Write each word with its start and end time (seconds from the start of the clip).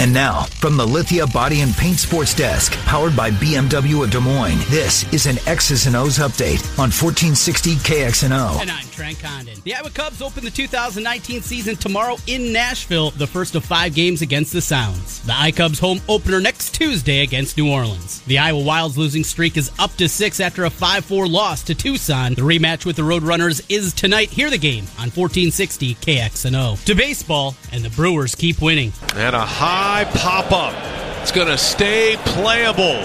And 0.00 0.12
now, 0.12 0.42
from 0.60 0.76
the 0.76 0.86
Lithia 0.86 1.26
Body 1.26 1.60
and 1.60 1.74
Paint 1.74 1.98
Sports 1.98 2.34
Desk, 2.34 2.72
powered 2.84 3.16
by 3.16 3.30
BMW 3.30 4.04
of 4.04 4.10
Des 4.10 4.20
Moines, 4.20 4.58
this 4.68 5.10
is 5.12 5.26
an 5.26 5.38
X's 5.46 5.86
and 5.86 5.96
O's 5.96 6.18
update 6.18 6.62
on 6.78 6.90
1460 6.90 7.76
KXNO. 7.76 8.60
And 8.60 8.70
I'm 8.70 8.83
Trent 8.94 9.18
Condon. 9.18 9.58
The 9.64 9.74
Iowa 9.74 9.90
Cubs 9.90 10.22
open 10.22 10.44
the 10.44 10.50
2019 10.52 11.42
season 11.42 11.74
tomorrow 11.74 12.16
in 12.28 12.52
Nashville, 12.52 13.10
the 13.10 13.26
first 13.26 13.56
of 13.56 13.64
five 13.64 13.92
games 13.92 14.22
against 14.22 14.52
the 14.52 14.60
Sounds. 14.60 15.20
The 15.22 15.32
iCubs 15.32 15.80
home 15.80 16.00
opener 16.08 16.40
next 16.40 16.74
Tuesday 16.74 17.22
against 17.22 17.56
New 17.56 17.68
Orleans. 17.68 18.20
The 18.22 18.38
Iowa 18.38 18.62
Wild's 18.62 18.96
losing 18.96 19.24
streak 19.24 19.56
is 19.56 19.72
up 19.80 19.92
to 19.96 20.08
six 20.08 20.38
after 20.38 20.64
a 20.64 20.70
5-4 20.70 21.28
loss 21.28 21.64
to 21.64 21.74
Tucson. 21.74 22.34
The 22.34 22.42
rematch 22.42 22.86
with 22.86 22.94
the 22.94 23.02
Roadrunners 23.02 23.64
is 23.68 23.92
tonight. 23.92 24.30
Hear 24.30 24.48
the 24.48 24.58
game 24.58 24.84
on 24.98 25.10
1460 25.10 25.96
KXNO. 25.96 26.84
To 26.84 26.94
baseball, 26.94 27.56
and 27.72 27.82
the 27.84 27.90
Brewers 27.90 28.36
keep 28.36 28.62
winning. 28.62 28.92
And 29.16 29.34
a 29.34 29.44
high 29.44 30.04
pop 30.14 30.52
up. 30.52 30.74
It's 31.20 31.32
going 31.32 31.48
to 31.48 31.58
stay 31.58 32.14
playable. 32.18 33.02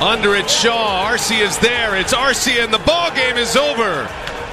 Under 0.00 0.36
it, 0.36 0.48
Shaw. 0.48 1.10
Arcia 1.10 1.40
is 1.40 1.58
there. 1.58 1.96
It's 1.96 2.14
Arcia, 2.14 2.62
and 2.62 2.72
the 2.72 2.78
ball 2.78 3.10
game 3.16 3.36
is 3.36 3.56
over. 3.56 4.08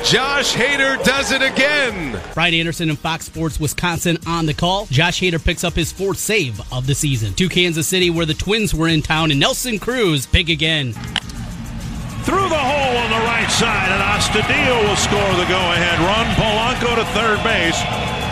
Josh 0.06 0.54
Hader 0.54 1.04
does 1.04 1.32
it 1.32 1.42
again. 1.42 2.22
Brian 2.36 2.54
Anderson 2.54 2.92
and 2.92 3.00
Fox 3.00 3.26
Sports 3.26 3.60
Wisconsin 3.60 4.20
on 4.28 4.46
the 4.46 4.54
call. 4.54 4.86
Josh 4.86 5.20
Hader 5.20 5.44
picks 5.44 5.64
up 5.64 5.74
his 5.74 5.92
fourth 5.92 6.20
save 6.20 6.62
of 6.72 6.86
the 6.86 6.94
season. 6.94 7.34
To 7.34 7.50
Kansas 7.50 7.88
City, 7.88 8.12
where 8.12 8.28
the 8.28 8.36
Twins 8.36 8.76
were 8.76 8.88
in 8.88 9.02
town, 9.02 9.32
and 9.32 9.40
Nelson 9.40 9.80
Cruz 9.80 10.28
big 10.28 10.52
again. 10.52 10.94
Through 10.94 12.50
the 12.50 12.56
hole 12.56 12.98
on 12.98 13.10
the 13.10 13.26
right 13.26 13.50
side, 13.50 13.92
and 13.92 14.04
Astudillo 14.04 14.88
will 14.88 14.96
score 14.96 15.44
the 15.44 15.50
go-ahead 15.50 16.00
run. 16.00 16.26
Polanco 16.36 16.96
to 16.96 17.06
third 17.14 17.44
base, 17.44 17.82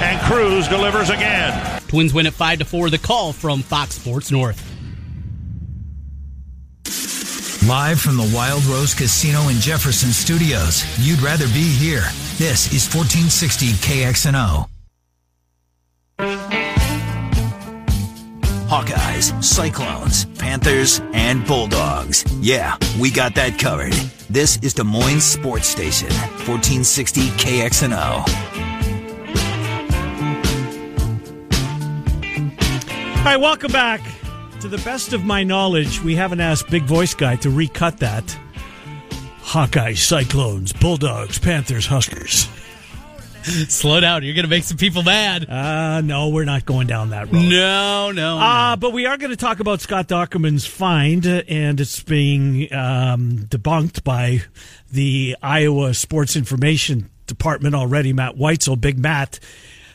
and 0.04 0.22
Cruz 0.22 0.68
delivers 0.68 1.10
again. 1.10 1.82
Twins 1.88 2.14
win 2.14 2.28
at 2.28 2.34
five 2.34 2.60
to 2.60 2.66
four. 2.66 2.92
The 2.92 3.00
call 3.00 3.34
from 3.34 3.64
Fox 3.64 3.96
Sports 3.96 4.32
North. 4.32 4.73
Live 7.68 8.02
from 8.02 8.18
the 8.18 8.30
Wild 8.36 8.66
Rose 8.66 8.94
Casino 8.94 9.48
in 9.48 9.56
Jefferson 9.56 10.10
Studios. 10.10 10.84
You'd 11.00 11.22
rather 11.22 11.46
be 11.48 11.64
here. 11.64 12.04
This 12.36 12.74
is 12.74 12.94
1460 12.94 13.68
KXNO. 13.68 14.68
Hawkeyes, 18.68 19.42
Cyclones, 19.42 20.26
Panthers, 20.38 21.00
and 21.14 21.48
Bulldogs. 21.48 22.26
Yeah, 22.42 22.76
we 23.00 23.10
got 23.10 23.34
that 23.36 23.58
covered. 23.58 23.94
This 24.30 24.58
is 24.58 24.74
Des 24.74 24.84
Moines 24.84 25.22
Sports 25.22 25.68
Station, 25.68 26.10
1460 26.46 27.30
KXNO. 27.30 28.26
All 33.20 33.24
right, 33.24 33.38
welcome 33.38 33.72
back. 33.72 34.02
To 34.64 34.70
the 34.70 34.78
best 34.78 35.12
of 35.12 35.26
my 35.26 35.44
knowledge, 35.44 36.02
we 36.02 36.16
haven't 36.16 36.40
asked 36.40 36.70
Big 36.70 36.84
Voice 36.84 37.14
Guy 37.14 37.36
to 37.36 37.50
recut 37.50 37.98
that. 37.98 38.24
Hawkeyes, 39.42 39.98
Cyclones, 39.98 40.72
Bulldogs, 40.72 41.38
Panthers, 41.38 41.86
Huskers. 41.86 42.48
Slow 43.68 44.00
down. 44.00 44.24
You're 44.24 44.36
going 44.36 44.46
to 44.46 44.50
make 44.50 44.64
some 44.64 44.78
people 44.78 45.04
mad. 45.04 45.50
Uh, 45.50 46.00
no, 46.00 46.30
we're 46.30 46.46
not 46.46 46.66
going 46.66 46.88
down 46.88 47.10
that 47.10 47.26
road. 47.26 47.42
No, 47.42 48.14
no. 48.14 48.38
Uh, 48.38 48.70
no. 48.70 48.76
but 48.80 48.94
we 48.94 49.06
are 49.06 49.18
going 49.18 49.32
to 49.32 49.36
talk 49.36 49.60
about 49.60 49.82
Scott 49.82 50.08
Dochterman's 50.08 50.66
find, 50.66 51.26
and 51.26 51.82
it's 51.82 52.02
being 52.02 52.74
um, 52.74 53.40
debunked 53.50 54.06
by 54.06 54.44
the 54.90 55.36
Iowa 55.42 55.94
Sports 55.94 56.38
Information 56.38 57.10
Department 57.28 57.76
already. 57.76 58.14
Matt 58.14 58.38
Weitzel, 58.38 58.80
Big 58.80 58.98
Matt. 58.98 59.42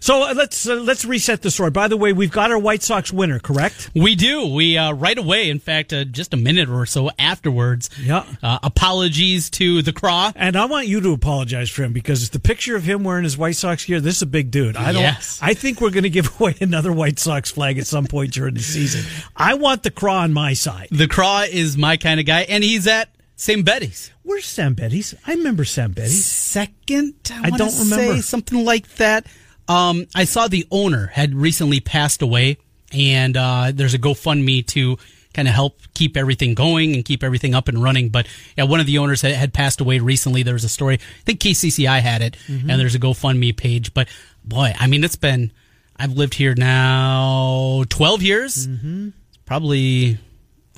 So 0.00 0.22
uh, 0.22 0.34
let's 0.34 0.68
uh, 0.68 0.74
let's 0.76 1.04
reset 1.04 1.42
the 1.42 1.50
story. 1.50 1.70
By 1.70 1.88
the 1.88 1.96
way, 1.96 2.12
we've 2.12 2.30
got 2.30 2.50
our 2.50 2.58
White 2.58 2.82
Sox 2.82 3.12
winner, 3.12 3.38
correct? 3.38 3.90
We 3.94 4.14
do. 4.14 4.46
We 4.46 4.76
uh, 4.78 4.92
right 4.92 5.18
away. 5.18 5.50
In 5.50 5.58
fact, 5.58 5.92
uh, 5.92 6.04
just 6.04 6.34
a 6.34 6.36
minute 6.36 6.68
or 6.68 6.86
so 6.86 7.10
afterwards. 7.18 7.90
Yeah. 8.00 8.24
Uh, 8.42 8.58
apologies 8.62 9.50
to 9.50 9.82
the 9.82 9.92
Craw. 9.92 10.32
And 10.36 10.56
I 10.56 10.66
want 10.66 10.86
you 10.86 11.00
to 11.00 11.12
apologize 11.12 11.70
for 11.70 11.82
him 11.82 11.92
because 11.92 12.22
it's 12.22 12.30
the 12.30 12.40
picture 12.40 12.76
of 12.76 12.84
him 12.84 13.04
wearing 13.04 13.24
his 13.24 13.36
White 13.36 13.56
Sox 13.56 13.84
gear. 13.84 14.00
This 14.00 14.16
is 14.16 14.22
a 14.22 14.26
big 14.26 14.50
dude. 14.50 14.76
I 14.76 14.92
don't. 14.92 15.02
Yes. 15.02 15.38
I 15.42 15.54
think 15.54 15.80
we're 15.80 15.90
going 15.90 16.04
to 16.04 16.10
give 16.10 16.28
away 16.40 16.56
another 16.60 16.92
White 16.92 17.18
Sox 17.18 17.50
flag 17.50 17.78
at 17.78 17.86
some 17.86 18.06
point 18.06 18.32
during 18.32 18.54
the 18.54 18.60
season. 18.62 19.04
I 19.36 19.54
want 19.54 19.82
the 19.82 19.90
craw 19.90 20.20
on 20.20 20.32
my 20.32 20.52
side. 20.54 20.88
The 20.90 21.08
Craw 21.08 21.42
is 21.42 21.76
my 21.76 21.96
kind 21.96 22.20
of 22.20 22.26
guy, 22.26 22.42
and 22.42 22.62
he's 22.62 22.86
at 22.86 23.08
St. 23.36 23.64
Betty's. 23.64 24.10
Where's 24.22 24.44
Sam 24.44 24.74
Betty's? 24.74 25.14
I 25.26 25.34
remember 25.34 25.64
Sam 25.64 25.92
Betty's. 25.92 26.24
Second, 26.24 27.14
I, 27.30 27.46
I 27.46 27.50
don't 27.50 27.72
remember. 27.78 28.14
say 28.16 28.20
something 28.20 28.64
like 28.64 28.88
that. 28.96 29.26
Um, 29.68 30.06
I 30.14 30.24
saw 30.24 30.48
the 30.48 30.66
owner 30.70 31.06
had 31.06 31.34
recently 31.34 31.80
passed 31.80 32.22
away, 32.22 32.56
and 32.92 33.36
uh, 33.36 33.70
there's 33.74 33.94
a 33.94 33.98
GoFundMe 33.98 34.66
to 34.68 34.96
kind 35.34 35.46
of 35.46 35.54
help 35.54 35.78
keep 35.94 36.16
everything 36.16 36.54
going 36.54 36.94
and 36.94 37.04
keep 37.04 37.22
everything 37.22 37.54
up 37.54 37.68
and 37.68 37.82
running. 37.82 38.08
But 38.08 38.26
yeah, 38.56 38.64
one 38.64 38.80
of 38.80 38.86
the 38.86 38.98
owners 38.98 39.20
had, 39.22 39.32
had 39.32 39.52
passed 39.52 39.80
away 39.80 39.98
recently. 39.98 40.42
There 40.42 40.54
was 40.54 40.64
a 40.64 40.68
story. 40.70 40.94
I 40.94 41.22
think 41.24 41.40
KCCI 41.40 42.00
had 42.00 42.22
it, 42.22 42.36
Mm-hmm. 42.48 42.70
and 42.70 42.80
there's 42.80 42.94
a 42.94 42.98
GoFundMe 42.98 43.56
page. 43.56 43.92
But 43.94 44.08
boy, 44.44 44.72
I 44.78 44.86
mean, 44.86 45.04
it's 45.04 45.16
been 45.16 45.52
I've 45.96 46.12
lived 46.12 46.34
here 46.34 46.54
now 46.56 47.84
12 47.88 48.22
years. 48.22 48.66
Mm-hmm. 48.66 49.08
Probably 49.44 50.18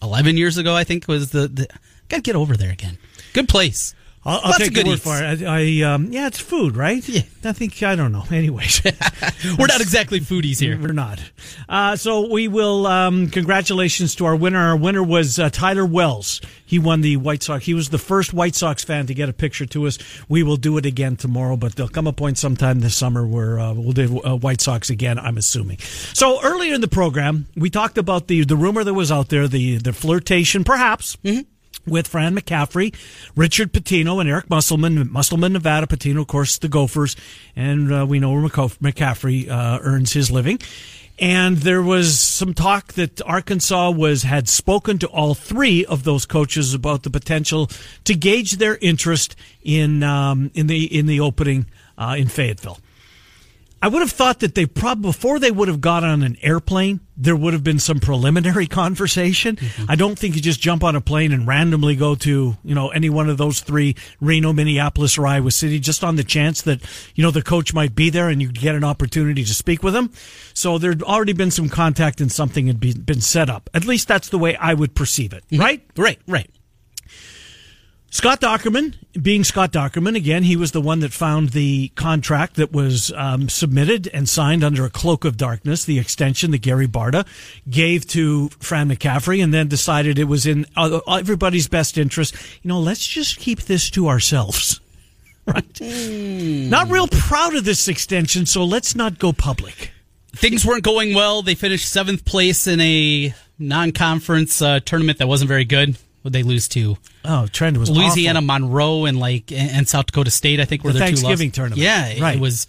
11 0.02 0.36
years 0.36 0.56
ago, 0.58 0.74
I 0.74 0.84
think 0.84 1.06
was 1.08 1.30
the. 1.30 1.48
the 1.48 1.68
Got 2.08 2.16
to 2.16 2.22
get 2.22 2.34
over 2.34 2.56
there 2.56 2.72
again. 2.72 2.98
Good 3.34 3.48
place. 3.48 3.94
I'll, 4.22 4.40
I'll 4.44 4.52
take 4.52 4.76
your 4.76 4.84
word 4.84 5.00
for 5.00 5.16
it. 5.16 5.42
I, 5.42 5.80
I 5.80 5.94
um, 5.94 6.12
yeah, 6.12 6.26
it's 6.26 6.38
food, 6.38 6.76
right? 6.76 7.06
Yeah. 7.08 7.22
I 7.42 7.52
think 7.52 7.82
I 7.82 7.96
don't 7.96 8.12
know. 8.12 8.24
Anyways, 8.30 8.82
We're 9.58 9.66
not 9.66 9.80
exactly 9.80 10.20
foodies 10.20 10.60
here. 10.60 10.78
We're 10.78 10.92
not. 10.92 11.22
Uh, 11.68 11.96
so 11.96 12.30
we 12.30 12.46
will. 12.46 12.86
Um, 12.86 13.28
congratulations 13.30 14.14
to 14.16 14.26
our 14.26 14.36
winner. 14.36 14.58
Our 14.58 14.76
winner 14.76 15.02
was 15.02 15.38
uh, 15.38 15.48
Tyler 15.48 15.86
Wells. 15.86 16.42
He 16.66 16.78
won 16.78 17.00
the 17.00 17.16
White 17.16 17.42
Sox. 17.42 17.64
He 17.64 17.72
was 17.72 17.88
the 17.88 17.98
first 17.98 18.34
White 18.34 18.54
Sox 18.54 18.84
fan 18.84 19.06
to 19.06 19.14
get 19.14 19.30
a 19.30 19.32
picture 19.32 19.64
to 19.66 19.86
us. 19.86 19.98
We 20.28 20.42
will 20.42 20.56
do 20.56 20.76
it 20.76 20.84
again 20.84 21.16
tomorrow, 21.16 21.56
but 21.56 21.74
there'll 21.74 21.88
come 21.88 22.06
a 22.06 22.12
point 22.12 22.36
sometime 22.36 22.80
this 22.80 22.94
summer 22.94 23.26
where 23.26 23.58
uh, 23.58 23.72
we'll 23.72 23.92
do 23.92 24.20
uh, 24.22 24.36
White 24.36 24.60
Sox 24.60 24.90
again. 24.90 25.18
I'm 25.18 25.38
assuming. 25.38 25.78
So 25.78 26.42
earlier 26.42 26.74
in 26.74 26.82
the 26.82 26.88
program, 26.88 27.46
we 27.56 27.70
talked 27.70 27.96
about 27.96 28.28
the 28.28 28.44
the 28.44 28.56
rumor 28.56 28.84
that 28.84 28.94
was 28.94 29.10
out 29.10 29.30
there, 29.30 29.48
the 29.48 29.78
the 29.78 29.94
flirtation, 29.94 30.62
perhaps. 30.62 31.16
With 31.86 32.08
Fran 32.08 32.36
McCaffrey, 32.36 32.94
Richard 33.34 33.72
Pitino, 33.72 34.20
and 34.20 34.28
Eric 34.28 34.48
Musselman. 34.50 35.10
Musselman, 35.10 35.52
Nevada, 35.52 35.86
Pitino, 35.86 36.20
of 36.20 36.26
course, 36.26 36.58
the 36.58 36.68
Gophers. 36.68 37.16
And 37.56 37.92
uh, 37.92 38.06
we 38.06 38.20
know 38.20 38.32
where 38.32 38.42
McCaffrey 38.42 39.48
uh, 39.48 39.78
earns 39.82 40.12
his 40.12 40.30
living. 40.30 40.58
And 41.20 41.58
there 41.58 41.82
was 41.82 42.18
some 42.18 42.54
talk 42.54 42.94
that 42.94 43.20
Arkansas 43.22 43.90
was 43.90 44.22
had 44.22 44.48
spoken 44.48 44.98
to 45.00 45.06
all 45.08 45.34
three 45.34 45.84
of 45.84 46.04
those 46.04 46.24
coaches 46.24 46.72
about 46.72 47.02
the 47.02 47.10
potential 47.10 47.70
to 48.04 48.14
gauge 48.14 48.52
their 48.52 48.76
interest 48.76 49.36
in 49.62 50.02
um, 50.02 50.50
in 50.54 50.66
the 50.66 50.84
in 50.98 51.04
the 51.04 51.20
opening 51.20 51.66
uh, 51.98 52.16
in 52.18 52.28
Fayetteville. 52.28 52.78
I 53.82 53.88
would 53.88 54.00
have 54.00 54.10
thought 54.10 54.40
that 54.40 54.54
they 54.54 54.66
probably 54.66 55.10
before 55.10 55.38
they 55.38 55.50
would 55.50 55.68
have 55.68 55.80
got 55.80 56.04
on 56.04 56.22
an 56.22 56.36
airplane, 56.42 57.00
there 57.16 57.34
would 57.34 57.54
have 57.54 57.64
been 57.64 57.78
some 57.78 57.98
preliminary 57.98 58.66
conversation. 58.68 59.56
Mm-hmm. 59.56 59.90
I 59.90 59.96
don't 59.96 60.18
think 60.18 60.34
you 60.34 60.42
just 60.42 60.60
jump 60.60 60.84
on 60.84 60.96
a 60.96 61.00
plane 61.00 61.32
and 61.32 61.46
randomly 61.46 61.96
go 61.96 62.14
to 62.16 62.56
you 62.62 62.74
know 62.74 62.88
any 62.90 63.08
one 63.08 63.30
of 63.30 63.38
those 63.38 63.60
three 63.60 63.96
Reno, 64.20 64.52
Minneapolis, 64.52 65.16
or 65.16 65.26
Iowa 65.26 65.50
City 65.50 65.80
just 65.80 66.04
on 66.04 66.16
the 66.16 66.24
chance 66.24 66.62
that 66.62 66.80
you 67.14 67.22
know 67.22 67.30
the 67.30 67.42
coach 67.42 67.72
might 67.72 67.94
be 67.94 68.10
there 68.10 68.28
and 68.28 68.42
you 68.42 68.52
get 68.52 68.74
an 68.74 68.84
opportunity 68.84 69.44
to 69.44 69.54
speak 69.54 69.82
with 69.82 69.96
him. 69.96 70.10
So 70.52 70.76
there'd 70.76 71.02
already 71.02 71.32
been 71.32 71.50
some 71.50 71.68
contact 71.68 72.20
and 72.20 72.30
something 72.30 72.66
had 72.66 72.80
be, 72.80 72.92
been 72.92 73.20
set 73.22 73.48
up. 73.48 73.70
At 73.72 73.86
least 73.86 74.08
that's 74.08 74.28
the 74.28 74.38
way 74.38 74.56
I 74.56 74.74
would 74.74 74.94
perceive 74.94 75.32
it. 75.32 75.44
Mm-hmm. 75.50 75.62
Right? 75.62 75.86
Right, 75.96 76.18
right. 76.26 76.50
Scott 78.12 78.40
Dochterman, 78.40 78.96
being 79.22 79.44
Scott 79.44 79.70
Dochterman, 79.70 80.16
again, 80.16 80.42
he 80.42 80.56
was 80.56 80.72
the 80.72 80.80
one 80.80 80.98
that 80.98 81.12
found 81.12 81.50
the 81.50 81.88
contract 81.94 82.56
that 82.56 82.72
was 82.72 83.12
um, 83.14 83.48
submitted 83.48 84.08
and 84.12 84.28
signed 84.28 84.64
under 84.64 84.84
a 84.84 84.90
cloak 84.90 85.24
of 85.24 85.36
darkness, 85.36 85.84
the 85.84 86.00
extension 86.00 86.50
that 86.50 86.58
Gary 86.58 86.88
Barta 86.88 87.24
gave 87.68 88.06
to 88.08 88.48
Fran 88.58 88.88
McCaffrey, 88.88 89.42
and 89.42 89.54
then 89.54 89.68
decided 89.68 90.18
it 90.18 90.24
was 90.24 90.44
in 90.44 90.66
uh, 90.76 90.98
everybody's 91.08 91.68
best 91.68 91.96
interest. 91.96 92.34
You 92.62 92.68
know, 92.68 92.80
let's 92.80 93.06
just 93.06 93.38
keep 93.38 93.62
this 93.62 93.88
to 93.90 94.08
ourselves. 94.08 94.80
Right? 95.46 95.80
Not 96.70 96.90
real 96.90 97.08
proud 97.08 97.56
of 97.56 97.64
this 97.64 97.88
extension, 97.88 98.44
so 98.46 98.62
let's 98.64 98.94
not 98.94 99.18
go 99.18 99.32
public. 99.32 99.90
things 100.36 100.64
weren't 100.64 100.84
going 100.84 101.12
well. 101.14 101.42
They 101.42 101.56
finished 101.56 101.88
seventh 101.88 102.24
place 102.24 102.68
in 102.68 102.78
a 102.80 103.34
non-conference 103.58 104.62
uh, 104.62 104.80
tournament 104.80 105.18
that 105.18 105.26
wasn't 105.26 105.48
very 105.48 105.64
good. 105.64 105.96
Would 106.22 106.32
they 106.32 106.42
lose 106.42 106.68
to? 106.68 106.96
Oh, 107.24 107.46
trend 107.46 107.78
was 107.78 107.90
Louisiana, 107.90 108.40
awful. 108.40 108.46
Monroe, 108.46 109.04
and 109.06 109.18
like 109.18 109.50
and 109.52 109.88
South 109.88 110.06
Dakota 110.06 110.30
State. 110.30 110.60
I 110.60 110.64
think 110.66 110.84
were 110.84 110.92
The 110.92 110.98
their 110.98 111.08
two 111.08 111.16
Thanksgiving 111.16 111.48
losses. 111.48 111.56
tournament. 111.56 111.82
Yeah, 111.82 112.20
Right. 112.22 112.36
It 112.36 112.40
was. 112.40 112.66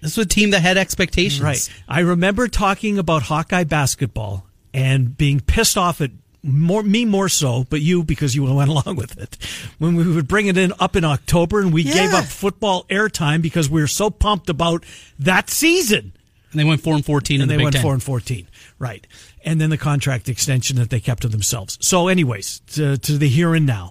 This 0.00 0.18
was 0.18 0.26
a 0.26 0.28
team 0.28 0.50
that 0.50 0.60
had 0.60 0.76
expectations. 0.76 1.40
Right. 1.42 1.66
I 1.88 2.00
remember 2.00 2.46
talking 2.46 2.98
about 2.98 3.22
Hawkeye 3.22 3.64
basketball 3.64 4.44
and 4.74 5.16
being 5.16 5.40
pissed 5.40 5.78
off 5.78 6.02
at 6.02 6.10
more 6.42 6.82
me 6.82 7.06
more 7.06 7.30
so, 7.30 7.64
but 7.70 7.80
you 7.80 8.04
because 8.04 8.34
you 8.34 8.44
went 8.54 8.68
along 8.68 8.96
with 8.96 9.16
it. 9.16 9.38
When 9.78 9.94
we 9.96 10.06
would 10.06 10.28
bring 10.28 10.46
it 10.48 10.58
in 10.58 10.74
up 10.78 10.94
in 10.94 11.04
October 11.04 11.60
and 11.60 11.72
we 11.72 11.84
gave 11.84 12.12
up 12.12 12.26
football 12.26 12.84
airtime 12.90 13.40
because 13.40 13.70
we 13.70 13.80
were 13.80 13.86
so 13.86 14.10
pumped 14.10 14.50
about 14.50 14.84
that 15.18 15.48
season. 15.48 16.12
And 16.54 16.60
they 16.60 16.64
went 16.64 16.82
four 16.82 16.94
and 16.94 17.04
fourteen 17.04 17.36
in 17.36 17.42
and 17.42 17.50
the 17.50 17.54
they 17.54 17.58
Big 17.58 17.64
went 17.64 17.74
Ten. 17.74 17.82
four 17.82 17.92
and 17.94 18.02
fourteen, 18.02 18.46
right? 18.78 19.04
And 19.44 19.60
then 19.60 19.70
the 19.70 19.76
contract 19.76 20.28
extension 20.28 20.76
that 20.76 20.88
they 20.88 21.00
kept 21.00 21.22
to 21.22 21.28
themselves. 21.28 21.76
So, 21.80 22.06
anyways, 22.06 22.60
to, 22.74 22.96
to 22.96 23.18
the 23.18 23.28
here 23.28 23.54
and 23.54 23.66
now, 23.66 23.90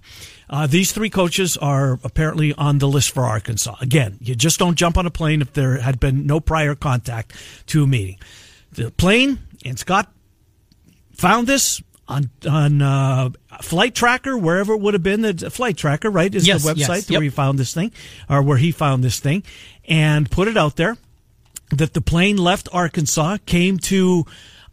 uh, 0.49 0.65
these 0.65 0.93
three 0.93 1.09
coaches 1.09 1.57
are 1.57 1.99
apparently 2.05 2.53
on 2.53 2.77
the 2.77 2.87
list 2.87 3.11
for 3.11 3.25
Arkansas. 3.25 3.75
Again, 3.81 4.17
you 4.21 4.33
just 4.33 4.59
don't 4.59 4.75
jump 4.75 4.97
on 4.97 5.05
a 5.05 5.11
plane 5.11 5.41
if 5.41 5.51
there 5.51 5.77
had 5.77 5.99
been 5.99 6.25
no 6.25 6.39
prior 6.39 6.73
contact 6.73 7.33
to 7.67 7.83
a 7.83 7.87
meeting. 7.87 8.17
The 8.71 8.91
plane 8.91 9.39
and 9.65 9.77
Scott 9.77 10.09
found 11.13 11.47
this 11.47 11.81
on 12.07 12.29
on 12.49 12.81
uh, 12.81 13.29
flight 13.61 13.95
tracker 13.95 14.37
wherever 14.37 14.73
it 14.73 14.81
would 14.81 14.93
have 14.93 15.03
been 15.03 15.21
the 15.21 15.49
flight 15.49 15.77
tracker 15.77 16.09
right 16.09 16.33
is 16.35 16.45
Yes, 16.45 16.63
the 16.63 16.73
website 16.73 17.09
yes, 17.09 17.11
where 17.11 17.21
he 17.21 17.29
found 17.29 17.57
this 17.57 17.73
thing 17.73 17.91
or 18.29 18.41
where 18.41 18.57
he 18.57 18.71
found 18.71 19.03
this 19.03 19.19
thing 19.19 19.43
and 19.87 20.29
put 20.29 20.47
it 20.49 20.57
out 20.57 20.75
there 20.75 20.97
that 21.77 21.93
the 21.93 22.01
plane 22.01 22.37
left 22.37 22.69
Arkansas, 22.71 23.37
came 23.45 23.77
to 23.79 24.25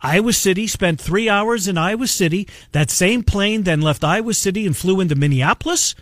Iowa 0.03 0.33
City, 0.33 0.67
spent 0.67 1.01
three 1.01 1.29
hours 1.29 1.69
in 1.69 1.77
Iowa 1.77 2.07
City. 2.07 2.49
That 2.73 2.91
same 2.91 3.23
plane 3.23 3.65
then 3.65 3.81
left 3.81 4.05
Iowa 4.05 4.35
City 4.35 4.67
and 4.67 4.77
flew 4.77 5.01
into 5.01 5.15
Minneapolis. 5.15 5.95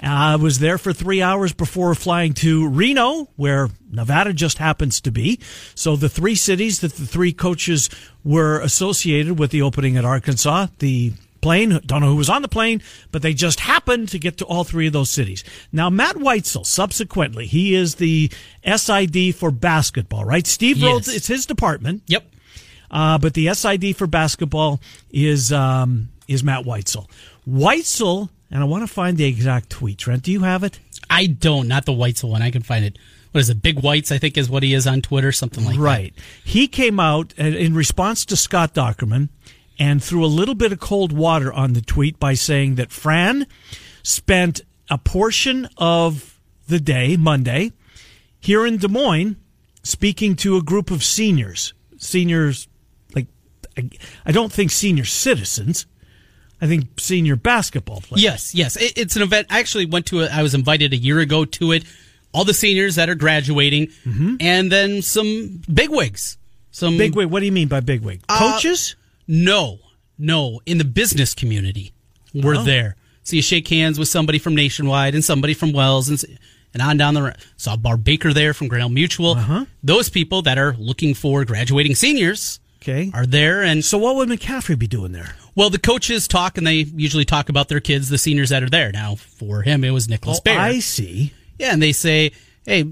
I 0.00 0.34
uh, 0.34 0.38
was 0.38 0.60
there 0.60 0.78
for 0.78 0.92
three 0.92 1.22
hours 1.22 1.52
before 1.52 1.94
flying 1.96 2.32
to 2.34 2.68
Reno, 2.68 3.30
where 3.34 3.68
Nevada 3.90 4.32
just 4.32 4.58
happens 4.58 5.00
to 5.00 5.10
be. 5.10 5.40
So 5.74 5.96
the 5.96 6.08
three 6.08 6.36
cities 6.36 6.80
that 6.80 6.94
the 6.94 7.06
three 7.06 7.32
coaches 7.32 7.90
were 8.22 8.60
associated 8.60 9.40
with 9.40 9.50
the 9.50 9.62
opening 9.62 9.96
at 9.96 10.04
Arkansas, 10.04 10.68
the 10.78 11.14
plane, 11.40 11.80
don't 11.86 12.00
know 12.00 12.08
who 12.08 12.16
was 12.16 12.28
on 12.30 12.42
the 12.42 12.48
plane, 12.48 12.82
but 13.12 13.22
they 13.22 13.34
just 13.34 13.60
happened 13.60 14.08
to 14.10 14.18
get 14.18 14.38
to 14.38 14.44
all 14.44 14.64
three 14.64 14.86
of 14.86 14.92
those 14.92 15.10
cities. 15.10 15.44
Now, 15.72 15.88
Matt 15.90 16.16
Weitzel, 16.16 16.66
subsequently, 16.66 17.46
he 17.46 17.74
is 17.74 17.96
the 17.96 18.30
SID 18.64 19.34
for 19.34 19.50
basketball, 19.50 20.24
right? 20.24 20.46
Steve 20.46 20.78
Yes. 20.78 20.92
Rhodes, 20.92 21.08
it's 21.08 21.26
his 21.26 21.46
department. 21.46 22.02
Yep. 22.06 22.24
Uh, 22.90 23.18
but 23.18 23.34
the 23.34 23.52
SID 23.54 23.96
for 23.96 24.06
basketball 24.06 24.80
is 25.10 25.52
um, 25.52 26.08
is 26.26 26.42
Matt 26.42 26.64
Weitzel. 26.64 27.06
Weitzel, 27.48 28.28
and 28.50 28.62
I 28.62 28.64
want 28.66 28.82
to 28.86 28.92
find 28.92 29.16
the 29.16 29.24
exact 29.24 29.70
tweet. 29.70 29.98
Trent, 29.98 30.22
do 30.22 30.32
you 30.32 30.40
have 30.40 30.64
it? 30.64 30.78
I 31.10 31.26
don't. 31.26 31.68
Not 31.68 31.84
the 31.86 31.92
Whites 31.92 32.22
one. 32.24 32.42
I 32.42 32.50
can 32.50 32.62
find 32.62 32.84
it. 32.84 32.98
What 33.32 33.40
is 33.40 33.50
it? 33.50 33.60
Big 33.62 33.80
Whites, 33.80 34.10
I 34.10 34.16
think, 34.18 34.38
is 34.38 34.48
what 34.48 34.62
he 34.62 34.72
is 34.72 34.86
on 34.86 35.02
Twitter. 35.02 35.32
Something 35.32 35.64
like 35.64 35.76
that. 35.76 35.80
right. 35.82 36.14
He 36.44 36.66
came 36.66 36.98
out 36.98 37.32
in 37.36 37.74
response 37.74 38.24
to 38.26 38.36
Scott 38.36 38.74
Dochterman 38.74 39.28
and 39.78 40.02
threw 40.02 40.24
a 40.24 40.26
little 40.26 40.54
bit 40.54 40.72
of 40.72 40.80
cold 40.80 41.12
water 41.12 41.52
on 41.52 41.72
the 41.72 41.80
tweet 41.80 42.18
by 42.18 42.34
saying 42.34 42.74
that 42.76 42.90
Fran 42.92 43.46
spent 44.02 44.60
a 44.90 44.98
portion 44.98 45.68
of 45.76 46.38
the 46.66 46.80
day, 46.80 47.16
Monday, 47.16 47.72
here 48.40 48.66
in 48.66 48.78
Des 48.78 48.88
Moines, 48.88 49.36
speaking 49.82 50.34
to 50.36 50.56
a 50.56 50.62
group 50.62 50.90
of 50.90 51.02
seniors. 51.04 51.74
Seniors, 51.98 52.68
like, 53.14 53.26
I, 53.76 53.90
I 54.26 54.32
don't 54.32 54.52
think 54.52 54.70
senior 54.70 55.04
citizens. 55.04 55.86
I 56.60 56.66
think 56.66 56.98
senior 56.98 57.36
basketball 57.36 58.00
players. 58.00 58.22
Yes, 58.22 58.54
yes. 58.54 58.76
It, 58.76 58.98
it's 58.98 59.16
an 59.16 59.22
event. 59.22 59.46
I 59.50 59.60
actually 59.60 59.86
went 59.86 60.06
to 60.06 60.20
it. 60.20 60.32
I 60.36 60.42
was 60.42 60.54
invited 60.54 60.92
a 60.92 60.96
year 60.96 61.20
ago 61.20 61.44
to 61.44 61.72
it. 61.72 61.84
All 62.32 62.44
the 62.44 62.52
seniors 62.54 62.96
that 62.96 63.08
are 63.08 63.14
graduating, 63.14 63.86
Mm-hmm. 64.04 64.36
and 64.40 64.70
then 64.70 65.00
some 65.02 65.62
bigwigs. 65.72 66.36
Some 66.70 66.96
Bigwig, 66.98 67.26
what 67.30 67.40
do 67.40 67.46
you 67.46 67.50
mean 67.52 67.66
by 67.66 67.80
bigwig? 67.80 68.20
Uh, 68.28 68.52
Coaches? 68.52 68.94
No, 69.28 69.78
no. 70.18 70.60
In 70.66 70.78
the 70.78 70.84
business 70.84 71.34
community, 71.34 71.92
we're 72.34 72.56
Oh. 72.56 72.64
there. 72.64 72.96
So 73.22 73.36
you 73.36 73.42
shake 73.42 73.68
hands 73.68 73.98
with 73.98 74.08
somebody 74.08 74.38
from 74.38 74.54
Nationwide 74.54 75.14
and 75.14 75.22
somebody 75.24 75.52
from 75.54 75.72
Wells 75.72 76.08
and, 76.08 76.24
and 76.72 76.82
on 76.82 76.96
down 76.96 77.12
the 77.14 77.22
road. 77.22 77.36
Saw 77.58 77.76
Barb 77.76 78.02
Baker 78.02 78.32
there 78.32 78.54
from 78.54 78.68
Grinnell 78.68 78.88
Mutual. 78.88 79.32
Uh-huh. 79.32 79.66
Those 79.82 80.08
people 80.08 80.40
that 80.42 80.56
are 80.56 80.74
looking 80.78 81.12
for 81.14 81.44
graduating 81.44 81.94
seniors 81.94 82.58
Okay. 82.82 83.10
are 83.12 83.26
there. 83.26 83.62
And 83.62 83.84
So 83.84 83.98
what 83.98 84.16
would 84.16 84.28
McCaffrey 84.30 84.78
be 84.78 84.86
doing 84.86 85.12
there? 85.12 85.34
well, 85.54 85.68
the 85.70 85.78
coaches 85.78 86.26
talk 86.28 86.56
and 86.56 86.66
they 86.66 86.86
usually 86.96 87.24
talk 87.24 87.48
about 87.48 87.68
their 87.68 87.80
kids, 87.80 88.08
the 88.08 88.16
seniors 88.16 88.48
that 88.50 88.62
are 88.62 88.70
there. 88.70 88.92
Now, 88.92 89.16
for 89.16 89.62
him, 89.62 89.82
it 89.84 89.90
was 89.90 90.08
Nicholas 90.08 90.38
Oh, 90.38 90.42
Baer. 90.44 90.58
I 90.58 90.78
see. 90.78 91.32
Yeah, 91.58 91.72
and 91.72 91.82
they 91.82 91.90
say, 91.92 92.30
hey, 92.64 92.84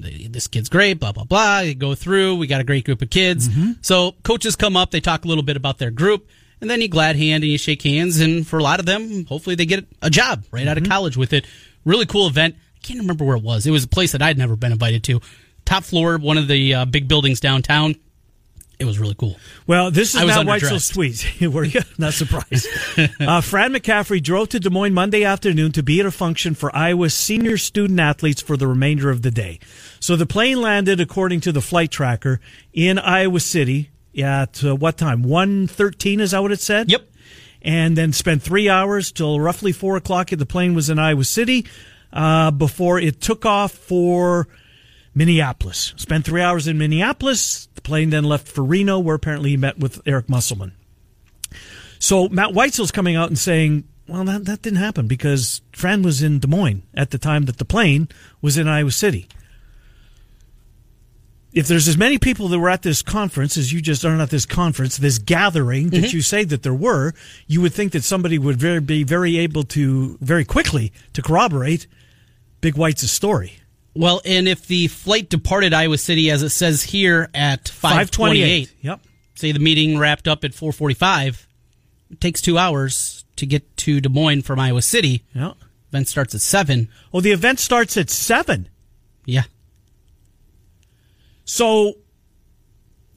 this 0.00 0.46
kid's 0.46 0.68
great, 0.68 0.94
blah, 0.94 1.12
blah, 1.12 1.24
blah. 1.24 1.60
You 1.60 1.74
go 1.74 1.94
through, 1.94 2.36
we 2.36 2.46
got 2.46 2.60
a 2.60 2.64
great 2.64 2.84
group 2.84 3.02
of 3.02 3.10
kids. 3.10 3.48
Mm-hmm. 3.48 3.72
So 3.82 4.12
coaches 4.22 4.56
come 4.56 4.76
up, 4.76 4.90
they 4.90 5.00
talk 5.00 5.24
a 5.24 5.28
little 5.28 5.44
bit 5.44 5.56
about 5.56 5.78
their 5.78 5.90
group, 5.90 6.28
and 6.60 6.70
then 6.70 6.80
you 6.80 6.88
glad 6.88 7.16
hand 7.16 7.42
and 7.44 7.50
you 7.50 7.58
shake 7.58 7.82
hands. 7.82 8.20
And 8.20 8.46
for 8.46 8.58
a 8.58 8.62
lot 8.62 8.80
of 8.80 8.86
them, 8.86 9.26
hopefully 9.26 9.56
they 9.56 9.66
get 9.66 9.86
a 10.00 10.10
job 10.10 10.44
right 10.50 10.66
out 10.66 10.76
of 10.78 10.84
Mm-hmm. 10.84 10.92
college 10.92 11.16
with 11.16 11.32
it. 11.32 11.46
Really 11.84 12.06
cool 12.06 12.26
event. 12.26 12.56
I 12.76 12.78
can't 12.86 13.00
remember 13.00 13.24
where 13.24 13.36
it 13.36 13.42
was. 13.42 13.66
It 13.66 13.70
was 13.70 13.84
a 13.84 13.88
place 13.88 14.12
that 14.12 14.22
I'd 14.22 14.38
never 14.38 14.56
been 14.56 14.72
invited 14.72 15.04
to. 15.04 15.20
Top 15.64 15.84
floor, 15.84 16.18
one 16.18 16.38
of 16.38 16.48
the 16.48 16.74
uh, 16.74 16.84
big 16.84 17.06
buildings 17.08 17.38
downtown. 17.40 17.94
It 18.78 18.84
was 18.84 18.98
really 18.98 19.14
cool. 19.14 19.36
Well, 19.66 19.90
this 19.90 20.14
is 20.14 20.24
Matt 20.24 20.46
Weitzel's 20.46 20.88
tweet. 20.88 21.24
Were 21.40 21.64
you? 21.64 21.80
Not 21.98 22.14
surprised. 22.14 22.66
uh, 23.20 23.40
Fran 23.40 23.72
McCaffrey 23.72 24.20
drove 24.22 24.48
to 24.50 24.60
Des 24.60 24.70
Moines 24.70 24.94
Monday 24.94 25.24
afternoon 25.24 25.72
to 25.72 25.82
be 25.82 26.00
at 26.00 26.06
a 26.06 26.10
function 26.10 26.54
for 26.54 26.74
Iowa's 26.74 27.14
senior 27.14 27.58
student 27.58 28.00
athletes 28.00 28.42
for 28.42 28.56
the 28.56 28.66
remainder 28.66 29.10
of 29.10 29.22
the 29.22 29.30
day. 29.30 29.60
So 30.00 30.16
the 30.16 30.26
plane 30.26 30.60
landed, 30.60 31.00
according 31.00 31.42
to 31.42 31.52
the 31.52 31.60
flight 31.60 31.92
tracker, 31.92 32.40
in 32.72 32.98
Iowa 32.98 33.38
City 33.40 33.90
at 34.18 34.64
uh, 34.64 34.74
what 34.74 34.98
time? 34.98 35.22
One 35.22 35.66
thirteen. 35.66 36.20
Is 36.20 36.32
that 36.32 36.42
what 36.42 36.52
it 36.52 36.60
said? 36.60 36.90
Yep. 36.90 37.08
And 37.62 37.96
then 37.96 38.12
spent 38.12 38.42
three 38.42 38.68
hours 38.68 39.12
till 39.12 39.38
roughly 39.38 39.70
four 39.70 39.96
o'clock. 39.96 40.30
The 40.30 40.44
plane 40.44 40.74
was 40.74 40.90
in 40.90 40.98
Iowa 40.98 41.24
City 41.24 41.66
uh, 42.12 42.50
before 42.50 42.98
it 42.98 43.20
took 43.20 43.46
off 43.46 43.72
for 43.72 44.48
Minneapolis. 45.14 45.94
Spent 45.96 46.24
three 46.24 46.40
hours 46.40 46.66
in 46.66 46.78
Minneapolis. 46.78 47.68
The 47.74 47.82
plane 47.82 48.10
then 48.10 48.24
left 48.24 48.48
for 48.48 48.64
Reno, 48.64 48.98
where 48.98 49.16
apparently 49.16 49.50
he 49.50 49.56
met 49.56 49.78
with 49.78 50.00
Eric 50.06 50.28
Musselman. 50.28 50.72
So 51.98 52.28
Matt 52.28 52.50
Weitzel's 52.50 52.90
coming 52.90 53.14
out 53.14 53.28
and 53.28 53.38
saying, 53.38 53.84
well, 54.08 54.24
that, 54.24 54.44
that 54.46 54.62
didn't 54.62 54.78
happen 54.78 55.06
because 55.06 55.62
Fran 55.72 56.02
was 56.02 56.22
in 56.22 56.38
Des 56.38 56.48
Moines 56.48 56.82
at 56.94 57.10
the 57.10 57.18
time 57.18 57.44
that 57.44 57.58
the 57.58 57.64
plane 57.64 58.08
was 58.40 58.58
in 58.58 58.66
Iowa 58.66 58.90
City. 58.90 59.28
If 61.52 61.68
there's 61.68 61.86
as 61.86 61.98
many 61.98 62.18
people 62.18 62.48
that 62.48 62.58
were 62.58 62.70
at 62.70 62.82
this 62.82 63.02
conference 63.02 63.58
as 63.58 63.72
you 63.72 63.82
just 63.82 64.04
are 64.04 64.20
at 64.20 64.30
this 64.30 64.46
conference, 64.46 64.96
this 64.96 65.18
gathering 65.18 65.90
that 65.90 65.98
mm-hmm. 65.98 66.16
you 66.16 66.22
say 66.22 66.44
that 66.44 66.62
there 66.62 66.74
were, 66.74 67.12
you 67.46 67.60
would 67.60 67.74
think 67.74 67.92
that 67.92 68.04
somebody 68.04 68.38
would 68.38 68.56
very, 68.56 68.80
be 68.80 69.04
very 69.04 69.36
able 69.36 69.62
to 69.64 70.16
very 70.20 70.46
quickly 70.46 70.92
to 71.12 71.20
corroborate 71.20 71.86
Big 72.62 72.76
White's 72.76 73.08
story. 73.10 73.58
Well, 73.94 74.20
and 74.24 74.48
if 74.48 74.66
the 74.66 74.88
flight 74.88 75.28
departed 75.28 75.74
Iowa 75.74 75.98
City, 75.98 76.30
as 76.30 76.42
it 76.42 76.48
says 76.50 76.82
here, 76.82 77.28
at 77.34 77.68
528, 77.68 78.70
Yep. 78.80 79.00
say 79.34 79.52
the 79.52 79.58
meeting 79.58 79.98
wrapped 79.98 80.26
up 80.26 80.44
at 80.44 80.54
445 80.54 81.46
it 82.10 82.20
takes 82.20 82.40
two 82.42 82.58
hours 82.58 83.24
to 83.36 83.46
get 83.46 83.74
to 83.78 84.00
des 84.00 84.08
moines 84.10 84.42
from 84.42 84.60
iowa 84.60 84.82
city. 84.82 85.24
Yep. 85.34 85.54
event 85.90 86.08
starts 86.08 86.34
at 86.34 86.40
7 86.42 86.88
Oh, 87.12 87.20
the 87.20 87.32
event 87.32 87.58
starts 87.60 87.96
at 87.96 88.08
seven. 88.10 88.68
yeah. 89.26 89.44
So, 91.44 91.94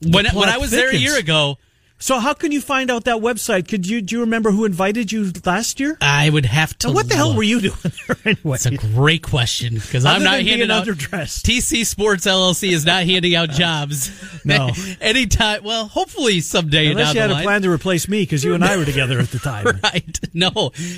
when, 0.02 0.26
when 0.34 0.48
i 0.48 0.58
was 0.58 0.70
there 0.70 0.90
a 0.90 0.96
year 0.96 1.16
ago 1.18 1.56
so 1.98 2.18
how 2.18 2.34
can 2.34 2.52
you 2.52 2.60
find 2.60 2.90
out 2.90 3.04
that 3.04 3.16
website? 3.16 3.68
Could 3.68 3.86
you 3.88 4.02
do 4.02 4.16
you 4.16 4.20
remember 4.20 4.50
who 4.50 4.64
invited 4.66 5.10
you 5.12 5.32
last 5.44 5.80
year? 5.80 5.96
i 6.00 6.28
would 6.28 6.44
have 6.46 6.76
to 6.78 6.88
And 6.88 6.94
what 6.94 7.08
the 7.08 7.14
hell 7.16 7.34
were 7.34 7.42
you 7.42 7.60
doing 7.60 7.74
there 8.06 8.16
anyway? 8.24 8.54
it's 8.56 8.66
a 8.66 8.76
great 8.76 9.22
question 9.22 9.74
because 9.74 10.04
i'm 10.04 10.22
not 10.22 10.40
handing 10.42 10.70
out 10.70 10.86
underdressed. 10.86 11.42
tc 11.42 11.84
sports 11.86 12.26
llc 12.26 12.68
is 12.70 12.84
not 12.84 13.04
handing 13.04 13.34
out 13.34 13.50
jobs 13.50 14.10
No. 14.44 14.70
anytime 15.00 15.64
well 15.64 15.86
hopefully 15.88 16.40
someday 16.40 16.88
Unless 16.90 17.14
you 17.14 17.20
had 17.20 17.30
the 17.30 17.38
a 17.40 17.42
plan 17.42 17.62
to 17.62 17.70
replace 17.70 18.08
me 18.08 18.22
because 18.22 18.44
you 18.44 18.54
and 18.54 18.64
I 18.64 18.76
were 18.76 18.84
together 18.84 19.18
at 19.18 19.30
the 19.30 19.38
time. 19.38 19.80
right 19.82 20.20
no 20.34 20.50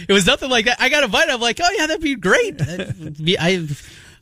it 0.08 0.12
was 0.12 0.26
nothing 0.26 0.50
like 0.50 0.66
that 0.66 0.80
i 0.80 0.88
got 0.88 1.04
invited 1.04 1.32
i'm 1.32 1.40
like 1.40 1.60
oh 1.62 1.70
yeah 1.78 1.86
that'd 1.86 2.02
be 2.02 2.14
great 2.16 2.60
i 3.40 3.66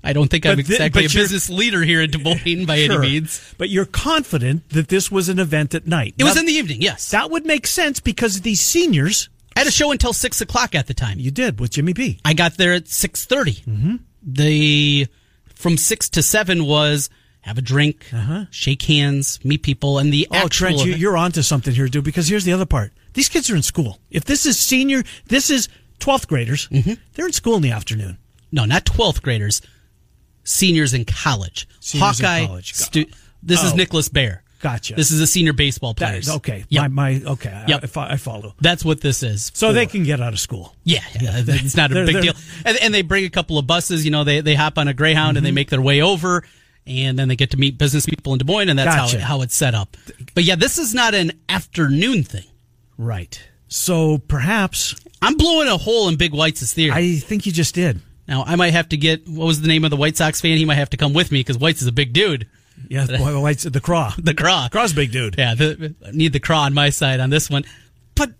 I 0.07 0.13
don't 0.13 0.29
think 0.29 0.47
I'm 0.47 0.59
exactly 0.59 1.03
but 1.03 1.13
a 1.13 1.15
business 1.15 1.51
leader 1.51 1.83
here 1.83 2.01
in 2.01 2.11
Des 2.11 2.19
Moines 2.19 2.65
by 2.67 2.79
Sure. 2.85 3.03
any 3.03 3.13
means. 3.21 3.55
But 3.59 3.69
you're 3.71 3.85
confident 3.87 4.69
that 4.71 4.89
this 4.89 5.11
was 5.11 5.29
an 5.29 5.39
event 5.39 5.75
at 5.75 5.87
night. 5.87 6.15
It 6.17 6.25
was 6.25 6.37
in 6.37 6.47
the 6.47 6.53
evening, 6.53 6.81
yes. 6.81 7.11
That 7.11 7.31
would 7.31 7.45
make 7.45 7.67
sense 7.67 8.01
because 8.01 8.41
these 8.43 8.61
seniors. 8.61 9.29
I 9.57 9.61
had 9.61 9.67
a 9.69 9.73
show 9.73 9.91
until 9.91 10.13
six 10.13 10.41
o'clock 10.41 10.75
at 10.75 10.87
the 10.87 10.95
time. 10.95 11.19
You 11.19 11.31
did 11.31 11.59
with 11.61 11.73
Jimmy 11.73 11.93
B. 11.95 12.21
I 12.25 12.35
got 12.35 12.57
there 12.57 12.73
at 12.75 12.89
six 12.89 13.27
Mm-hmm. 13.27 13.97
The 14.23 15.07
from 15.55 15.77
six 15.77 16.09
to 16.11 16.23
seven 16.23 16.67
was 16.67 17.09
have 17.41 17.59
a 17.59 17.63
drink, 17.63 18.07
shake 18.51 18.83
hands, 18.83 19.39
meet 19.45 19.63
people, 19.63 19.99
and 19.99 20.13
the 20.13 20.27
Uh-huh. 20.31 20.43
Oh, 20.45 20.49
Trent, 20.49 20.85
you, 20.85 20.93
you're 20.95 21.17
onto 21.17 21.43
something 21.43 21.73
here, 21.75 21.89
dude. 21.89 22.05
Because 22.05 22.29
here's 22.29 22.45
the 22.45 22.53
other 22.53 22.67
part: 22.67 22.93
these 23.15 23.29
kids 23.29 23.49
are 23.51 23.57
in 23.57 23.63
school. 23.63 23.99
If 24.11 24.25
this 24.25 24.47
is 24.47 24.59
senior, 24.59 25.05
this 25.27 25.49
is 25.49 25.69
twelfth 25.99 26.29
graders. 26.29 26.69
Mm-hmm. 26.69 26.95
They're 27.15 27.27
in 27.27 27.33
school 27.33 27.57
in 27.57 27.63
the 27.63 27.71
afternoon. 27.71 28.19
no, 28.53 28.65
not 28.65 28.85
twelfth 28.85 29.23
graders, 29.23 29.63
seniors 30.47 30.95
in 30.95 31.05
college. 31.05 31.69
Seniors 31.81 32.21
in 32.21 32.25
Hawkeye. 32.27 32.47
college. 32.47 32.73
stu- 32.75 33.07
this 33.43 33.63
is 33.63 33.73
Oh. 33.73 33.77
Nicholas 33.77 34.09
Baer. 34.09 34.43
Gotcha. 34.61 34.95
This 34.95 35.11
is 35.11 35.21
a 35.21 35.27
senior 35.27 35.53
baseball 35.53 35.93
player. 35.95 36.21
okay, 36.27 36.65
Yep. 36.71 36.91
my, 36.91 37.19
my 37.19 37.31
okay. 37.33 37.51
I- 37.51 37.67
Yep. 37.69 37.97
I, 37.97 38.13
I 38.13 38.17
follow. 38.17 38.55
That's 38.61 38.85
what 38.85 39.01
this 39.03 39.23
is. 39.23 39.53
So 39.55 39.73
they 39.73 39.85
can 39.87 40.03
get 40.03 40.21
out 40.21 40.33
of 40.33 40.41
school. 40.41 40.75
Yeah, 40.83 41.05
yeah, 41.21 41.33
it's 41.47 41.77
not 41.77 41.93
a 41.93 42.07
big 42.07 42.23
deal. 42.23 42.33
And, 42.65 42.79
and 42.81 42.95
they 42.95 43.03
bring 43.03 43.25
a 43.27 43.31
couple 43.31 43.59
of 43.59 43.67
buses. 43.67 44.05
You 44.05 44.11
know, 44.11 44.25
they 44.25 44.41
they 44.41 44.55
hop 44.55 44.79
on 44.79 44.89
a 44.89 44.95
Greyhound 44.95 45.37
and 45.37 45.45
they 45.45 45.51
mm-hmm. 45.51 45.57
make 45.57 45.71
their 45.71 45.83
way 45.83 46.01
over, 46.01 46.43
and 46.87 47.19
then 47.19 47.29
they 47.29 47.37
get 47.37 47.51
to 47.51 47.59
meet 47.59 47.77
business 47.77 48.07
people 48.07 48.33
in 48.33 48.39
Des 48.39 48.45
Moines, 48.45 48.71
and 48.71 48.79
that's 48.79 48.97
Gotcha. 48.97 49.19
how 49.19 49.19
it, 49.19 49.21
how 49.39 49.43
it's 49.43 49.55
set 49.55 49.75
up. 49.75 49.97
But 50.35 50.45
yeah, 50.45 50.57
this 50.57 50.79
is 50.79 50.95
not 50.95 51.15
an 51.15 51.33
afternoon 51.49 52.23
thing. 52.23 52.47
Right. 52.97 53.41
So 53.69 54.19
perhaps 54.19 54.95
I'm 55.21 55.37
blowing 55.37 55.69
a 55.69 55.77
hole 55.77 56.09
in 56.09 56.17
Big 56.17 56.33
White's 56.33 56.73
theory. 56.73 56.93
I 56.93 57.17
think 57.17 57.45
you 57.47 57.53
just 57.53 57.75
did. 57.75 58.01
Now 58.29 58.45
I 58.45 58.57
might 58.57 58.73
have 58.73 58.89
to 58.91 58.97
get 58.97 59.27
what 59.29 59.47
was 59.47 59.61
the 59.61 59.69
name 59.69 59.85
of 59.85 59.91
the 59.91 59.97
White 59.97 60.17
Sox 60.17 60.41
fan? 60.41 60.57
He 60.59 60.65
might 60.65 60.77
have 60.77 60.91
to 60.91 60.97
come 60.97 61.13
with 61.13 61.31
me 61.33 61.41
because 61.41 61.59
White's 61.59 61.83
is 61.83 61.89
a 61.89 61.93
big 61.93 62.13
dude. 62.13 62.49
Yeah, 62.89 63.07
boy, 63.07 63.41
White's 63.41 63.63
the 63.65 63.81
craw. 63.81 64.13
The 64.23 64.35
craw, 64.35 64.69
Craw's 64.71 64.93
big 64.93 65.11
dude. 65.11 65.37
Yeah, 65.39 65.55
the, 65.55 65.95
need 66.13 66.33
the 66.33 66.41
craw 66.41 66.63
on 66.63 66.75
my 66.75 66.91
side 66.91 67.21
on 67.21 67.31
this 67.31 67.49
one, 67.49 67.65
but 68.15 68.31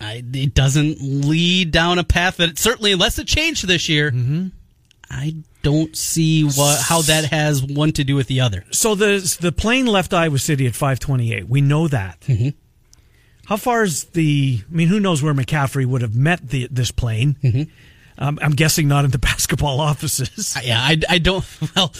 I, 0.00 0.22
it 0.32 0.54
doesn't 0.54 0.98
lead 1.00 1.72
down 1.72 1.98
a 1.98 2.04
path 2.04 2.36
that 2.36 2.58
certainly, 2.58 2.92
unless 2.92 3.18
it 3.18 3.26
changed 3.26 3.66
this 3.66 3.88
year, 3.88 4.10
Mm-hmm. 4.10 4.48
I 5.10 5.34
don't 5.62 5.96
see 5.96 6.42
what 6.44 6.80
how 6.80 7.02
that 7.02 7.26
has 7.26 7.62
one 7.62 7.92
to 7.92 8.04
do 8.04 8.16
with 8.16 8.26
the 8.26 8.40
other. 8.40 8.64
So 8.70 8.94
the 8.94 9.36
the 9.40 9.52
plane 9.52 9.86
left 9.86 10.12
Iowa 10.12 10.38
City 10.38 10.66
at 10.66 10.74
528. 10.74 11.48
We 11.48 11.60
know 11.60 11.88
that. 11.88 12.20
Mm-hmm. 12.22 12.48
How 13.46 13.56
far 13.56 13.82
is 13.82 14.04
the? 14.04 14.62
I 14.68 14.74
mean, 14.74 14.88
who 14.88 14.98
knows 15.00 15.22
where 15.22 15.34
McCaffrey 15.34 15.84
would 15.86 16.02
have 16.02 16.16
met 16.16 16.48
the, 16.48 16.66
this 16.70 16.90
plane? 16.90 17.36
Mm-hmm. 17.42 17.62
Um, 18.18 18.38
I'm 18.42 18.52
guessing 18.52 18.88
not 18.88 19.04
in 19.04 19.10
the 19.10 19.18
basketball 19.30 19.80
offices. 19.80 20.56
Yeah, 20.62 20.78
I, 20.80 20.98
I 21.08 21.18
don't. 21.18 21.44
Well, 21.76 21.92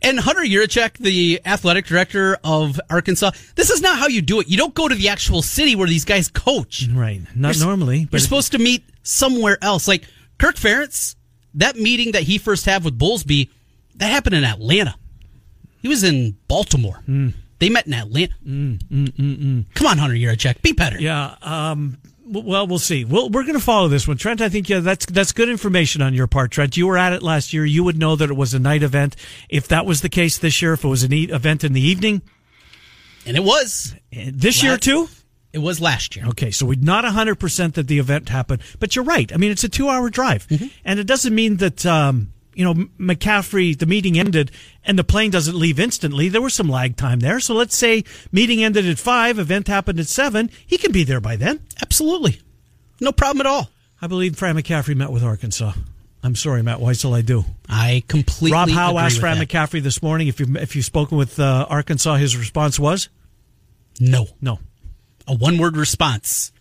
and 0.00 0.20
Hunter 0.20 0.42
Yurachek, 0.42 0.98
the 0.98 1.40
athletic 1.44 1.86
director 1.86 2.38
of 2.44 2.80
Arkansas, 2.88 3.32
this 3.56 3.68
is 3.70 3.80
not 3.82 3.98
how 3.98 4.06
you 4.06 4.22
do 4.22 4.38
it. 4.38 4.46
You 4.48 4.56
don't 4.56 4.72
go 4.74 4.86
to 4.86 4.94
the 4.94 5.08
actual 5.08 5.42
city 5.42 5.74
where 5.74 5.88
these 5.88 6.04
guys 6.04 6.28
coach. 6.28 6.86
Right. 6.88 7.20
Not 7.34 7.56
You're- 7.56 7.66
normally. 7.66 8.06
You're 8.12 8.20
supposed 8.20 8.52
to 8.52 8.58
meet 8.58 8.84
somewhere 9.02 9.58
else. 9.60 9.88
Like 9.88 10.04
Kirk 10.38 10.54
Ferentz, 10.54 11.16
that 11.54 11.74
meeting 11.74 12.12
that 12.12 12.22
he 12.22 12.38
first 12.38 12.64
had 12.64 12.84
with 12.84 12.96
Bowlesby, 12.96 13.50
that 13.96 14.06
happened 14.12 14.36
in 14.36 14.44
Atlanta. 14.44 14.94
He 15.82 15.88
was 15.88 16.04
in 16.04 16.36
Baltimore. 16.46 17.02
Hmm. 17.06 17.30
They 17.58 17.68
met 17.68 17.88
in 17.88 17.94
Atlanta. 17.94 18.34
Come 18.44 19.86
on, 19.86 19.98
Hunter 19.98 20.14
Yurachek, 20.14 20.62
be 20.62 20.72
better. 20.74 21.00
yeah. 21.00 21.34
Um, 21.42 21.98
well, 22.28 22.66
we'll 22.66 22.78
see. 22.78 23.04
We'll, 23.04 23.30
we're 23.30 23.42
going 23.44 23.54
to 23.58 23.64
follow 23.64 23.88
this 23.88 24.06
one, 24.08 24.16
Trent. 24.16 24.40
I 24.40 24.48
think 24.48 24.68
yeah, 24.68 24.80
that's 24.80 25.06
that's 25.06 25.32
good 25.32 25.48
information 25.48 26.02
on 26.02 26.12
your 26.14 26.26
part, 26.26 26.50
Trent. 26.50 26.76
You 26.76 26.86
were 26.86 26.98
at 26.98 27.12
it 27.12 27.22
last 27.22 27.52
year. 27.52 27.64
You 27.64 27.84
would 27.84 27.98
know 27.98 28.16
that 28.16 28.30
it 28.30 28.36
was 28.36 28.52
a 28.54 28.58
night 28.58 28.82
event. 28.82 29.16
If 29.48 29.68
that 29.68 29.86
was 29.86 30.00
the 30.00 30.08
case 30.08 30.36
this 30.38 30.60
year, 30.60 30.72
if 30.74 30.84
it 30.84 30.88
was 30.88 31.02
an 31.02 31.12
e- 31.12 31.24
event 31.24 31.64
in 31.64 31.72
the 31.72 31.80
evening, 31.80 32.22
And 33.26 33.36
it 33.36 33.44
was. 33.44 33.94
eh, 34.12 34.30
this 34.32 34.62
year 34.62 34.76
too. 34.76 35.08
It 35.52 35.58
was 35.60 35.80
last 35.80 36.16
year. 36.16 36.26
Okay, 36.28 36.50
so 36.50 36.66
we're 36.66 36.78
not 36.78 37.04
100% 37.04 37.74
that 37.74 37.86
the 37.88 37.98
event 37.98 38.28
happened, 38.28 38.60
but 38.78 38.94
you're 38.94 39.06
right. 39.06 39.32
I 39.32 39.38
mean, 39.38 39.50
it's 39.50 39.64
a 39.64 39.70
two 39.70 39.88
hour 39.88 40.10
drive. 40.10 40.46
And 40.84 41.00
it 41.00 41.06
doesn't 41.06 41.34
mean 41.34 41.56
that, 41.58 41.86
um, 41.86 42.32
you 42.56 42.64
know, 42.64 42.74
McCaffrey, 42.98 43.78
the 43.78 43.86
meeting 43.86 44.18
ended 44.18 44.50
and 44.84 44.98
the 44.98 45.04
plane 45.04 45.30
doesn't 45.30 45.54
leave 45.56 45.78
instantly. 45.78 46.28
There 46.28 46.40
was 46.40 46.54
some 46.54 46.68
lag 46.68 46.96
time 46.96 47.20
there. 47.20 47.38
So 47.38 47.54
let's 47.54 47.76
say 47.76 48.02
meeting 48.32 48.64
ended 48.64 48.86
at 48.86 48.98
5, 48.98 49.38
event 49.38 49.68
happened 49.68 50.00
at 50.00 50.06
7. 50.06 50.50
He 50.66 50.78
can 50.78 50.90
be 50.90 51.04
there 51.04 51.20
by 51.20 51.36
then. 51.36 51.60
Absolutely. 51.82 52.40
No 53.00 53.12
problem 53.12 53.40
at 53.40 53.46
all. 53.46 53.68
I 54.00 54.06
believe 54.06 54.36
Fran 54.36 54.56
McCaffrey 54.56 54.96
met 54.96 55.12
with 55.12 55.22
Arkansas. 55.22 55.72
I'm 56.22 56.34
sorry, 56.34 56.62
Matt 56.62 56.78
Weitzel, 56.78 57.14
I 57.16 57.20
do. 57.20 57.44
I 57.68 58.02
completely 58.08 58.52
Rob 58.52 58.70
Howe 58.70 58.98
asked 58.98 59.20
Fran 59.20 59.38
that. 59.38 59.48
McCaffrey 59.48 59.82
this 59.82 60.02
morning 60.02 60.28
if, 60.28 60.40
you, 60.40 60.46
if 60.56 60.74
you've 60.74 60.84
spoken 60.84 61.18
with 61.18 61.38
uh, 61.38 61.66
Arkansas. 61.68 62.16
His 62.16 62.36
response 62.36 62.78
was 62.80 63.08
No. 64.00 64.26
no. 64.40 64.58
A 65.28 65.34
one 65.34 65.58
word 65.58 65.76
response. 65.76 66.52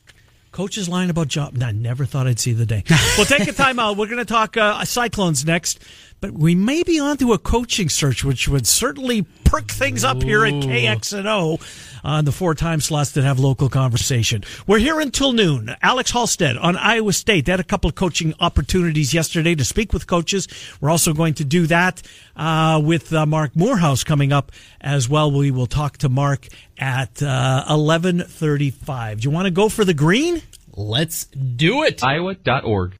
Coach 0.56 0.78
is 0.78 0.88
lying 0.88 1.10
about 1.10 1.28
job. 1.28 1.62
I 1.62 1.74
never 1.74 2.06
thought 2.06 2.28
I'd 2.28 2.40
see 2.40 2.54
the 2.54 2.66
day. 2.66 2.82
we'll 3.18 3.26
take 3.26 3.42
a 3.42 3.52
timeout. 3.52 3.98
We're 3.98 4.06
going 4.06 4.20
to 4.20 4.24
talk 4.24 4.56
uh, 4.56 4.86
Cyclones 4.86 5.44
next, 5.44 5.84
but 6.22 6.32
we 6.32 6.56
may 6.56 6.84
be 6.84 7.00
onto 7.00 7.34
a 7.34 7.38
coaching 7.38 7.90
search, 7.90 8.24
which 8.24 8.48
would 8.48 8.66
certainly 8.66 9.24
perk 9.44 9.68
things 9.68 10.04
up 10.04 10.24
here 10.24 10.44
at 10.46 10.54
KXNO 10.54 11.62
on 12.04 12.26
the 12.26 12.32
four 12.32 12.56
time 12.56 12.82
slots 12.82 13.12
that 13.12 13.24
have 13.24 13.40
local 13.40 13.70
conversation. 13.70 14.44
We're 14.68 14.80
here 14.80 15.00
until 15.00 15.34
noon. 15.34 15.76
Alex 15.82 16.12
Halstead 16.12 16.58
on 16.58 16.76
Iowa 16.78 17.14
State. 17.14 17.46
They 17.46 17.52
had 17.52 17.60
a 17.60 17.64
couple 17.64 17.90
of 17.90 17.96
coaching 17.96 18.34
opportunities 18.40 19.14
yesterday 19.14 19.56
to 19.56 19.66
speak 19.66 19.94
with 19.94 20.08
coaches. 20.08 20.48
We're 20.82 20.90
also 20.90 21.14
going 21.14 21.36
to 21.36 21.46
do 21.46 21.68
that 21.68 22.02
uh, 22.36 22.82
with 22.84 23.14
uh, 23.14 23.26
Marc 23.26 23.56
Morehouse 23.56 24.04
coming 24.04 24.34
up 24.34 24.52
as 24.82 25.08
well. 25.08 25.32
We 25.32 25.52
will 25.52 25.68
talk 25.68 25.98
to 25.98 26.10
Marc 26.10 26.48
at 26.78 27.22
uh, 27.22 27.66
11:35. 27.70 29.22
Do 29.22 29.28
you 29.28 29.32
want 29.32 29.46
to 29.46 29.52
go 29.52 29.70
for 29.70 29.86
the 29.86 29.94
green? 29.94 30.42
Let's 30.76 31.26
do 31.26 31.84
it. 31.84 32.04
Iowa.org. 32.04 33.00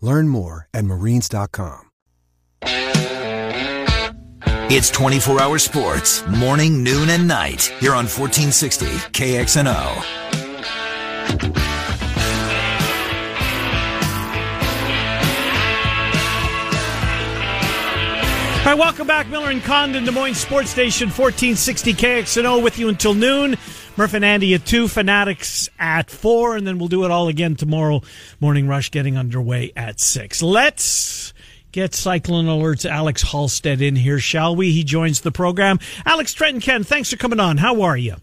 Learn 0.00 0.28
more 0.28 0.68
at 0.72 0.84
marines.com. 0.84 1.86
It's 4.70 4.90
24 4.90 5.40
hour 5.40 5.58
sports, 5.58 6.26
morning, 6.26 6.84
noon, 6.84 7.08
and 7.08 7.26
night. 7.26 7.72
Here 7.80 7.92
on 7.92 8.04
1460 8.04 8.84
KXNO. 8.86 10.04
All 18.68 18.74
right, 18.74 18.78
welcome 18.78 19.06
back. 19.06 19.28
Miller 19.28 19.48
and 19.48 19.62
Condon, 19.62 20.04
Des 20.04 20.10
Moines 20.10 20.34
Sports 20.34 20.68
Station, 20.68 21.06
1460 21.06 21.94
KXNO 21.94 22.62
with 22.62 22.78
you 22.78 22.90
until 22.90 23.14
noon. 23.14 23.56
Murph 23.98 24.14
and 24.14 24.24
Andy 24.24 24.54
at 24.54 24.64
2, 24.64 24.86
Fanatics 24.86 25.68
at 25.76 26.08
4, 26.08 26.56
and 26.56 26.64
then 26.64 26.78
we'll 26.78 26.86
do 26.86 27.04
it 27.04 27.10
all 27.10 27.26
again 27.26 27.56
tomorrow. 27.56 28.00
Morning 28.38 28.68
Rush 28.68 28.92
getting 28.92 29.18
underway 29.18 29.72
at 29.74 29.98
6. 29.98 30.40
Let's 30.40 31.34
get 31.72 31.96
Cyclone 31.96 32.44
Alerts 32.44 32.88
Alex 32.88 33.22
Halstead 33.22 33.82
in 33.82 33.96
here, 33.96 34.20
shall 34.20 34.54
we? 34.54 34.70
He 34.70 34.84
joins 34.84 35.22
the 35.22 35.32
program. 35.32 35.80
Alex 36.06 36.32
Trenton 36.32 36.60
Ken, 36.60 36.84
thanks 36.84 37.10
for 37.10 37.16
coming 37.16 37.40
on. 37.40 37.56
How 37.56 37.82
are 37.82 37.96
you? 37.96 38.14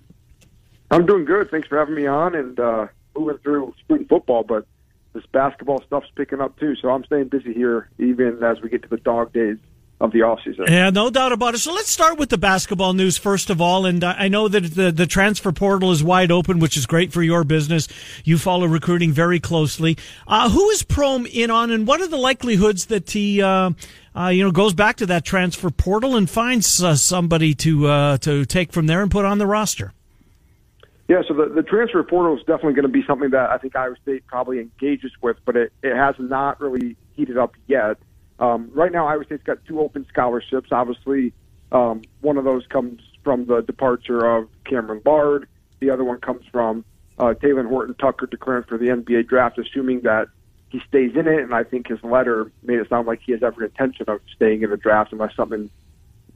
I'm 0.91 1.05
doing 1.05 1.25
good. 1.25 1.51
Thanks 1.51 1.67
for 1.67 1.77
having 1.77 1.95
me 1.95 2.07
on 2.07 2.35
and 2.35 2.57
uh, 2.57 2.87
moving 3.13 3.37
through 3.39 3.73
spring 3.81 4.05
football, 4.05 4.43
but 4.43 4.65
this 5.11 5.25
basketball 5.33 5.83
stuff's 5.85 6.07
picking 6.15 6.39
up 6.39 6.57
too. 6.57 6.77
So 6.77 6.89
I'm 6.89 7.03
staying 7.03 7.27
busy 7.27 7.53
here 7.53 7.89
even 7.99 8.41
as 8.41 8.61
we 8.61 8.69
get 8.69 8.83
to 8.83 8.89
the 8.89 8.95
dog 8.95 9.33
days 9.33 9.57
of 10.01 10.11
the 10.11 10.21
off 10.21 10.39
season. 10.43 10.65
Yeah, 10.67 10.89
no 10.89 11.09
doubt 11.09 11.31
about 11.31 11.55
it. 11.55 11.59
So 11.59 11.73
let's 11.73 11.89
start 11.89 12.19
with 12.19 12.29
the 12.29 12.37
basketball 12.37 12.93
news 12.93 13.17
first 13.17 13.49
of 13.49 13.61
all. 13.61 13.85
And 13.85 14.03
I 14.03 14.27
know 14.27 14.47
that 14.47 14.75
the, 14.75 14.91
the 14.91 15.07
transfer 15.07 15.51
portal 15.51 15.91
is 15.91 16.03
wide 16.03 16.31
open, 16.31 16.59
which 16.59 16.75
is 16.75 16.85
great 16.85 17.13
for 17.13 17.23
your 17.23 17.43
business. 17.43 17.87
You 18.25 18.37
follow 18.37 18.65
recruiting 18.65 19.13
very 19.13 19.39
closely. 19.39 19.97
Uh, 20.27 20.49
who 20.49 20.69
is 20.71 20.83
Prohm 20.83 21.27
in 21.31 21.49
on, 21.49 21.71
and 21.71 21.87
what 21.87 22.01
are 22.01 22.07
the 22.07 22.17
likelihoods 22.17 22.87
that 22.87 23.09
he, 23.09 23.41
uh, 23.41 23.71
uh, 24.15 24.27
you 24.27 24.43
know, 24.43 24.51
goes 24.51 24.73
back 24.73 24.97
to 24.97 25.05
that 25.05 25.23
transfer 25.23 25.69
portal 25.69 26.15
and 26.15 26.29
finds 26.29 26.83
uh, 26.83 26.95
somebody 26.95 27.53
to 27.55 27.87
uh, 27.87 28.17
to 28.17 28.45
take 28.45 28.73
from 28.73 28.87
there 28.87 29.01
and 29.01 29.09
put 29.09 29.23
on 29.23 29.37
the 29.37 29.47
roster? 29.47 29.93
Yeah, 31.07 31.21
so 31.27 31.35
the, 31.35 31.45
the 31.53 31.63
transfer 31.63 32.03
portal 32.03 32.35
is 32.35 32.39
definitely 32.41 32.73
going 32.73 32.83
to 32.83 32.89
be 32.89 33.05
something 33.05 33.29
that 33.29 33.51
I 33.51 33.59
think 33.59 33.75
Iowa 33.75 33.95
State 34.01 34.25
probably 34.25 34.59
engages 34.59 35.11
with, 35.21 35.37
but 35.45 35.55
it, 35.55 35.71
it 35.83 35.95
has 35.95 36.15
not 36.17 36.59
really 36.59 36.97
heated 37.13 37.37
up 37.37 37.53
yet. 37.67 37.97
Um, 38.39 38.69
right 38.73 38.91
now, 38.91 39.07
Iowa 39.07 39.25
State's 39.25 39.43
got 39.43 39.63
two 39.65 39.79
open 39.79 40.05
scholarships. 40.09 40.69
Obviously, 40.71 41.33
um, 41.71 42.01
one 42.21 42.37
of 42.37 42.43
those 42.43 42.65
comes 42.67 43.01
from 43.23 43.45
the 43.45 43.61
departure 43.61 44.25
of 44.25 44.49
Cameron 44.65 45.01
Lard. 45.05 45.47
The 45.79 45.89
other 45.89 46.03
one 46.03 46.19
comes 46.19 46.45
from 46.51 46.83
uh, 47.17 47.33
Talen 47.33 47.67
Horton 47.67 47.95
Tucker 47.95 48.27
declaring 48.27 48.63
for 48.63 48.77
the 48.77 48.87
NBA 48.87 49.27
draft, 49.27 49.57
assuming 49.57 50.01
that 50.01 50.27
he 50.69 50.81
stays 50.87 51.15
in 51.15 51.27
it. 51.27 51.39
And 51.39 51.53
I 51.53 51.63
think 51.63 51.87
his 51.87 52.03
letter 52.03 52.51
made 52.63 52.79
it 52.79 52.89
sound 52.89 53.07
like 53.07 53.21
he 53.25 53.31
has 53.31 53.41
every 53.43 53.65
intention 53.65 54.05
of 54.09 54.19
staying 54.35 54.63
in 54.63 54.69
the 54.69 54.77
draft 54.77 55.13
unless 55.13 55.35
something 55.35 55.69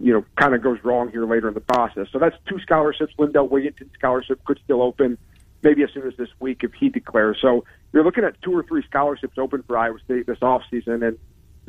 you 0.01 0.13
know, 0.13 0.25
kind 0.37 0.55
of 0.55 0.61
goes 0.61 0.79
wrong 0.83 1.11
here 1.11 1.25
later 1.25 1.49
in 1.49 1.53
the 1.53 1.61
process. 1.61 2.07
So 2.11 2.19
that's 2.19 2.35
two 2.47 2.59
scholarships. 2.59 3.13
Lindell 3.17 3.49
Wigginton 3.49 3.93
scholarship 3.93 4.43
could 4.45 4.59
still 4.63 4.81
open 4.81 5.17
maybe 5.61 5.83
as 5.83 5.89
soon 5.93 6.07
as 6.07 6.15
this 6.15 6.29
week 6.39 6.63
if 6.63 6.73
he 6.73 6.89
declares. 6.89 7.37
So 7.41 7.65
you're 7.91 8.03
looking 8.03 8.23
at 8.23 8.41
two 8.41 8.55
or 8.55 8.63
three 8.63 8.83
scholarships 8.83 9.37
open 9.37 9.63
for 9.63 9.77
Iowa 9.77 9.99
State 10.05 10.25
this 10.25 10.39
offseason, 10.39 11.05
and 11.05 11.17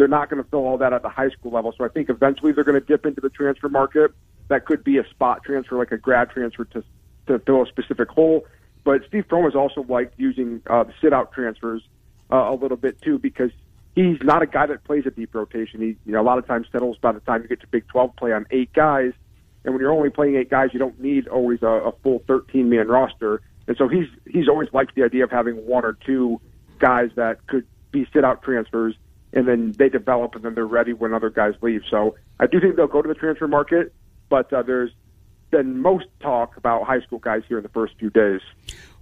they're 0.01 0.09
not 0.09 0.31
going 0.31 0.43
to 0.43 0.49
fill 0.49 0.61
all 0.61 0.79
that 0.79 0.95
at 0.95 1.03
the 1.03 1.11
high 1.11 1.29
school 1.29 1.53
level. 1.53 1.75
So 1.77 1.85
I 1.85 1.89
think 1.89 2.09
eventually 2.09 2.53
they're 2.53 2.65
going 2.65 2.81
to 2.81 2.87
dip 2.87 3.05
into 3.05 3.21
the 3.21 3.29
transfer 3.29 3.69
market. 3.69 4.13
That 4.49 4.65
could 4.65 4.83
be 4.83 4.97
a 4.97 5.07
spot 5.11 5.45
transfer, 5.45 5.77
like 5.77 5.93
a 5.93 5.99
grad 5.99 6.31
transfer 6.31 6.65
to 6.65 6.83
to 7.27 7.39
fill 7.41 7.63
a 7.63 7.67
specific 7.67 8.09
hole. 8.09 8.47
But 8.83 9.03
Steve 9.07 9.27
Prohm 9.29 9.45
has 9.45 9.55
also 9.55 9.83
liked 9.83 10.19
using 10.19 10.63
uh, 10.69 10.85
sit 11.03 11.13
out 11.13 11.33
transfers 11.33 11.83
uh, 12.33 12.51
a 12.51 12.55
little 12.55 12.79
bit 12.79 13.03
too 13.03 13.19
because 13.19 13.51
he's 13.95 14.17
not 14.23 14.41
a 14.41 14.47
guy 14.47 14.65
that 14.67 14.85
plays 14.85 15.05
a 15.05 15.11
deep 15.11 15.35
rotation. 15.35 15.83
He 15.83 15.97
you 16.07 16.13
know 16.13 16.23
a 16.23 16.25
lot 16.25 16.39
of 16.39 16.47
times 16.47 16.67
settles 16.73 16.97
by 16.97 17.13
the 17.13 17.21
time 17.21 17.43
you 17.43 17.49
get 17.49 17.61
to 17.61 17.67
Big 17.67 17.87
12 17.89 18.17
play 18.17 18.33
on 18.33 18.47
eight 18.51 18.73
guys, 18.73 19.13
and 19.67 19.75
when 19.75 19.83
you're 19.83 19.93
only 19.93 20.09
playing 20.09 20.37
eight 20.37 20.49
guys, 20.49 20.71
you 20.73 20.79
don't 20.79 20.99
need 20.99 21.29
always 21.29 21.63
a, 21.63 21.67
a 21.67 21.93
full 22.03 22.23
13 22.27 22.71
man 22.71 22.89
roster. 22.89 23.43
And 23.69 23.77
so 23.77 23.87
he's 23.87 24.09
he's 24.27 24.49
always 24.49 24.71
liked 24.73 24.95
the 24.95 25.05
idea 25.05 25.25
of 25.25 25.31
having 25.31 25.57
one 25.67 25.85
or 25.85 25.93
two 25.93 26.41
guys 26.79 27.11
that 27.17 27.47
could 27.47 27.67
be 27.93 28.07
sit 28.15 28.25
out 28.25 28.43
transfers 28.43 28.97
and 29.33 29.47
then 29.47 29.73
they 29.79 29.89
develop 29.89 30.35
and 30.35 30.45
then 30.45 30.55
they're 30.55 30.67
ready 30.67 30.93
when 30.93 31.15
other 31.15 31.31
guys 31.31 31.55
leave. 31.63 31.83
So 31.91 32.17
I 32.39 32.47
do 32.47 32.61
think 32.61 32.77
they'll 32.77 32.87
go 32.87 33.03
to 33.03 33.09
the 33.09 33.15
transfer 33.15 33.49
market, 33.49 33.93
but 34.29 34.53
uh, 34.53 34.63
there's 34.63 34.91
been 35.51 35.81
most 35.81 36.07
talk 36.21 36.57
about 36.57 36.85
high 36.85 37.01
school 37.01 37.19
guys 37.19 37.43
here 37.49 37.59
in 37.59 37.63
the 37.63 37.69
first 37.71 37.95
few 37.99 38.11
days. 38.11 38.41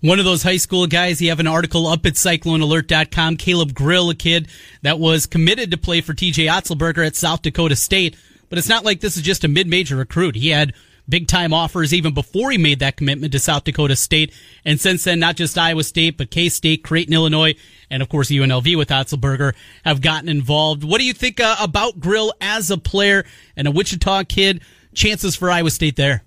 One 0.00 0.18
of 0.18 0.24
those 0.24 0.42
high 0.42 0.56
school 0.58 0.86
guys, 0.86 1.20
you 1.20 1.28
have 1.30 1.40
an 1.40 1.46
article 1.46 1.86
up 1.86 2.06
at 2.06 2.14
CycloneAlert.com. 2.14 3.36
Caleb 3.36 3.74
Grill, 3.74 4.10
a 4.10 4.14
kid 4.14 4.48
that 4.82 4.98
was 4.98 5.26
committed 5.26 5.70
to 5.72 5.76
play 5.76 6.00
for 6.00 6.14
TJ 6.14 6.48
Otzelberger 6.48 7.06
at 7.06 7.16
South 7.16 7.42
Dakota 7.42 7.74
State. 7.74 8.16
But 8.48 8.58
it's 8.58 8.68
not 8.68 8.84
like 8.84 9.00
this 9.00 9.16
is 9.16 9.22
just 9.22 9.44
a 9.44 9.48
mid-major 9.48 9.96
recruit. 9.96 10.36
He 10.36 10.50
had 10.50 10.72
big 11.08 11.26
time 11.26 11.52
offers 11.52 11.94
even 11.94 12.12
before 12.12 12.50
he 12.50 12.58
made 12.58 12.80
that 12.80 12.96
commitment 12.96 13.32
to 13.32 13.38
South 13.38 13.64
Dakota 13.64 13.96
State. 13.96 14.32
And 14.64 14.80
since 14.80 15.04
then, 15.04 15.18
not 15.18 15.36
just 15.36 15.56
Iowa 15.56 15.82
State, 15.84 16.18
but 16.18 16.30
K 16.30 16.48
State, 16.48 16.84
Creighton, 16.84 17.14
Illinois, 17.14 17.54
and 17.90 18.02
of 18.02 18.08
course 18.08 18.30
UNLV 18.30 18.76
with 18.76 18.88
Otzelberger 18.88 19.54
have 19.84 20.00
gotten 20.00 20.28
involved. 20.28 20.84
What 20.84 20.98
do 20.98 21.04
you 21.04 21.12
think 21.12 21.40
uh, 21.40 21.56
about 21.60 21.98
Grill 22.00 22.32
as 22.40 22.70
a 22.70 22.78
player 22.78 23.24
and 23.56 23.66
a 23.66 23.70
Wichita 23.70 24.24
kid? 24.24 24.62
Chances 24.94 25.36
for 25.36 25.50
Iowa 25.50 25.70
State 25.70 25.96
there? 25.96 26.24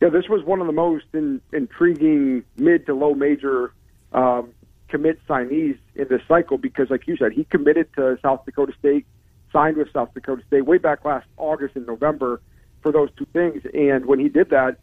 Yeah, 0.00 0.08
this 0.08 0.28
was 0.28 0.44
one 0.44 0.60
of 0.60 0.66
the 0.66 0.72
most 0.72 1.04
in, 1.14 1.40
intriguing 1.52 2.44
mid 2.56 2.86
to 2.86 2.94
low 2.94 3.14
major 3.14 3.72
um, 4.12 4.52
commit 4.88 5.20
signees 5.28 5.78
in 5.94 6.08
this 6.08 6.20
cycle 6.28 6.58
because, 6.58 6.90
like 6.90 7.06
you 7.06 7.16
said, 7.16 7.32
he 7.32 7.44
committed 7.44 7.88
to 7.94 8.18
South 8.20 8.44
Dakota 8.44 8.72
State, 8.78 9.06
signed 9.52 9.76
with 9.76 9.92
South 9.92 10.12
Dakota 10.12 10.42
State 10.48 10.66
way 10.66 10.78
back 10.78 11.04
last 11.04 11.26
August 11.36 11.76
and 11.76 11.86
November 11.86 12.40
for 12.82 12.92
those 12.92 13.10
two 13.16 13.26
things. 13.32 13.62
And 13.74 14.06
when 14.06 14.18
he 14.18 14.28
did 14.28 14.50
that, 14.50 14.78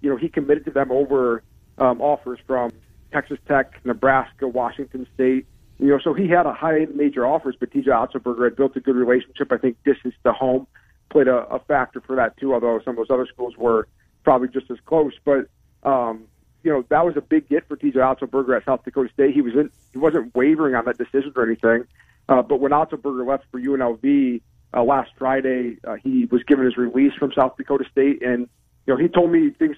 you 0.00 0.10
know, 0.10 0.16
he 0.16 0.28
committed 0.28 0.64
to 0.66 0.70
them 0.70 0.90
over 0.90 1.42
um, 1.78 2.00
offers 2.00 2.38
from 2.46 2.70
Texas 3.12 3.38
Tech, 3.46 3.84
Nebraska, 3.84 4.48
Washington 4.48 5.06
State. 5.14 5.46
You 5.78 5.88
know, 5.88 5.98
so 6.02 6.14
he 6.14 6.28
had 6.28 6.46
a 6.46 6.52
high 6.52 6.86
major 6.94 7.26
offers, 7.26 7.56
but 7.58 7.70
TJ 7.70 7.86
Otzelberger 7.86 8.44
had 8.44 8.56
built 8.56 8.76
a 8.76 8.80
good 8.80 8.96
relationship. 8.96 9.50
I 9.50 9.56
think 9.56 9.82
distance 9.84 10.14
to 10.24 10.32
home 10.32 10.66
played 11.10 11.28
a, 11.28 11.46
a 11.46 11.58
factor 11.60 12.00
for 12.00 12.16
that 12.16 12.36
too, 12.36 12.54
although 12.54 12.80
some 12.84 12.92
of 12.92 12.96
those 12.96 13.10
other 13.10 13.26
schools 13.26 13.56
were 13.56 13.88
probably 14.22 14.48
just 14.48 14.70
as 14.70 14.78
close. 14.84 15.12
But 15.24 15.48
um, 15.82 16.24
you 16.62 16.70
know, 16.70 16.84
that 16.90 17.04
was 17.04 17.16
a 17.16 17.20
big 17.20 17.48
get 17.48 17.66
for 17.66 17.76
TJ 17.76 17.94
Otzelberger 17.94 18.56
at 18.56 18.64
South 18.64 18.84
Dakota 18.84 19.10
State. 19.12 19.34
He 19.34 19.40
was 19.40 19.54
in, 19.54 19.70
he 19.92 19.98
wasn't 19.98 20.34
wavering 20.34 20.74
on 20.74 20.84
that 20.84 20.98
decision 20.98 21.32
or 21.34 21.44
anything. 21.44 21.84
Uh, 22.28 22.42
but 22.42 22.60
when 22.60 22.72
Otzelberger 22.72 23.26
left 23.26 23.44
for 23.50 23.60
UNLV, 23.60 24.40
uh, 24.74 24.82
last 24.82 25.10
Friday. 25.18 25.78
Uh, 25.86 25.96
he 25.96 26.26
was 26.26 26.42
given 26.44 26.64
his 26.64 26.76
release 26.76 27.12
from 27.14 27.32
South 27.32 27.56
Dakota 27.56 27.84
State, 27.90 28.22
and 28.22 28.48
you 28.86 28.94
know 28.94 28.96
he 28.96 29.08
told 29.08 29.30
me 29.30 29.50
things 29.50 29.76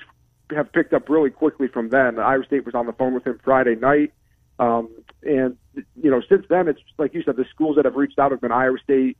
have 0.54 0.72
picked 0.72 0.92
up 0.92 1.08
really 1.08 1.30
quickly 1.30 1.68
from 1.68 1.88
then. 1.88 2.18
Iowa 2.18 2.44
State 2.44 2.64
was 2.64 2.74
on 2.74 2.86
the 2.86 2.92
phone 2.92 3.14
with 3.14 3.26
him 3.26 3.38
Friday 3.42 3.74
night, 3.74 4.12
um, 4.58 4.88
and 5.22 5.56
you 5.74 6.10
know 6.10 6.20
since 6.28 6.44
then 6.48 6.68
it's 6.68 6.80
like 6.98 7.14
you 7.14 7.22
said, 7.22 7.36
the 7.36 7.46
schools 7.50 7.76
that 7.76 7.84
have 7.84 7.96
reached 7.96 8.18
out 8.18 8.30
have 8.30 8.40
been 8.40 8.52
Iowa 8.52 8.78
State, 8.82 9.16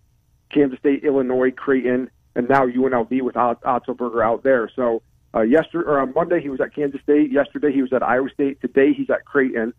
Kansas 0.50 0.78
State, 0.78 1.04
Illinois, 1.04 1.50
Creighton, 1.50 2.10
and 2.34 2.48
now 2.48 2.66
UNLV 2.66 3.22
with 3.22 3.34
Otzelberger 3.34 4.24
out 4.24 4.42
there. 4.42 4.70
So 4.74 5.02
uh, 5.34 5.42
yesterday 5.42 5.84
or 5.86 6.00
on 6.00 6.12
Monday 6.14 6.40
he 6.40 6.48
was 6.48 6.60
at 6.60 6.74
Kansas 6.74 7.00
State. 7.02 7.30
Yesterday 7.30 7.72
he 7.72 7.82
was 7.82 7.92
at 7.92 8.02
Iowa 8.02 8.28
State. 8.30 8.60
Today 8.60 8.92
he's 8.92 9.10
at 9.10 9.24
Creighton. 9.24 9.72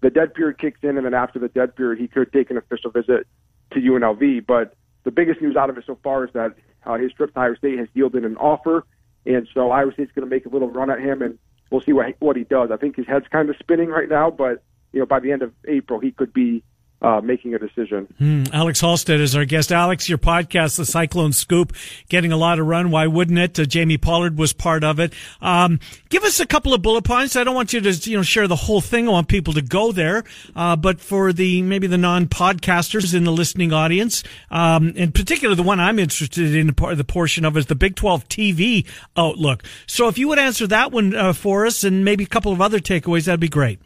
The 0.00 0.10
dead 0.10 0.34
period 0.34 0.58
kicks 0.58 0.80
in, 0.82 0.96
and 0.96 1.06
then 1.06 1.14
after 1.14 1.38
the 1.38 1.48
dead 1.48 1.76
period, 1.76 2.00
he 2.00 2.08
could 2.08 2.32
take 2.32 2.50
an 2.50 2.56
official 2.56 2.90
visit 2.90 3.26
to 3.70 3.78
UNLV. 3.78 4.44
But 4.44 4.74
the 5.04 5.10
biggest 5.10 5.40
news 5.40 5.56
out 5.56 5.70
of 5.70 5.78
it 5.78 5.84
so 5.86 5.98
far 6.02 6.24
is 6.24 6.30
that 6.34 6.54
uh, 6.84 6.94
his 6.94 7.12
trip 7.12 7.32
to 7.34 7.40
Iowa 7.40 7.56
State 7.56 7.78
has 7.78 7.88
yielded 7.94 8.24
an 8.24 8.36
offer, 8.36 8.84
and 9.26 9.46
so 9.52 9.70
Iowa 9.70 9.92
State's 9.92 10.12
going 10.12 10.28
to 10.28 10.30
make 10.34 10.46
a 10.46 10.48
little 10.48 10.70
run 10.70 10.90
at 10.90 11.00
him, 11.00 11.22
and 11.22 11.38
we'll 11.70 11.80
see 11.80 11.92
what 11.92 12.14
what 12.18 12.36
he 12.36 12.44
does. 12.44 12.70
I 12.70 12.76
think 12.76 12.96
his 12.96 13.06
head's 13.06 13.28
kind 13.28 13.48
of 13.50 13.56
spinning 13.58 13.88
right 13.88 14.08
now, 14.08 14.30
but 14.30 14.62
you 14.92 15.00
know 15.00 15.06
by 15.06 15.20
the 15.20 15.32
end 15.32 15.42
of 15.42 15.52
April 15.66 16.00
he 16.00 16.10
could 16.12 16.32
be 16.32 16.62
uh, 17.02 17.20
making 17.20 17.54
a 17.54 17.58
decision. 17.58 18.06
Hmm. 18.18 18.44
Alex 18.52 18.80
Halstead 18.80 19.20
is 19.20 19.34
our 19.34 19.44
guest. 19.44 19.72
Alex, 19.72 20.08
your 20.08 20.18
podcast, 20.18 20.76
The 20.76 20.86
Cyclone 20.86 21.32
Scoop, 21.32 21.74
getting 22.08 22.32
a 22.32 22.36
lot 22.36 22.58
of 22.58 22.66
run. 22.66 22.90
Why 22.90 23.08
wouldn't 23.08 23.38
it? 23.38 23.58
Uh, 23.58 23.64
Jamie 23.64 23.98
Pollard 23.98 24.38
was 24.38 24.52
part 24.52 24.84
of 24.84 25.00
it. 25.00 25.12
Um, 25.40 25.80
give 26.08 26.22
us 26.22 26.38
a 26.38 26.46
couple 26.46 26.72
of 26.72 26.82
bullet 26.82 27.02
points. 27.02 27.34
I 27.34 27.44
don't 27.44 27.54
want 27.54 27.72
you 27.72 27.80
to 27.80 28.10
you 28.10 28.16
know 28.16 28.22
share 28.22 28.46
the 28.46 28.56
whole 28.56 28.80
thing. 28.80 29.08
I 29.08 29.12
want 29.12 29.28
people 29.28 29.52
to 29.54 29.62
go 29.62 29.90
there. 29.90 30.24
Uh, 30.54 30.76
but 30.76 31.00
for 31.00 31.32
the 31.32 31.62
maybe 31.62 31.86
the 31.86 31.98
non-podcasters 31.98 33.14
in 33.14 33.24
the 33.24 33.32
listening 33.32 33.72
audience, 33.72 34.22
um, 34.50 34.90
in 34.90 35.10
particular, 35.10 35.54
the 35.54 35.62
one 35.62 35.80
I'm 35.80 35.98
interested 35.98 36.54
in, 36.54 36.68
the 36.68 37.04
portion 37.04 37.44
of 37.44 37.56
is 37.56 37.66
the 37.66 37.74
Big 37.74 37.96
12 37.96 38.28
TV 38.28 38.86
outlook. 39.16 39.64
So 39.86 40.08
if 40.08 40.18
you 40.18 40.28
would 40.28 40.38
answer 40.38 40.66
that 40.68 40.92
one 40.92 41.14
uh, 41.14 41.32
for 41.32 41.66
us, 41.66 41.82
and 41.82 42.04
maybe 42.04 42.24
a 42.24 42.28
couple 42.28 42.52
of 42.52 42.60
other 42.60 42.78
takeaways, 42.78 43.24
that'd 43.24 43.40
be 43.40 43.48
great. 43.48 43.80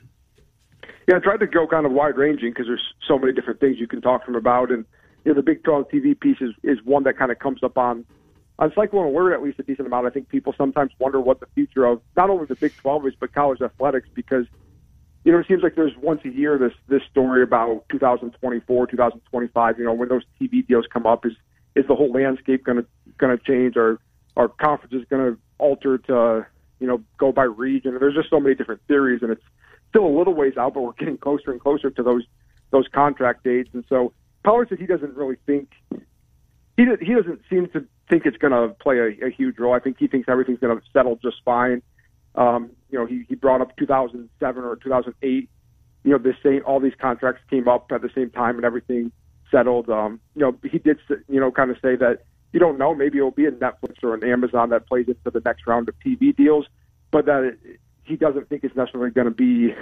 Yeah, 1.07 1.17
I 1.17 1.19
tried 1.21 1.41
to 1.41 1.47
go 1.47 1.67
kind 1.67 1.87
of 1.87 1.93
wide 1.93 2.17
ranging 2.17 2.51
because 2.51 2.67
there's 2.67 2.95
so 3.07 3.19
many 3.19 3.33
different 3.33 3.61
things 3.61 3.79
you 3.79 3.87
can 3.87 4.01
talk 4.01 4.25
to 4.25 4.33
them 4.33 4.37
about, 4.37 4.73
and 4.73 4.85
you 5.25 5.33
know 5.33 5.37
the 5.37 5.43
Big 5.43 5.63
12 5.63 5.89
TV 5.89 6.19
piece 6.19 6.39
is, 6.41 6.51
is 6.65 6.79
one 6.85 7.05
that 7.05 7.17
kind 7.17 7.31
of 7.31 7.39
comes 7.39 7.63
up 7.63 7.79
on 7.79 8.05
on 8.59 8.73
Cyclone 8.75 9.07
Alert 9.07 9.33
oh 9.33 9.35
at 9.35 9.43
least 9.43 9.59
a 9.61 9.63
decent 9.63 9.87
amount. 9.87 10.07
I 10.07 10.11
think 10.11 10.29
people 10.29 10.55
sometimes 10.57 10.93
wonder 10.99 11.21
what 11.21 11.41
the 11.41 11.47
future 11.55 11.85
of 11.85 12.01
not 12.17 12.31
only 12.31 12.47
the 12.47 12.57
Big 12.57 12.75
12 12.77 13.07
is 13.07 13.15
but 13.19 13.33
college 13.33 13.61
athletics 13.61 14.09
because 14.15 14.47
you 15.25 15.31
know 15.31 15.39
it 15.39 15.47
seems 15.47 15.63
like 15.63 15.77
there's 15.77 15.97
once 16.01 16.23
a 16.25 16.29
year 16.29 16.59
this 16.59 16.73
this 16.89 17.03
story 17.09 17.43
about 17.43 17.85
2024, 17.91 18.87
2025. 18.89 19.79
You 19.79 19.85
know 19.85 19.93
when 19.93 20.09
those 20.09 20.23
TV 20.41 20.67
deals 20.67 20.87
come 20.93 21.07
up, 21.07 21.25
is 21.25 21.35
is 21.77 21.87
the 21.87 21.95
whole 21.95 22.11
landscape 22.11 22.65
going 22.65 22.79
to 22.79 22.87
going 23.19 23.37
to 23.37 23.45
change? 23.45 23.77
Or 23.77 24.01
are 24.37 24.49
conferences 24.49 25.05
going 25.09 25.35
to 25.35 25.39
alter 25.59 25.99
to 25.99 26.47
you 26.81 26.87
know 26.89 27.01
go 27.17 27.31
by 27.31 27.45
region? 27.45 27.97
There's 28.01 28.15
just 28.15 28.31
so 28.31 28.41
many 28.41 28.57
different 28.57 28.81
theories, 28.89 29.23
and 29.23 29.31
it's 29.31 29.45
still 29.91 30.07
a 30.07 30.15
little 30.17 30.35
ways 30.35 30.57
out, 30.57 30.75
but 30.75 30.83
we're 30.83 30.93
getting 30.93 31.19
closer 31.19 31.51
and 31.51 31.61
closer 31.61 31.91
to 31.91 32.03
those 32.03 32.25
those 32.71 32.87
contract 32.89 33.45
dates. 33.45 33.71
And 33.73 33.85
so 33.89 34.13
Pollard 34.45 34.69
said 34.69 34.79
he 34.79 34.87
doesn't 34.87 35.15
really 35.15 35.37
think 35.47 35.71
he 36.77 36.85
he 37.01 37.15
doesn't 37.15 37.41
seem 37.49 37.69
to 37.71 37.87
think 38.09 38.27
it's 38.27 38.37
going 38.37 38.53
to 38.53 38.75
play 38.75 38.99
a, 38.99 39.27
a 39.27 39.31
huge 39.31 39.59
role. 39.59 39.75
I 39.75 39.81
think 39.81 39.97
he 39.99 40.07
thinks 40.07 40.29
everything's 40.29 40.61
going 40.61 40.77
to 40.77 40.85
settle 40.93 41.17
just 41.17 41.37
fine. 41.45 41.83
Um, 42.35 42.71
you 42.91 42.99
know, 42.99 43.07
he 43.07 43.25
he 43.29 43.35
brought 43.35 43.61
up 43.61 43.77
2007 43.77 44.65
or 44.65 44.77
2008. 44.77 45.49
You 46.05 46.11
know, 46.13 46.19
this 46.19 46.37
same 46.43 46.63
all 46.67 46.81
these 46.81 46.95
contracts 47.01 47.43
came 47.51 47.67
up 47.69 47.91
at 47.91 48.03
the 48.03 48.11
same 48.15 48.31
time 48.31 48.57
and 48.57 48.65
everything 48.65 49.11
settled. 49.51 49.89
Um, 49.89 50.21
you 50.35 50.43
know, 50.43 50.57
he 50.71 50.79
did 50.79 50.99
you 51.29 51.41
know 51.41 51.51
kind 51.51 51.71
of 51.71 51.77
say 51.83 51.97
that 51.97 52.25
you 52.53 52.61
don't 52.61 52.79
know 52.79 52.95
maybe 52.95 53.19
it'll 53.19 53.31
be 53.31 53.47
a 53.47 53.53
Netflix 53.53 54.03
or 54.03 54.15
an 54.15 54.25
Amazon 54.25 54.71
that 54.71 54.87
plays 54.87 55.09
into 55.09 55.31
the 55.31 55.43
next 55.45 55.67
round 55.67 55.89
of 55.89 55.95
TV 56.05 56.37
deals, 56.37 56.67
but 57.11 57.27
that 57.27 57.57
he 58.07 58.17
doesn't 58.17 58.49
think 58.49 58.65
it's 58.65 58.77
necessarily 58.77 59.11
going 59.11 59.27
to 59.27 59.35
be 59.35 59.75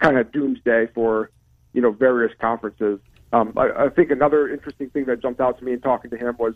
kind 0.00 0.18
of 0.18 0.32
doomsday 0.32 0.88
for 0.94 1.30
you 1.72 1.80
know 1.80 1.92
various 1.92 2.32
conferences. 2.40 3.00
Um, 3.32 3.52
I, 3.56 3.84
I 3.84 3.88
think 3.88 4.10
another 4.10 4.48
interesting 4.48 4.90
thing 4.90 5.04
that 5.04 5.22
jumped 5.22 5.40
out 5.40 5.58
to 5.58 5.64
me 5.64 5.72
in 5.72 5.80
talking 5.80 6.10
to 6.10 6.16
him 6.16 6.36
was 6.38 6.54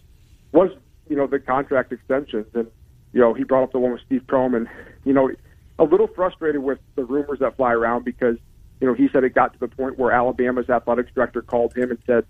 was 0.53 0.71
you 1.09 1.17
know 1.17 1.27
the 1.27 1.39
contract 1.39 1.93
extensions, 1.93 2.47
and 2.55 2.67
you 3.13 3.21
know 3.21 3.35
he 3.35 3.45
brought 3.45 3.63
up 3.63 3.73
the 3.73 3.79
one 3.79 3.93
with 3.93 4.01
Steve 4.07 4.23
Prohm, 4.27 4.57
and 4.57 4.69
you 5.05 5.13
know 5.13 5.31
a 5.79 5.85
little 5.85 6.09
frustrated 6.09 6.63
with 6.63 6.79
the 6.97 7.05
rumors 7.05 7.39
that 7.41 7.57
fly 7.57 7.73
around 7.73 8.05
because 8.05 8.37
you 8.81 8.87
know 8.87 8.95
he 8.95 9.09
said 9.13 9.25
it 9.25 9.35
got 9.35 9.53
to 9.53 9.59
the 9.61 9.69
point 9.69 9.99
where 9.99 10.13
Alabama's 10.13 10.69
athletics 10.69 11.11
director 11.15 11.43
called 11.43 11.77
him 11.77 11.91
and 11.91 11.99
said 12.07 12.25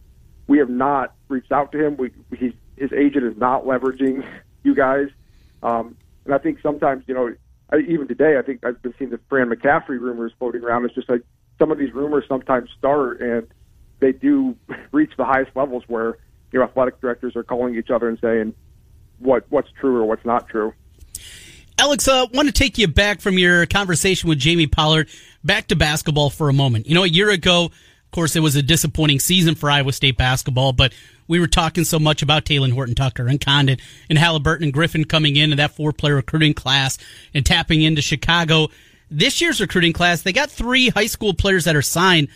we 0.47 0.59
have 0.59 0.69
not 0.69 1.15
reached 1.29 1.53
out 1.53 1.73
to 1.73 1.83
him. 1.83 1.97
We 1.97 2.11
he's, 2.37 2.53
his 2.77 2.93
agent 2.93 3.25
is 3.25 3.37
not 3.37 3.65
leveraging 3.65 4.27
you 4.63 4.75
guys, 4.75 5.09
um, 5.63 5.97
and 6.25 6.35
I 6.35 6.39
think 6.39 6.61
sometimes 6.61 7.05
you 7.07 7.15
know 7.15 7.35
even 7.79 8.09
today, 8.09 8.39
I 8.39 8.43
think 8.43 8.65
I've 8.65 8.81
been 8.83 8.95
seeing 8.99 9.11
the 9.11 9.21
Fran 9.29 9.49
McCaffrey 9.49 10.01
rumors 10.01 10.33
floating 10.39 10.63
around. 10.63 10.85
It's 10.85 10.95
just 10.95 11.09
like 11.09 11.23
some 11.59 11.71
of 11.71 11.79
these 11.79 11.93
rumors 11.93 12.25
sometimes 12.29 12.69
start 12.79 13.21
and 13.21 13.47
they 14.01 14.13
do 14.13 14.57
reach 14.93 15.13
the 15.17 15.25
highest 15.25 15.55
levels 15.55 15.85
where 15.87 16.19
you 16.53 16.59
know 16.59 16.65
athletic 16.65 17.01
directors 17.01 17.37
are 17.37 17.43
calling 17.43 17.77
each 17.77 17.91
other 17.91 18.09
and 18.09 18.19
saying 18.21 18.55
what 19.19 19.45
what's 19.49 19.71
true 19.81 19.97
or 19.97 20.05
what's 20.05 20.25
not 20.25 20.49
true. 20.49 20.73
Alex, 21.77 22.07
I 22.07 22.21
uh, 22.21 22.27
want 22.33 22.47
to 22.47 22.53
take 22.53 22.79
you 22.79 22.87
back 22.87 23.21
from 23.21 23.37
your 23.37 23.67
conversation 23.67 24.29
with 24.29 24.39
Jamie 24.39 24.69
Pollard 24.69 25.09
back 25.43 25.67
to 25.69 25.77
basketball 25.77 26.31
for 26.31 26.49
a 26.49 26.53
moment. 26.53 26.87
You 26.87 26.95
know, 26.95 27.03
a 27.03 27.09
year 27.09 27.31
ago, 27.31 27.73
course, 28.15 28.37
it 28.37 28.41
was 28.41 28.57
a 28.57 28.63
disappointing 28.63 29.19
season 29.19 29.55
for 29.55 29.71
Iowa 29.71 29.93
State 29.93 30.17
basketball, 30.17 30.73
but 30.73 30.95
we 31.27 31.41
were 31.41 31.47
talking 31.47 31.85
so 31.85 31.99
much 31.99 32.23
about 32.23 32.45
Talen 32.45 32.73
Horton 32.73 32.95
Tucker 32.95 33.27
and 33.27 33.41
Conditt 33.41 33.81
and 34.09 34.19
Haliburton 34.19 34.63
and 34.63 34.73
Griffin 34.73 35.05
coming 35.05 35.37
in 35.37 35.51
and 35.51 35.59
that 35.59 35.73
four 35.73 35.93
player 35.93 36.15
recruiting 36.15 36.55
class 36.55 36.97
and 37.35 37.45
tapping 37.45 37.83
into 37.83 38.03
Chicago. 38.03 38.69
This 39.11 39.41
year's 39.41 39.61
recruiting 39.61 39.93
class, 39.93 40.23
they 40.23 40.33
got 40.33 40.51
three 40.51 40.91
high 40.91 41.07
school 41.07 41.35
players 41.35 41.65
that 41.65 41.77
are 41.77 41.83
signed, 41.83 42.29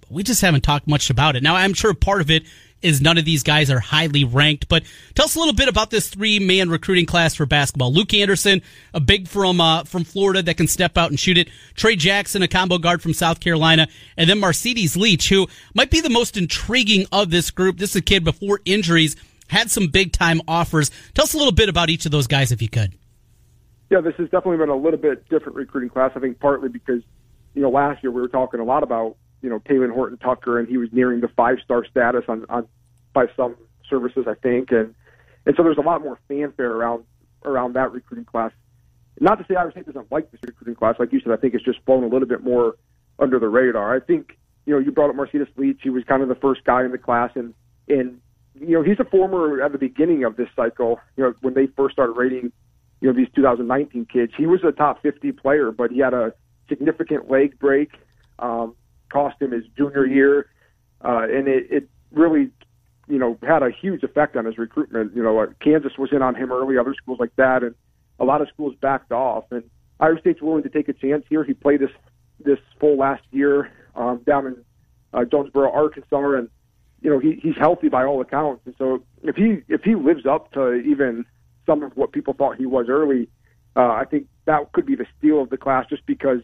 but 0.00 0.10
we 0.10 0.22
just 0.22 0.40
haven't 0.40 0.62
talked 0.62 0.88
much 0.88 1.10
about 1.10 1.36
it. 1.36 1.42
Now, 1.42 1.56
I'm 1.56 1.74
sure 1.74 1.94
part 1.94 2.20
of 2.20 2.30
it 2.30 2.44
is 2.82 3.00
none 3.00 3.18
of 3.18 3.24
these 3.24 3.42
guys 3.42 3.70
are 3.70 3.80
highly 3.80 4.24
ranked. 4.24 4.68
But 4.68 4.84
tell 5.14 5.26
us 5.26 5.34
a 5.34 5.38
little 5.38 5.54
bit 5.54 5.68
about 5.68 5.90
this 5.90 6.08
three 6.08 6.38
man 6.38 6.70
recruiting 6.70 7.06
class 7.06 7.34
for 7.34 7.46
basketball. 7.46 7.92
Luke 7.92 8.14
Anderson, 8.14 8.62
a 8.94 9.00
big 9.00 9.28
from 9.28 9.60
uh, 9.60 9.84
from 9.84 10.04
Florida 10.04 10.42
that 10.42 10.56
can 10.56 10.66
step 10.66 10.96
out 10.96 11.10
and 11.10 11.18
shoot 11.18 11.38
it. 11.38 11.48
Trey 11.74 11.96
Jackson, 11.96 12.42
a 12.42 12.48
combo 12.48 12.78
guard 12.78 13.02
from 13.02 13.14
South 13.14 13.40
Carolina, 13.40 13.88
and 14.16 14.28
then 14.28 14.40
Mercedes 14.40 14.96
Leach, 14.96 15.28
who 15.28 15.46
might 15.74 15.90
be 15.90 16.00
the 16.00 16.10
most 16.10 16.36
intriguing 16.36 17.06
of 17.12 17.30
this 17.30 17.50
group. 17.50 17.78
This 17.78 17.90
is 17.90 17.96
a 17.96 18.02
kid 18.02 18.24
before 18.24 18.60
injuries 18.64 19.16
had 19.48 19.70
some 19.70 19.88
big 19.88 20.12
time 20.12 20.40
offers. 20.46 20.90
Tell 21.14 21.24
us 21.24 21.34
a 21.34 21.38
little 21.38 21.52
bit 21.52 21.68
about 21.68 21.90
each 21.90 22.06
of 22.06 22.12
those 22.12 22.26
guys, 22.26 22.52
if 22.52 22.62
you 22.62 22.68
could. 22.68 22.94
Yeah, 23.90 24.00
this 24.00 24.14
has 24.16 24.26
definitely 24.26 24.58
been 24.58 24.68
a 24.68 24.76
little 24.76 24.98
bit 24.98 25.28
different 25.28 25.56
recruiting 25.56 25.88
class. 25.88 26.12
I 26.14 26.20
think 26.20 26.38
partly 26.38 26.68
because 26.68 27.02
you 27.54 27.62
know 27.62 27.70
last 27.70 28.02
year 28.02 28.10
we 28.10 28.20
were 28.20 28.28
talking 28.28 28.60
a 28.60 28.64
lot 28.64 28.82
about 28.82 29.16
you 29.42 29.48
know 29.48 29.58
Talen 29.60 29.92
Horton 29.92 30.18
Tucker, 30.18 30.58
and 30.58 30.68
he 30.68 30.76
was 30.76 30.88
nearing 30.92 31.20
the 31.20 31.28
five 31.28 31.58
star 31.64 31.84
status 31.84 32.24
on, 32.28 32.44
on 32.48 32.66
by 33.12 33.26
some 33.36 33.56
services, 33.88 34.26
I 34.28 34.34
think, 34.34 34.70
and 34.70 34.94
and 35.46 35.56
so 35.56 35.62
there's 35.62 35.78
a 35.78 35.82
lot 35.82 36.02
more 36.02 36.18
fanfare 36.28 36.72
around 36.72 37.04
around 37.44 37.74
that 37.74 37.92
recruiting 37.92 38.24
class. 38.24 38.52
Not 39.20 39.36
to 39.36 39.44
say 39.48 39.56
Iowa 39.56 39.72
State 39.72 39.86
doesn't 39.86 40.12
like 40.12 40.30
this 40.30 40.40
recruiting 40.46 40.76
class, 40.76 40.96
like 40.98 41.12
you 41.12 41.20
said, 41.20 41.32
I 41.32 41.36
think 41.36 41.54
it's 41.54 41.64
just 41.64 41.80
flown 41.84 42.04
a 42.04 42.08
little 42.08 42.28
bit 42.28 42.44
more 42.44 42.76
under 43.18 43.38
the 43.38 43.48
radar. 43.48 43.94
I 43.94 44.00
think 44.00 44.38
you 44.66 44.74
know 44.74 44.78
you 44.78 44.92
brought 44.92 45.10
up 45.10 45.16
Mercedes 45.16 45.48
Leach, 45.56 45.80
he 45.82 45.90
was 45.90 46.04
kind 46.04 46.22
of 46.22 46.28
the 46.28 46.36
first 46.36 46.64
guy 46.64 46.84
in 46.84 46.92
the 46.92 46.98
class, 46.98 47.30
and 47.34 47.54
and 47.88 48.20
you 48.60 48.74
know 48.74 48.82
he's 48.82 49.00
a 49.00 49.04
former 49.04 49.62
at 49.62 49.72
the 49.72 49.78
beginning 49.78 50.24
of 50.24 50.36
this 50.36 50.48
cycle. 50.54 51.00
You 51.16 51.24
know 51.24 51.34
when 51.40 51.54
they 51.54 51.66
first 51.66 51.94
started 51.94 52.12
rating 52.12 52.52
you 53.00 53.08
know 53.08 53.12
these 53.12 53.28
2019 53.34 54.06
kids, 54.06 54.32
he 54.36 54.46
was 54.46 54.60
a 54.64 54.72
top 54.72 55.02
50 55.02 55.32
player, 55.32 55.70
but 55.70 55.90
he 55.90 56.00
had 56.00 56.14
a 56.14 56.32
significant 56.68 57.30
leg 57.30 57.58
break. 57.58 57.92
Um, 58.38 58.74
cost 59.08 59.40
him 59.40 59.52
his 59.52 59.64
junior 59.76 60.06
year, 60.06 60.48
uh, 61.04 61.22
and 61.22 61.48
it, 61.48 61.66
it 61.70 61.88
really, 62.12 62.50
you 63.08 63.18
know, 63.18 63.38
had 63.42 63.62
a 63.62 63.70
huge 63.70 64.02
effect 64.02 64.36
on 64.36 64.44
his 64.44 64.58
recruitment. 64.58 65.14
You 65.14 65.22
know, 65.22 65.46
Kansas 65.60 65.92
was 65.98 66.10
in 66.12 66.22
on 66.22 66.34
him 66.34 66.52
early, 66.52 66.78
other 66.78 66.94
schools 66.94 67.18
like 67.20 67.34
that, 67.36 67.62
and 67.62 67.74
a 68.18 68.24
lot 68.24 68.40
of 68.40 68.48
schools 68.48 68.74
backed 68.80 69.12
off. 69.12 69.44
And 69.50 69.62
Iowa 70.00 70.18
State's 70.20 70.42
willing 70.42 70.62
to 70.62 70.68
take 70.68 70.88
a 70.88 70.92
chance 70.92 71.24
here. 71.28 71.44
He 71.44 71.54
played 71.54 71.80
this 71.80 71.90
this 72.40 72.58
full 72.78 72.96
last 72.96 73.24
year 73.32 73.72
um, 73.96 74.22
down 74.24 74.46
in 74.46 74.64
uh, 75.12 75.24
Jonesboro, 75.24 75.72
Arkansas, 75.72 76.32
and 76.34 76.48
you 77.02 77.10
know 77.10 77.18
he, 77.18 77.38
he's 77.42 77.56
healthy 77.56 77.88
by 77.88 78.04
all 78.04 78.20
accounts. 78.20 78.62
And 78.66 78.74
so 78.78 79.02
if 79.22 79.36
he 79.36 79.62
if 79.68 79.82
he 79.82 79.94
lives 79.94 80.26
up 80.26 80.52
to 80.52 80.74
even 80.74 81.24
some 81.66 81.82
of 81.82 81.96
what 81.96 82.12
people 82.12 82.34
thought 82.34 82.56
he 82.56 82.66
was 82.66 82.86
early, 82.88 83.28
uh, 83.76 83.92
I 83.92 84.04
think 84.04 84.26
that 84.46 84.72
could 84.72 84.86
be 84.86 84.94
the 84.94 85.06
steal 85.18 85.42
of 85.42 85.50
the 85.50 85.56
class, 85.56 85.86
just 85.88 86.06
because 86.06 86.40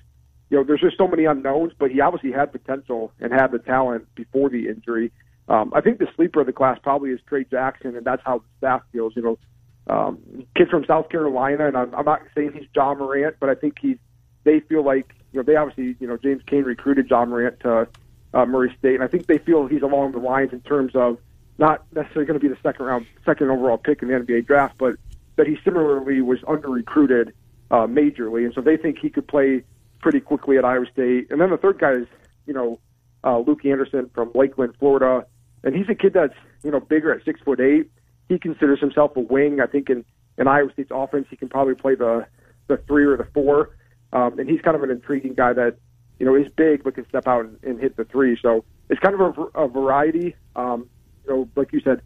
you 0.50 0.58
know, 0.58 0.64
there's 0.64 0.80
just 0.80 0.96
so 0.98 1.08
many 1.08 1.24
unknowns, 1.24 1.72
but 1.78 1.90
he 1.90 2.00
obviously 2.00 2.32
had 2.32 2.52
potential 2.52 3.12
and 3.20 3.32
had 3.32 3.48
the 3.48 3.58
talent 3.58 4.06
before 4.14 4.48
the 4.48 4.68
injury. 4.68 5.10
Um, 5.48 5.72
I 5.74 5.80
think 5.80 5.98
the 5.98 6.08
sleeper 6.16 6.40
of 6.40 6.46
the 6.46 6.52
class 6.52 6.78
probably 6.82 7.10
is 7.10 7.20
Trey 7.26 7.44
Jackson, 7.44 7.96
and 7.96 8.04
that's 8.04 8.22
how 8.24 8.38
the 8.38 8.44
staff 8.58 8.82
feels. 8.92 9.14
You 9.16 9.22
know, 9.22 9.38
um, 9.86 10.46
kid 10.56 10.68
from 10.68 10.84
South 10.86 11.08
Carolina, 11.08 11.66
and 11.66 11.76
I'm, 11.76 11.94
I'm 11.94 12.04
not 12.04 12.22
saying 12.34 12.52
he's 12.54 12.66
Ja 12.74 12.94
Morant, 12.94 13.36
but 13.40 13.48
I 13.48 13.54
think 13.54 13.78
he's. 13.80 13.98
They 14.44 14.60
feel 14.60 14.84
like 14.84 15.14
you 15.32 15.40
know 15.40 15.42
they 15.42 15.56
obviously 15.56 15.96
you 16.00 16.06
know 16.06 16.16
James 16.16 16.42
Kane 16.46 16.64
recruited 16.64 17.08
Ja 17.08 17.24
Morant 17.24 17.60
to 17.60 17.88
uh, 18.32 18.46
Murray 18.46 18.74
State, 18.78 18.94
and 18.94 19.04
I 19.04 19.08
think 19.08 19.26
they 19.26 19.38
feel 19.38 19.66
he's 19.66 19.82
along 19.82 20.12
the 20.12 20.18
lines 20.18 20.52
in 20.52 20.60
terms 20.60 20.94
of 20.94 21.18
not 21.58 21.84
necessarily 21.94 22.26
going 22.26 22.38
to 22.38 22.46
be 22.46 22.52
the 22.52 22.60
second 22.62 22.86
round, 22.86 23.06
second 23.24 23.50
overall 23.50 23.78
pick 23.78 24.02
in 24.02 24.08
the 24.08 24.14
NBA 24.14 24.46
draft, 24.46 24.76
but 24.78 24.96
that 25.36 25.46
he 25.46 25.58
similarly 25.64 26.20
was 26.20 26.38
under 26.46 26.68
recruited 26.68 27.32
uh, 27.70 27.86
majorly, 27.86 28.44
and 28.44 28.54
so 28.54 28.60
they 28.60 28.76
think 28.76 28.98
he 28.98 29.10
could 29.10 29.26
play 29.26 29.62
pretty 30.04 30.20
quickly 30.20 30.58
at 30.58 30.66
Iowa 30.66 30.84
State. 30.92 31.28
And 31.30 31.40
then 31.40 31.48
the 31.48 31.56
third 31.56 31.78
guy 31.78 31.92
is, 31.92 32.06
you 32.44 32.52
know, 32.52 32.78
uh, 33.24 33.38
Luke 33.38 33.64
Anderson 33.64 34.10
from 34.14 34.30
Lakeland, 34.34 34.74
Florida, 34.78 35.24
and 35.64 35.74
he's 35.74 35.88
a 35.88 35.94
kid 35.94 36.12
that's 36.12 36.34
you 36.62 36.70
know 36.70 36.78
bigger 36.78 37.10
at 37.10 37.24
six 37.24 37.40
foot 37.40 37.58
eight. 37.58 37.90
He 38.28 38.38
considers 38.38 38.80
himself 38.80 39.16
a 39.16 39.20
wing. 39.20 39.60
I 39.60 39.66
think 39.66 39.88
in 39.88 40.04
in 40.36 40.46
Iowa 40.46 40.70
State's 40.74 40.90
offense, 40.92 41.26
he 41.30 41.36
can 41.36 41.48
probably 41.48 41.74
play 41.74 41.94
the 41.94 42.26
the 42.66 42.76
three 42.86 43.06
or 43.06 43.16
the 43.16 43.26
four. 43.32 43.70
Um, 44.12 44.38
and 44.38 44.48
he's 44.48 44.60
kind 44.60 44.76
of 44.76 44.82
an 44.82 44.90
intriguing 44.90 45.32
guy 45.32 45.54
that 45.54 45.78
you 46.18 46.26
know 46.26 46.34
is 46.34 46.48
big 46.54 46.84
but 46.84 46.96
can 46.96 47.08
step 47.08 47.26
out 47.26 47.46
and, 47.46 47.56
and 47.62 47.80
hit 47.80 47.96
the 47.96 48.04
three. 48.04 48.38
So 48.42 48.62
it's 48.90 49.00
kind 49.00 49.18
of 49.18 49.38
a, 49.38 49.42
a 49.58 49.68
variety. 49.68 50.36
Um, 50.54 50.90
you 51.24 51.30
know, 51.32 51.48
like 51.56 51.72
you 51.72 51.80
said, 51.80 52.02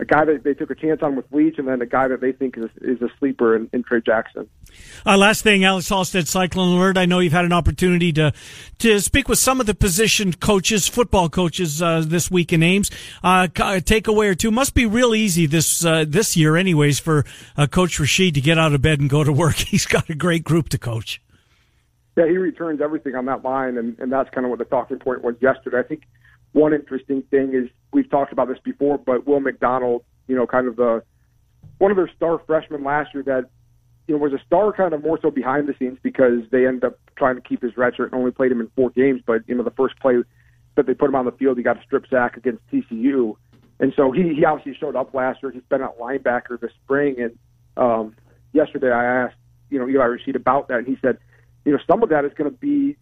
a 0.00 0.04
guy 0.06 0.24
that 0.24 0.42
they 0.44 0.54
took 0.54 0.70
a 0.70 0.74
chance 0.74 1.02
on 1.02 1.14
with 1.14 1.26
Leach, 1.30 1.58
and 1.58 1.68
then 1.68 1.82
a 1.82 1.86
guy 1.86 2.08
that 2.08 2.22
they 2.22 2.32
think 2.32 2.56
is, 2.56 2.70
is 2.80 3.02
a 3.02 3.08
sleeper 3.18 3.54
in, 3.54 3.68
in 3.72 3.82
Trey 3.82 4.00
Jackson. 4.00 4.48
Uh, 5.04 5.18
last 5.18 5.42
thing, 5.42 5.62
Alex 5.62 5.90
Halstead, 5.90 6.26
Cyclone 6.26 6.78
Alert. 6.78 6.96
I 6.96 7.04
know 7.04 7.18
you've 7.18 7.34
had 7.34 7.44
an 7.44 7.52
opportunity 7.52 8.10
to 8.14 8.32
to 8.78 8.98
speak 9.00 9.28
with 9.28 9.38
some 9.38 9.60
of 9.60 9.66
the 9.66 9.74
position 9.74 10.32
coaches, 10.32 10.88
football 10.88 11.28
coaches, 11.28 11.82
uh, 11.82 12.02
this 12.04 12.30
week 12.30 12.50
in 12.52 12.62
Ames. 12.62 12.90
Uh, 13.22 13.46
a 13.50 13.80
takeaway 13.80 14.30
or 14.30 14.34
two 14.34 14.50
must 14.50 14.74
be 14.74 14.86
real 14.86 15.14
easy 15.14 15.44
this 15.44 15.84
uh, 15.84 16.06
this 16.08 16.34
year, 16.34 16.56
anyways, 16.56 16.98
for 16.98 17.26
uh, 17.58 17.66
Coach 17.66 17.98
Rasheed 17.98 18.32
to 18.34 18.40
get 18.40 18.58
out 18.58 18.72
of 18.72 18.80
bed 18.80 19.00
and 19.00 19.10
go 19.10 19.22
to 19.22 19.32
work. 19.32 19.54
He's 19.56 19.86
got 19.86 20.08
a 20.08 20.14
great 20.14 20.44
group 20.44 20.70
to 20.70 20.78
coach. 20.78 21.20
Yeah, 22.16 22.26
he 22.26 22.38
returns 22.38 22.80
everything 22.80 23.14
on 23.14 23.26
that 23.26 23.44
line, 23.44 23.78
and, 23.78 23.98
and 23.98 24.10
that's 24.10 24.28
kind 24.30 24.44
of 24.44 24.50
what 24.50 24.58
the 24.58 24.64
talking 24.64 24.98
point 24.98 25.22
was 25.22 25.36
yesterday. 25.40 25.78
I 25.78 25.82
think 25.82 26.02
one 26.52 26.72
interesting 26.74 27.22
thing 27.30 27.54
is 27.54 27.68
we've 27.92 28.10
talked 28.10 28.32
about 28.32 28.48
this 28.48 28.58
before, 28.64 28.98
but 28.98 29.26
Will 29.26 29.40
McDonald, 29.40 30.04
you 30.26 30.36
know, 30.36 30.46
kind 30.46 30.66
of 30.66 30.76
the 30.76 31.02
one 31.78 31.90
of 31.90 31.96
their 31.96 32.10
star 32.14 32.40
freshmen 32.46 32.84
last 32.84 33.14
year 33.14 33.22
that 33.24 33.48
you 34.06 34.14
know 34.14 34.20
was 34.20 34.32
a 34.32 34.44
star 34.44 34.72
kind 34.72 34.92
of 34.92 35.02
more 35.02 35.18
so 35.20 35.30
behind 35.30 35.68
the 35.68 35.74
scenes 35.78 35.98
because 36.02 36.40
they 36.50 36.66
ended 36.66 36.84
up 36.84 36.98
trying 37.16 37.36
to 37.36 37.40
keep 37.40 37.62
his 37.62 37.76
red 37.76 37.96
shirt 37.96 38.12
and 38.12 38.18
only 38.18 38.30
played 38.30 38.52
him 38.52 38.60
in 38.60 38.70
four 38.76 38.90
games. 38.90 39.22
But 39.24 39.42
you 39.46 39.54
know, 39.54 39.62
the 39.62 39.70
first 39.70 39.98
play 40.00 40.16
that 40.76 40.86
they 40.86 40.94
put 40.94 41.08
him 41.08 41.14
on 41.16 41.24
the 41.24 41.32
field, 41.32 41.56
he 41.56 41.62
got 41.62 41.78
a 41.78 41.82
strip 41.82 42.06
sack 42.08 42.36
against 42.36 42.66
TCU, 42.72 43.36
and 43.78 43.92
so 43.96 44.12
he 44.12 44.34
he 44.34 44.44
obviously 44.44 44.74
showed 44.78 44.96
up 44.96 45.14
last 45.14 45.42
year. 45.42 45.52
He's 45.52 45.62
been 45.68 45.82
at 45.82 45.98
linebacker 45.98 46.60
this 46.60 46.72
spring, 46.84 47.16
and 47.20 47.38
um, 47.76 48.16
yesterday 48.52 48.90
I 48.90 49.24
asked 49.24 49.36
you 49.70 49.78
know 49.78 49.88
Eli 49.88 50.04
Rasheed 50.04 50.34
about 50.34 50.68
that, 50.68 50.78
and 50.78 50.86
he 50.86 50.98
said, 51.00 51.18
you 51.64 51.72
know, 51.72 51.78
some 51.88 52.02
of 52.02 52.08
that 52.08 52.24
is 52.24 52.32
going 52.34 52.50
to 52.50 52.56
be 52.56 52.96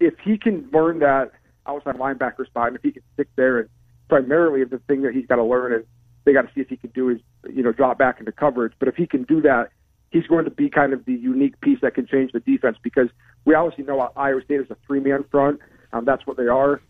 if 0.00 0.14
he 0.24 0.38
can 0.38 0.68
learn 0.72 1.00
that 1.00 1.32
outside 1.68 1.96
linebacker 1.96 2.46
spot, 2.46 2.68
and 2.68 2.76
if 2.76 2.82
he 2.82 2.92
can 2.92 3.02
stick 3.14 3.28
there, 3.36 3.58
and 3.60 3.68
primarily 4.08 4.64
the 4.64 4.78
thing 4.88 5.02
that 5.02 5.14
he's 5.14 5.26
got 5.26 5.36
to 5.36 5.44
learn, 5.44 5.72
and 5.72 5.84
they 6.24 6.32
got 6.32 6.42
to 6.42 6.48
see 6.54 6.60
if 6.60 6.68
he 6.68 6.76
can 6.76 6.90
do 6.90 7.08
is 7.10 7.18
you 7.48 7.62
know 7.62 7.72
drop 7.72 7.98
back 7.98 8.18
into 8.20 8.32
coverage. 8.32 8.72
But 8.78 8.88
if 8.88 8.96
he 8.96 9.06
can 9.06 9.24
do 9.24 9.40
that, 9.42 9.70
he's 10.10 10.26
going 10.26 10.44
to 10.44 10.50
be 10.50 10.70
kind 10.70 10.92
of 10.92 11.04
the 11.04 11.14
unique 11.14 11.60
piece 11.60 11.78
that 11.82 11.94
can 11.94 12.06
change 12.06 12.32
the 12.32 12.40
defense 12.40 12.76
because 12.82 13.08
we 13.44 13.54
obviously 13.54 13.84
know 13.84 14.10
Iowa 14.16 14.42
State 14.44 14.60
is 14.60 14.70
a 14.70 14.76
three-man 14.86 15.24
front. 15.30 15.60
Um, 15.92 16.04
that's 16.04 16.26
what 16.26 16.36
they 16.36 16.46
are. 16.46 16.80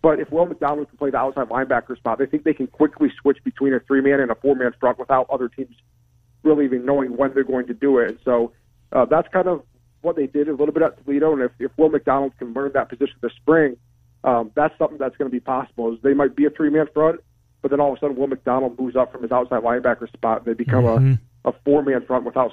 But 0.00 0.20
if 0.20 0.30
Will 0.30 0.46
McDonald 0.46 0.88
can 0.88 0.96
play 0.96 1.10
the 1.10 1.16
outside 1.16 1.48
linebacker 1.48 1.96
spot, 1.96 2.18
they 2.18 2.26
think 2.26 2.44
they 2.44 2.54
can 2.54 2.68
quickly 2.68 3.08
switch 3.20 3.38
between 3.42 3.74
a 3.74 3.80
three-man 3.80 4.20
and 4.20 4.30
a 4.30 4.36
four-man 4.36 4.72
front 4.78 4.98
without 4.98 5.28
other 5.30 5.48
teams 5.48 5.74
really 6.44 6.64
even 6.64 6.84
knowing 6.86 7.16
when 7.16 7.34
they're 7.34 7.44
going 7.44 7.66
to 7.66 7.74
do 7.74 7.98
it. 7.98 8.10
And 8.10 8.18
so 8.24 8.52
uh, 8.92 9.04
that's 9.06 9.28
kind 9.28 9.48
of 9.48 9.62
what 10.02 10.14
they 10.16 10.26
did 10.26 10.48
a 10.48 10.52
little 10.52 10.72
bit 10.72 10.82
at 10.82 11.04
Toledo. 11.04 11.32
And 11.32 11.42
if, 11.42 11.52
if 11.58 11.72
Will 11.76 11.88
McDonald 11.88 12.32
can 12.38 12.52
learn 12.52 12.70
that 12.74 12.88
position 12.88 13.16
this 13.20 13.32
spring, 13.36 13.76
um, 14.24 14.50
that's 14.54 14.76
something 14.78 14.98
that's 14.98 15.16
going 15.16 15.30
to 15.30 15.34
be 15.34 15.40
possible. 15.40 15.92
Is 15.92 16.00
they 16.02 16.14
might 16.14 16.34
be 16.36 16.46
a 16.46 16.50
three 16.50 16.70
man 16.70 16.86
front, 16.92 17.20
but 17.62 17.70
then 17.70 17.80
all 17.80 17.92
of 17.92 17.98
a 17.98 18.00
sudden 18.00 18.16
Will 18.16 18.26
McDonald 18.26 18.78
moves 18.78 18.96
up 18.96 19.12
from 19.12 19.22
his 19.22 19.32
outside 19.32 19.62
linebacker 19.62 20.10
spot 20.12 20.38
and 20.38 20.46
they 20.46 20.54
become 20.54 20.84
mm-hmm. 20.84 21.14
a, 21.44 21.50
a 21.50 21.54
four 21.64 21.82
man 21.82 22.04
front 22.04 22.24
without 22.24 22.52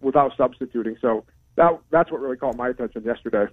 without 0.00 0.32
substituting. 0.36 0.96
So 1.00 1.24
that 1.56 1.78
that's 1.90 2.10
what 2.10 2.20
really 2.20 2.36
caught 2.36 2.56
my 2.56 2.68
attention 2.68 3.02
yesterday. 3.02 3.46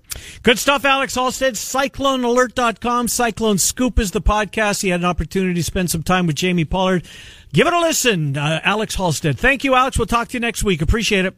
Good 0.43 0.59
stuff, 0.59 0.85
Alex 0.85 1.15
Halstead. 1.15 1.53
CycloneAlert.com. 1.53 3.07
Cyclone 3.07 3.57
Scoop 3.57 3.97
is 3.97 4.11
the 4.11 4.21
podcast. 4.21 4.81
He 4.81 4.89
had 4.89 4.99
an 4.99 5.05
opportunity 5.05 5.55
to 5.55 5.63
spend 5.63 5.89
some 5.89 6.03
time 6.03 6.27
with 6.27 6.35
Jamie 6.35 6.65
Pollard. 6.65 7.07
Give 7.53 7.65
it 7.65 7.73
a 7.73 7.79
listen, 7.79 8.37
uh, 8.37 8.59
Alex 8.63 8.95
Halstead. 8.95 9.39
Thank 9.39 9.63
you, 9.63 9.73
Alex. 9.73 9.97
We'll 9.97 10.05
talk 10.05 10.27
to 10.29 10.33
you 10.33 10.41
next 10.41 10.63
week. 10.63 10.81
Appreciate 10.81 11.25
it. 11.25 11.35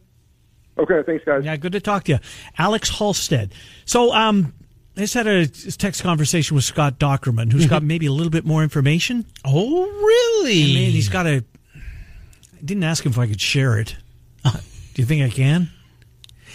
Okay, 0.78 1.02
thanks, 1.06 1.24
guys. 1.24 1.46
Yeah, 1.46 1.56
good 1.56 1.72
to 1.72 1.80
talk 1.80 2.04
to 2.06 2.14
you, 2.14 2.20
Alex 2.58 2.90
Halstead. 2.90 3.54
So, 3.86 4.12
um, 4.12 4.54
I 4.98 5.02
just 5.02 5.14
had 5.14 5.28
a 5.28 5.48
text 5.48 6.04
conversation 6.04 6.56
with 6.56 6.64
Scott 6.64 7.00
Dochterman, 7.00 7.52
who's 7.52 7.68
got 7.68 7.80
mm-hmm. 7.80 7.88
maybe 7.88 8.06
a 8.06 8.14
little 8.14 8.30
bit 8.30 8.46
more 8.46 8.64
information. 8.64 9.26
Oh, 9.44 9.84
really? 9.84 10.64
And 10.64 10.74
man, 10.74 10.92
he's 10.92 11.10
got 11.10 11.28
a. 11.28 11.44
I 11.76 12.62
didn't 12.64 12.84
ask 12.84 13.06
him 13.06 13.12
if 13.12 13.20
I 13.20 13.28
could 13.28 13.42
share 13.42 13.78
it. 13.78 13.96
Do 14.44 14.52
you 14.96 15.06
think 15.06 15.24
I 15.24 15.30
can? 15.30 15.70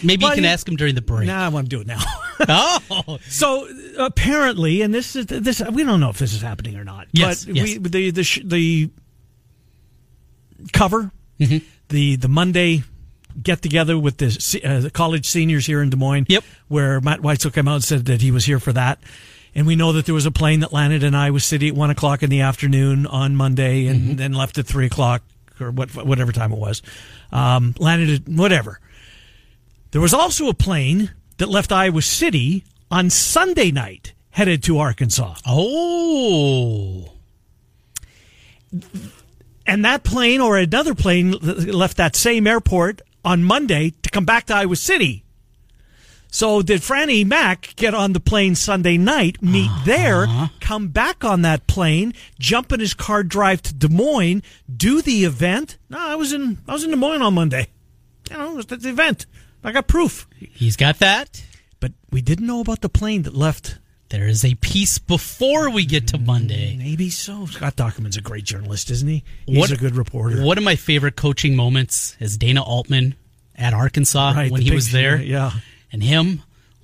Maybe 0.02 0.24
well, 0.24 0.32
you 0.34 0.36
can 0.36 0.46
ask 0.46 0.66
him 0.66 0.76
during 0.76 0.94
the 0.94 1.02
break. 1.02 1.26
Nah, 1.26 1.44
I 1.44 1.48
want 1.48 1.68
to 1.68 1.76
do 1.76 1.82
it 1.82 1.86
now. 1.86 2.00
oh, 2.48 3.18
so 3.28 3.68
apparently, 3.98 4.80
and 4.80 4.94
this 4.94 5.14
is 5.14 5.26
this. 5.26 5.62
We 5.70 5.84
don't 5.84 6.00
know 6.00 6.08
if 6.08 6.18
this 6.18 6.32
is 6.32 6.40
happening 6.40 6.76
or 6.76 6.84
not. 6.84 7.08
Yes, 7.12 7.44
but 7.44 7.56
yes. 7.56 7.64
we 7.64 7.78
the 7.78 8.10
the 8.10 8.42
the 8.44 8.90
cover, 10.72 11.10
mm-hmm. 11.38 11.58
the 11.88 12.16
the 12.16 12.28
Monday 12.28 12.82
get 13.42 13.62
together 13.62 13.98
with 13.98 14.18
the, 14.18 14.60
uh, 14.64 14.80
the 14.80 14.90
college 14.90 15.26
seniors 15.26 15.66
here 15.66 15.82
in 15.82 15.90
Des 15.90 15.96
Moines. 15.96 16.26
Yep. 16.28 16.44
Where 16.68 17.00
Matt 17.00 17.20
Weitzel 17.20 17.52
came 17.52 17.68
out 17.68 17.74
and 17.76 17.84
said 17.84 18.04
that 18.06 18.20
he 18.22 18.30
was 18.30 18.44
here 18.44 18.58
for 18.60 18.72
that. 18.72 18.98
and 19.54 19.66
we 19.66 19.74
know 19.76 19.92
that 19.92 20.06
there 20.06 20.14
was 20.14 20.26
a 20.26 20.30
plane 20.30 20.60
that 20.60 20.72
landed 20.72 21.02
in 21.02 21.14
Iowa 21.14 21.40
City 21.40 21.68
at 21.68 21.74
one 21.74 21.90
o'clock 21.90 22.22
in 22.22 22.30
the 22.30 22.40
afternoon 22.42 23.06
on 23.06 23.34
Monday, 23.36 23.86
and 23.86 24.00
Mm-hmm. 24.00 24.16
then 24.16 24.32
left 24.32 24.58
at 24.58 24.66
three 24.66 24.86
o'clock 24.86 25.22
or 25.60 25.70
what, 25.72 25.90
whatever 25.94 26.32
time 26.32 26.52
it 26.52 26.58
was. 26.58 26.82
Um, 27.32 27.74
landed 27.78 28.22
at 28.22 28.28
whatever. 28.28 28.78
There 29.90 30.00
was 30.00 30.14
also 30.14 30.48
a 30.48 30.54
plane 30.54 31.10
that 31.38 31.48
left 31.48 31.72
Iowa 31.72 32.00
City 32.02 32.64
on 32.90 33.10
Sunday 33.10 33.70
night, 33.72 34.12
headed 34.30 34.62
to 34.64 34.78
Arkansas. 34.78 35.34
Oh. 35.46 37.12
And 39.66 39.84
that 39.84 40.02
plane 40.04 40.40
or 40.40 40.56
another 40.58 40.94
plane 40.94 41.32
left 41.32 41.96
that 41.98 42.16
same 42.16 42.46
airport 42.46 43.02
on 43.24 43.44
Monday 43.44 43.90
to 44.02 44.10
come 44.10 44.24
back 44.24 44.46
to 44.46 44.54
Iowa 44.54 44.76
City. 44.76 45.24
So 46.32 46.62
did 46.62 46.80
Franny 46.80 47.26
Mac 47.26 47.74
get 47.76 47.92
on 47.92 48.12
the 48.12 48.20
plane 48.20 48.54
Sunday 48.54 48.96
night, 48.96 49.42
meet 49.42 49.68
uh-huh. 49.68 49.84
there, 49.84 50.26
come 50.60 50.88
back 50.88 51.24
on 51.24 51.42
that 51.42 51.66
plane, 51.66 52.14
jump 52.38 52.72
in 52.72 52.78
his 52.78 52.94
car, 52.94 53.24
drive 53.24 53.62
to 53.62 53.74
Des 53.74 53.88
Moines, 53.88 54.42
do 54.74 55.02
the 55.02 55.24
event? 55.24 55.76
No, 55.88 55.98
I 55.98 56.14
was 56.14 56.32
in 56.32 56.58
I 56.68 56.72
was 56.72 56.84
in 56.84 56.90
Des 56.90 56.96
Moines 56.96 57.22
on 57.22 57.34
Monday. 57.34 57.68
You 58.30 58.36
know, 58.36 58.52
it 58.52 58.56
was 58.56 58.66
the 58.66 58.88
event. 58.88 59.26
I 59.64 59.72
got 59.72 59.88
proof. 59.88 60.28
He's 60.38 60.76
got 60.76 61.00
that. 61.00 61.44
But 61.80 61.92
we 62.10 62.22
didn't 62.22 62.46
know 62.46 62.60
about 62.60 62.80
the 62.80 62.88
plane 62.88 63.22
that 63.22 63.34
left. 63.34 63.78
There 64.10 64.26
is 64.26 64.44
a 64.44 64.54
piece 64.56 64.98
before 64.98 65.70
we 65.70 65.84
get 65.86 66.08
to 66.08 66.18
Monday. 66.18 66.74
Mm, 66.74 66.78
maybe 66.78 67.10
so. 67.10 67.46
Scott 67.46 67.76
Dochterman's 67.76 68.16
a 68.16 68.20
great 68.20 68.44
journalist, 68.44 68.90
isn't 68.90 69.08
he? 69.08 69.22
He's 69.46 69.56
What- 69.58 69.70
a 69.70 69.76
good 69.76 69.94
reporter. 69.96 70.42
One 70.42 70.58
of 70.58 70.64
my 70.64 70.76
favorite 70.76 71.16
coaching 71.16 71.54
moments 71.56 72.16
is 72.20 72.36
Dana 72.36 72.62
Altman 72.62 73.14
at 73.54 73.72
Arkansas 73.72 74.32
Right, 74.34 74.50
when 74.50 74.62
he 74.62 74.72
was 74.72 74.90
there. 74.90 75.20
Yeah. 75.22 75.52
And 75.92 76.02
him 76.02 76.42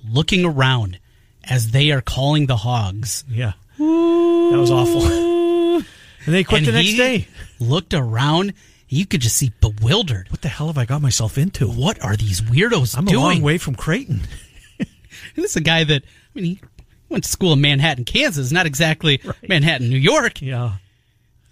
looking 0.09 0.45
around 0.45 0.99
as 1.43 1.71
they 1.71 1.91
are 1.91 2.01
calling 2.01 2.45
the 2.45 2.57
hogs. 2.57 3.23
Yeah. 3.29 3.53
That 3.77 4.57
was 4.57 4.71
awful. 4.71 5.05
And 6.25 6.35
they 6.35 6.43
quit 6.43 6.57
and 6.59 6.67
the 6.67 6.71
next 6.73 6.95
day. 6.95 7.25
Looked 7.57 7.93
around. 7.93 8.53
You 8.89 9.05
could 9.05 9.21
just 9.21 9.37
see 9.37 9.53
bewildered. 9.61 10.29
What 10.29 10.41
the 10.41 10.49
hell 10.49 10.67
have 10.67 10.77
I 10.77 10.83
got 10.83 11.01
myself 11.01 11.37
into? 11.37 11.67
What 11.67 12.03
are 12.03 12.17
these 12.17 12.41
weirdos 12.41 12.97
I'm 12.97 13.05
doing? 13.05 13.15
a 13.17 13.23
long 13.27 13.41
way 13.41 13.57
from 13.57 13.75
Creighton. 13.75 14.21
This 15.35 15.51
is 15.51 15.55
a 15.55 15.61
guy 15.61 15.83
that, 15.85 16.03
I 16.03 16.07
mean, 16.39 16.43
he 16.45 16.59
went 17.09 17.23
to 17.23 17.29
school 17.29 17.53
in 17.53 17.61
Manhattan, 17.61 18.05
Kansas, 18.05 18.51
not 18.51 18.65
exactly 18.65 19.21
Manhattan, 19.47 19.89
New 19.89 19.97
York. 19.97 20.41
Yeah. 20.41 20.73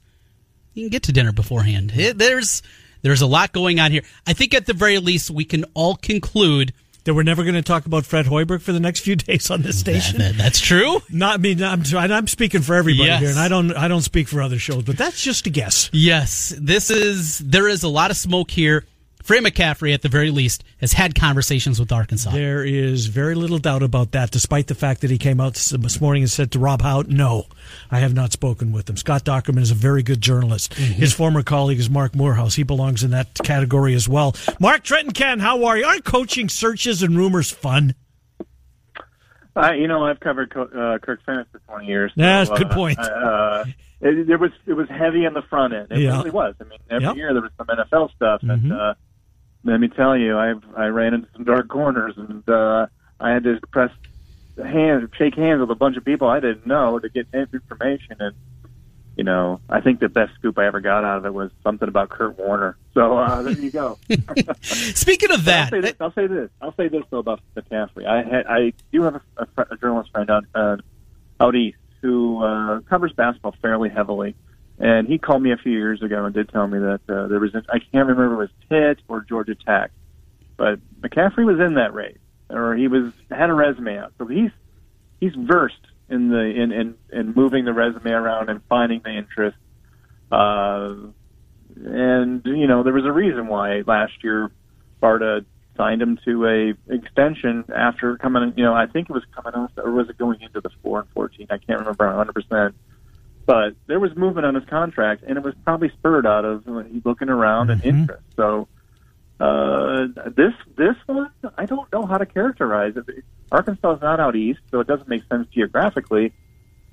You 0.74 0.84
can 0.84 0.90
get 0.90 1.02
to 1.04 1.12
dinner 1.12 1.32
beforehand. 1.32 1.92
It- 1.96 2.18
there's 2.18 2.62
there's 3.02 3.22
a 3.22 3.26
lot 3.26 3.52
going 3.52 3.80
on 3.80 3.90
here. 3.90 4.02
I 4.26 4.32
think 4.34 4.54
at 4.54 4.66
the 4.66 4.72
very 4.74 4.98
least 4.98 5.30
we 5.30 5.44
can 5.44 5.64
all 5.74 5.96
conclude 5.96 6.72
That 7.04 7.12
we're 7.14 7.22
never 7.22 7.42
going 7.42 7.54
to 7.54 7.62
talk 7.62 7.84
about 7.86 8.06
Fred 8.06 8.26
Hoiberg 8.26 8.62
for 8.62 8.72
the 8.72 8.80
next 8.80 9.00
few 9.00 9.14
days 9.16 9.50
on 9.50 9.60
this 9.62 9.78
station. 9.78 10.18
that 10.18 10.36
that's 10.36 10.58
true. 10.60 11.00
Not 11.10 11.34
I 11.34 11.36
mean, 11.36 11.62
I'm, 11.62 11.82
I'm 11.94 12.26
speaking 12.26 12.62
for 12.62 12.74
everybody 12.74 13.08
Yes. 13.08 13.20
here, 13.20 13.30
and 13.30 13.38
I 13.38 13.48
don't 13.48 13.72
I 13.76 13.88
don't 13.88 14.00
speak 14.02 14.26
for 14.28 14.40
other 14.40 14.58
shows, 14.58 14.84
but 14.84 14.96
that's 14.96 15.22
just 15.22 15.46
a 15.46 15.50
guess. 15.50 15.90
Yes, 15.92 16.54
this 16.58 16.90
is 16.90 17.38
there 17.40 17.68
is 17.68 17.82
a 17.82 17.88
lot 17.88 18.10
of 18.10 18.16
smoke 18.16 18.50
here. 18.50 18.84
Fred 19.24 19.42
McCaffrey, 19.42 19.94
at 19.94 20.02
the 20.02 20.10
very 20.10 20.30
least, 20.30 20.62
has 20.82 20.92
had 20.92 21.14
conversations 21.14 21.80
with 21.80 21.90
Arkansas. 21.90 22.30
There 22.30 22.62
is 22.62 23.06
very 23.06 23.34
little 23.34 23.56
doubt 23.58 23.82
about 23.82 24.12
that, 24.12 24.30
despite 24.30 24.66
the 24.66 24.74
fact 24.74 25.00
that 25.00 25.10
he 25.10 25.16
came 25.16 25.40
out 25.40 25.54
this 25.54 25.98
morning 25.98 26.22
and 26.24 26.30
said 26.30 26.50
to 26.52 26.58
Rob 26.58 26.82
Howe, 26.82 27.04
no, 27.08 27.46
I 27.90 28.00
have 28.00 28.12
not 28.12 28.32
spoken 28.32 28.70
with 28.70 28.88
him. 28.90 28.98
Scott 28.98 29.24
Dochterman 29.24 29.60
is 29.62 29.70
a 29.70 29.74
very 29.74 30.02
good 30.02 30.20
journalist. 30.20 30.72
Mm-hmm. 30.74 30.92
His 30.92 31.14
former 31.14 31.42
colleague 31.42 31.78
is 31.78 31.88
Marc 31.88 32.14
Morehouse. 32.14 32.56
He 32.56 32.64
belongs 32.64 33.02
in 33.02 33.12
that 33.12 33.32
category 33.42 33.94
as 33.94 34.06
well. 34.06 34.36
Marc 34.60 34.82
Trenton 34.82 35.12
Ken, 35.14 35.38
how 35.40 35.64
are 35.64 35.78
you? 35.78 35.86
Aren't 35.86 36.04
coaching 36.04 36.50
searches 36.50 37.02
and 37.02 37.16
rumors 37.16 37.50
fun? 37.50 37.94
Uh, 39.56 39.72
you 39.72 39.86
know, 39.88 40.04
I've 40.04 40.20
covered 40.20 40.52
Co- 40.52 40.64
uh, 40.64 40.98
Kirk 40.98 41.20
Ferentz 41.26 41.46
for 41.50 41.60
20 41.60 41.86
years. 41.86 42.12
so, 42.14 42.20
Yeah, 42.22 42.44
that's 42.44 42.50
a 42.50 42.62
good 42.62 42.72
uh, 42.72 42.74
point. 42.74 42.98
Uh, 42.98 43.64
it, 44.00 44.28
it 44.28 44.36
was 44.40 44.50
it 44.66 44.72
was 44.74 44.88
heavy 44.90 45.24
on 45.26 45.32
the 45.32 45.42
front 45.48 45.72
end. 45.72 45.86
It 45.92 46.00
Yeah. 46.00 46.18
really 46.18 46.30
was. 46.30 46.56
I 46.60 46.64
mean, 46.64 46.78
every 46.90 47.06
Yep. 47.06 47.16
year 47.16 47.32
there 47.32 47.40
was 47.40 47.52
some 47.56 47.68
NFL 47.68 48.10
stuff, 48.16 48.42
and 48.42 48.70
uh, 48.72 48.94
let 49.64 49.80
me 49.80 49.88
tell 49.88 50.16
you, 50.16 50.36
I 50.36 50.54
I 50.76 50.86
ran 50.86 51.14
into 51.14 51.28
some 51.34 51.44
dark 51.44 51.68
corners, 51.68 52.14
and 52.16 52.48
uh, 52.48 52.86
I 53.18 53.30
had 53.30 53.44
to 53.44 53.60
press 53.72 53.90
hands, 54.56 55.10
shake 55.16 55.34
hands 55.34 55.60
with 55.60 55.70
a 55.70 55.74
bunch 55.74 55.96
of 55.96 56.04
people 56.04 56.28
I 56.28 56.40
didn't 56.40 56.66
know 56.66 56.98
to 56.98 57.08
get 57.08 57.26
information. 57.32 58.16
And 58.20 58.34
you 59.16 59.24
know, 59.24 59.60
I 59.68 59.80
think 59.80 60.00
the 60.00 60.08
best 60.08 60.34
scoop 60.34 60.58
I 60.58 60.66
ever 60.66 60.80
got 60.80 61.04
out 61.04 61.18
of 61.18 61.26
it 61.26 61.32
was 61.32 61.50
something 61.62 61.88
about 61.88 62.08
Kurt 62.08 62.36
Warner. 62.38 62.76
So 62.94 63.16
uh, 63.16 63.42
there 63.42 63.52
you 63.52 63.70
go. 63.70 63.98
Speaking 64.60 65.30
of 65.30 65.44
that, 65.44 65.72
I'll 65.72 65.80
say 65.80 65.80
this. 65.80 65.96
I'll 66.00 66.12
say 66.12 66.26
this. 66.26 66.50
I'll 66.60 66.74
say 66.76 66.88
this 66.88 67.04
though 67.10 67.18
about 67.18 67.40
McCaffrey. 67.56 68.06
I 68.06 68.22
had, 68.22 68.46
I 68.46 68.72
do 68.92 69.02
have 69.02 69.14
a, 69.36 69.46
a, 69.56 69.66
a 69.70 69.76
journalist 69.76 70.10
friend 70.10 70.30
out 70.30 70.44
uh, 70.54 70.76
out 71.40 71.54
east 71.54 71.78
who 72.02 72.42
uh, 72.44 72.80
covers 72.82 73.12
basketball 73.12 73.54
fairly 73.62 73.88
heavily, 73.88 74.34
and 74.78 75.08
he 75.08 75.18
called 75.18 75.42
me 75.42 75.52
a 75.52 75.56
few 75.56 75.72
years 75.72 76.02
ago 76.02 76.24
and 76.24 76.34
did 76.34 76.48
tell 76.48 76.66
me 76.66 76.78
that 76.78 77.00
uh, 77.08 77.28
there 77.28 77.40
was, 77.40 77.54
I 77.54 77.78
can't 77.78 78.08
remember 78.08 78.26
if 78.26 78.32
it 78.32 78.36
was 78.36 78.50
Pitt 78.68 79.04
or 79.08 79.20
Georgia 79.22 79.54
Tech, 79.54 79.90
but 80.56 80.78
McCaffrey 81.00 81.44
was 81.44 81.60
in 81.60 81.74
that 81.74 81.94
race 81.94 82.18
or 82.50 82.74
he 82.74 82.88
was 82.88 83.12
had 83.30 83.50
a 83.50 83.54
resume 83.54 83.98
out, 83.98 84.12
so 84.18 84.26
he's 84.26 84.50
he's 85.20 85.34
versed 85.34 85.86
in 86.08 86.28
the 86.28 86.40
in 86.40 86.72
in, 86.72 86.94
in 87.12 87.32
moving 87.34 87.64
the 87.64 87.72
resume 87.72 88.10
around 88.10 88.48
and 88.48 88.60
finding 88.68 89.00
the 89.04 89.10
interest. 89.10 89.56
Uh, 90.30 90.94
and 91.76 92.42
you 92.44 92.66
know 92.66 92.82
there 92.82 92.92
was 92.92 93.04
a 93.04 93.12
reason 93.12 93.46
why 93.48 93.82
last 93.86 94.12
year 94.22 94.50
Sparta 94.98 95.44
signed 95.76 96.00
him 96.00 96.18
to 96.24 96.46
a 96.46 96.92
extension 96.92 97.64
after 97.74 98.16
coming. 98.16 98.52
You 98.56 98.64
know 98.64 98.74
I 98.74 98.86
think 98.86 99.10
it 99.10 99.12
was 99.12 99.24
coming 99.34 99.54
off 99.54 99.72
or 99.76 99.90
was 99.90 100.08
it 100.08 100.18
going 100.18 100.40
into 100.40 100.60
the 100.60 100.70
four 100.82 101.00
and 101.00 101.08
fourteen? 101.10 101.46
I 101.50 101.58
can't 101.58 101.80
remember 101.80 102.06
100. 102.06 102.32
percent 102.32 102.74
But 103.46 103.74
there 103.86 104.00
was 104.00 104.16
movement 104.16 104.46
on 104.46 104.54
his 104.54 104.64
contract, 104.64 105.22
and 105.26 105.36
it 105.36 105.44
was 105.44 105.54
probably 105.64 105.90
spurred 105.90 106.26
out 106.26 106.44
of 106.44 106.66
uh, 106.66 106.84
looking 107.04 107.28
around 107.28 107.70
and 107.70 107.84
interest. 107.84 108.22
So 108.36 108.68
uh, 109.40 110.06
this 110.34 110.54
this 110.76 110.96
one, 111.06 111.30
I 111.58 111.66
don't 111.66 111.90
know 111.92 112.06
how 112.06 112.18
to 112.18 112.26
characterize 112.26 112.96
it. 112.96 113.24
Arkansas 113.52 113.96
is 113.96 114.00
not 114.00 114.20
out 114.20 114.36
east, 114.36 114.60
so 114.70 114.80
it 114.80 114.86
doesn't 114.86 115.08
make 115.08 115.22
sense 115.28 115.48
geographically. 115.52 116.32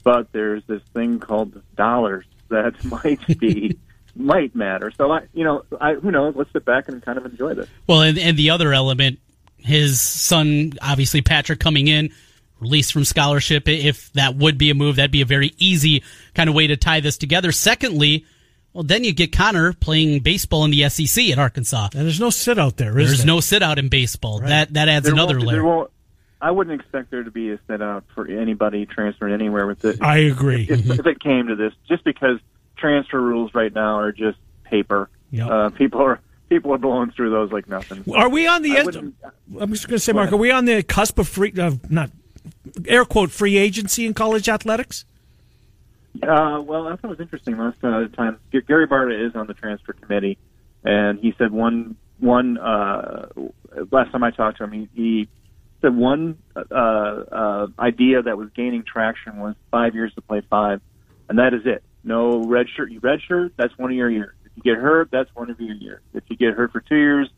But 0.04 0.32
there's 0.32 0.64
this 0.66 0.82
thing 0.94 1.20
called 1.20 1.62
dollars 1.76 2.26
that 2.50 2.84
might 3.04 3.26
be 3.40 3.78
might 4.16 4.56
matter. 4.56 4.92
So 4.92 5.12
I, 5.12 5.28
you 5.34 5.44
know, 5.44 5.64
I 5.80 5.94
who 5.94 6.12
knows? 6.12 6.36
Let's 6.36 6.52
sit 6.52 6.66
back 6.66 6.90
and 6.90 7.02
kind 7.02 7.18
of 7.18 7.26
enjoy 7.26 7.54
this. 7.54 7.70
Well, 7.88 8.02
and, 8.02 8.18
and 8.18 8.38
the 8.38 8.50
other 8.50 8.74
element, 8.74 9.20
his 9.58 10.02
son, 10.02 10.74
obviously 10.82 11.22
Patrick, 11.22 11.60
coming 11.60 11.88
in, 11.88 12.12
released 12.62 12.94
from 12.94 13.04
scholarship. 13.04 13.68
If 13.68 14.14
that 14.14 14.36
would 14.36 14.58
be 14.58 14.70
a 14.70 14.74
move, 14.76 14.96
that'd 14.98 15.12
be 15.12 15.22
a 15.22 15.26
very 15.26 15.54
easy 15.58 16.04
kind 16.36 16.48
of 16.50 16.56
way 16.56 16.68
to 16.68 16.78
tie 16.78 17.00
this 17.02 17.18
together. 17.18 17.52
Secondly, 17.52 18.26
well, 18.74 18.84
then 18.84 19.04
you 19.04 19.12
get 19.14 19.34
Connor 19.34 19.74
playing 19.74 20.22
baseball 20.22 20.64
in 20.64 20.72
the 20.72 20.88
SEC 20.88 21.30
at 21.32 21.40
Arkansas. 21.40 21.90
And 21.94 22.04
there's 22.04 22.20
no 22.22 22.30
sit 22.30 22.58
out 22.58 22.78
there, 22.78 22.98
is 23.00 23.08
There's 23.10 23.18
there? 23.20 23.28
no 23.28 23.40
sit 23.42 23.62
out 23.64 23.80
in 23.80 23.90
baseball. 23.90 24.40
That 24.40 24.74
that 24.76 24.88
adds 24.88 25.06
There 25.06 25.14
another 25.14 25.36
won't- 25.36 25.48
layer. 25.48 25.56
There 25.58 25.66
won't, 25.66 25.92
I 26.44 26.50
wouldn't 26.52 26.80
expect 26.80 27.12
there 27.12 27.22
to 27.24 27.30
be 27.30 27.52
a 27.52 27.60
sit 27.68 27.82
out 27.84 28.04
for 28.16 28.28
anybody 28.28 28.86
transferring 28.88 29.34
anywhere 29.34 29.68
with 29.68 29.86
it. 29.86 30.02
I 30.02 30.18
agree. 30.20 30.66
If, 30.70 30.90
if 30.90 31.06
it 31.06 31.20
came 31.20 31.48
to 31.48 31.56
this, 31.56 31.72
just 31.88 32.04
because 32.04 32.40
transfer 32.78 33.22
rules 33.22 33.54
right 33.54 33.72
now 33.74 34.00
are 34.00 34.12
just 34.12 34.40
paper. 34.64 35.10
Yep. 35.30 35.48
Uh, 35.50 35.70
people 35.70 36.02
are 36.02 36.20
people 36.50 36.74
are 36.74 36.78
blowing 36.80 37.12
through 37.12 37.30
those 37.30 37.52
like 37.52 37.68
nothing. 37.70 38.04
Are 38.16 38.28
we 38.30 38.48
on 38.48 38.62
the 38.64 38.72
I 38.78 38.80
end, 38.80 39.14
I'm 39.60 39.72
just 39.72 39.88
going 39.88 39.98
to 39.98 40.00
say, 40.00 40.14
Marc, 40.14 40.32
are 40.32 40.38
we 40.38 40.50
on 40.52 40.66
the 40.66 40.82
cusp 40.82 41.20
of 41.20 41.28
free, 41.28 41.54
uh, 41.60 41.72
not 41.90 42.10
air 42.88 43.06
quote 43.06 43.32
free 43.32 43.58
agency 43.58 44.06
in 44.06 44.14
college 44.14 44.50
athletics? 44.50 45.06
Uh, 46.22 46.62
well, 46.64 46.88
I 46.88 46.96
thought 46.96 47.06
it 47.06 47.08
was 47.08 47.20
interesting 47.20 47.58
last 47.58 47.78
uh, 47.84 48.08
time. 48.10 48.38
Gary 48.52 48.88
Barta 48.88 49.28
is 49.28 49.36
on 49.36 49.48
the 49.48 49.54
transfer 49.54 49.94
committee, 49.94 50.38
and 50.84 51.20
he 51.20 51.34
said 51.38 51.52
one 51.52 51.96
one 52.20 52.58
uh, 52.58 53.28
last 53.92 54.12
time 54.12 54.24
I 54.24 54.32
talked 54.32 54.58
to 54.60 54.66
him, 54.66 54.72
he, 54.72 54.90
he 54.94 55.30
said 55.82 55.96
one 55.96 56.38
uh, 56.56 56.62
uh, 56.72 57.68
idea 57.80 58.22
that 58.22 58.38
was 58.38 58.50
gaining 58.56 58.84
traction 58.84 59.38
was 59.38 59.56
five 59.72 59.96
years 59.96 60.14
to 60.16 60.22
play 60.22 60.42
five, 60.50 60.82
and 61.30 61.40
that 61.40 61.54
is 61.54 61.62
it. 61.66 61.84
No 62.04 62.44
red 62.44 62.68
shirt. 62.76 62.92
You 62.92 63.00
red 63.00 63.20
shirt, 63.28 63.54
that's 63.58 63.76
one 63.78 63.92
of 63.92 63.98
your 63.98 64.10
years. 64.10 64.36
If 64.46 64.52
you 64.56 64.64
get 64.64 64.82
hurt, 64.82 65.10
that's 65.12 65.30
one 65.34 65.50
of 65.50 65.60
your 65.60 65.76
years. 65.76 66.02
If 66.14 66.24
you 66.28 66.36
get 66.36 66.54
hurt 66.54 66.72
for 66.72 66.82
two 66.82 66.96
years, 66.96 67.30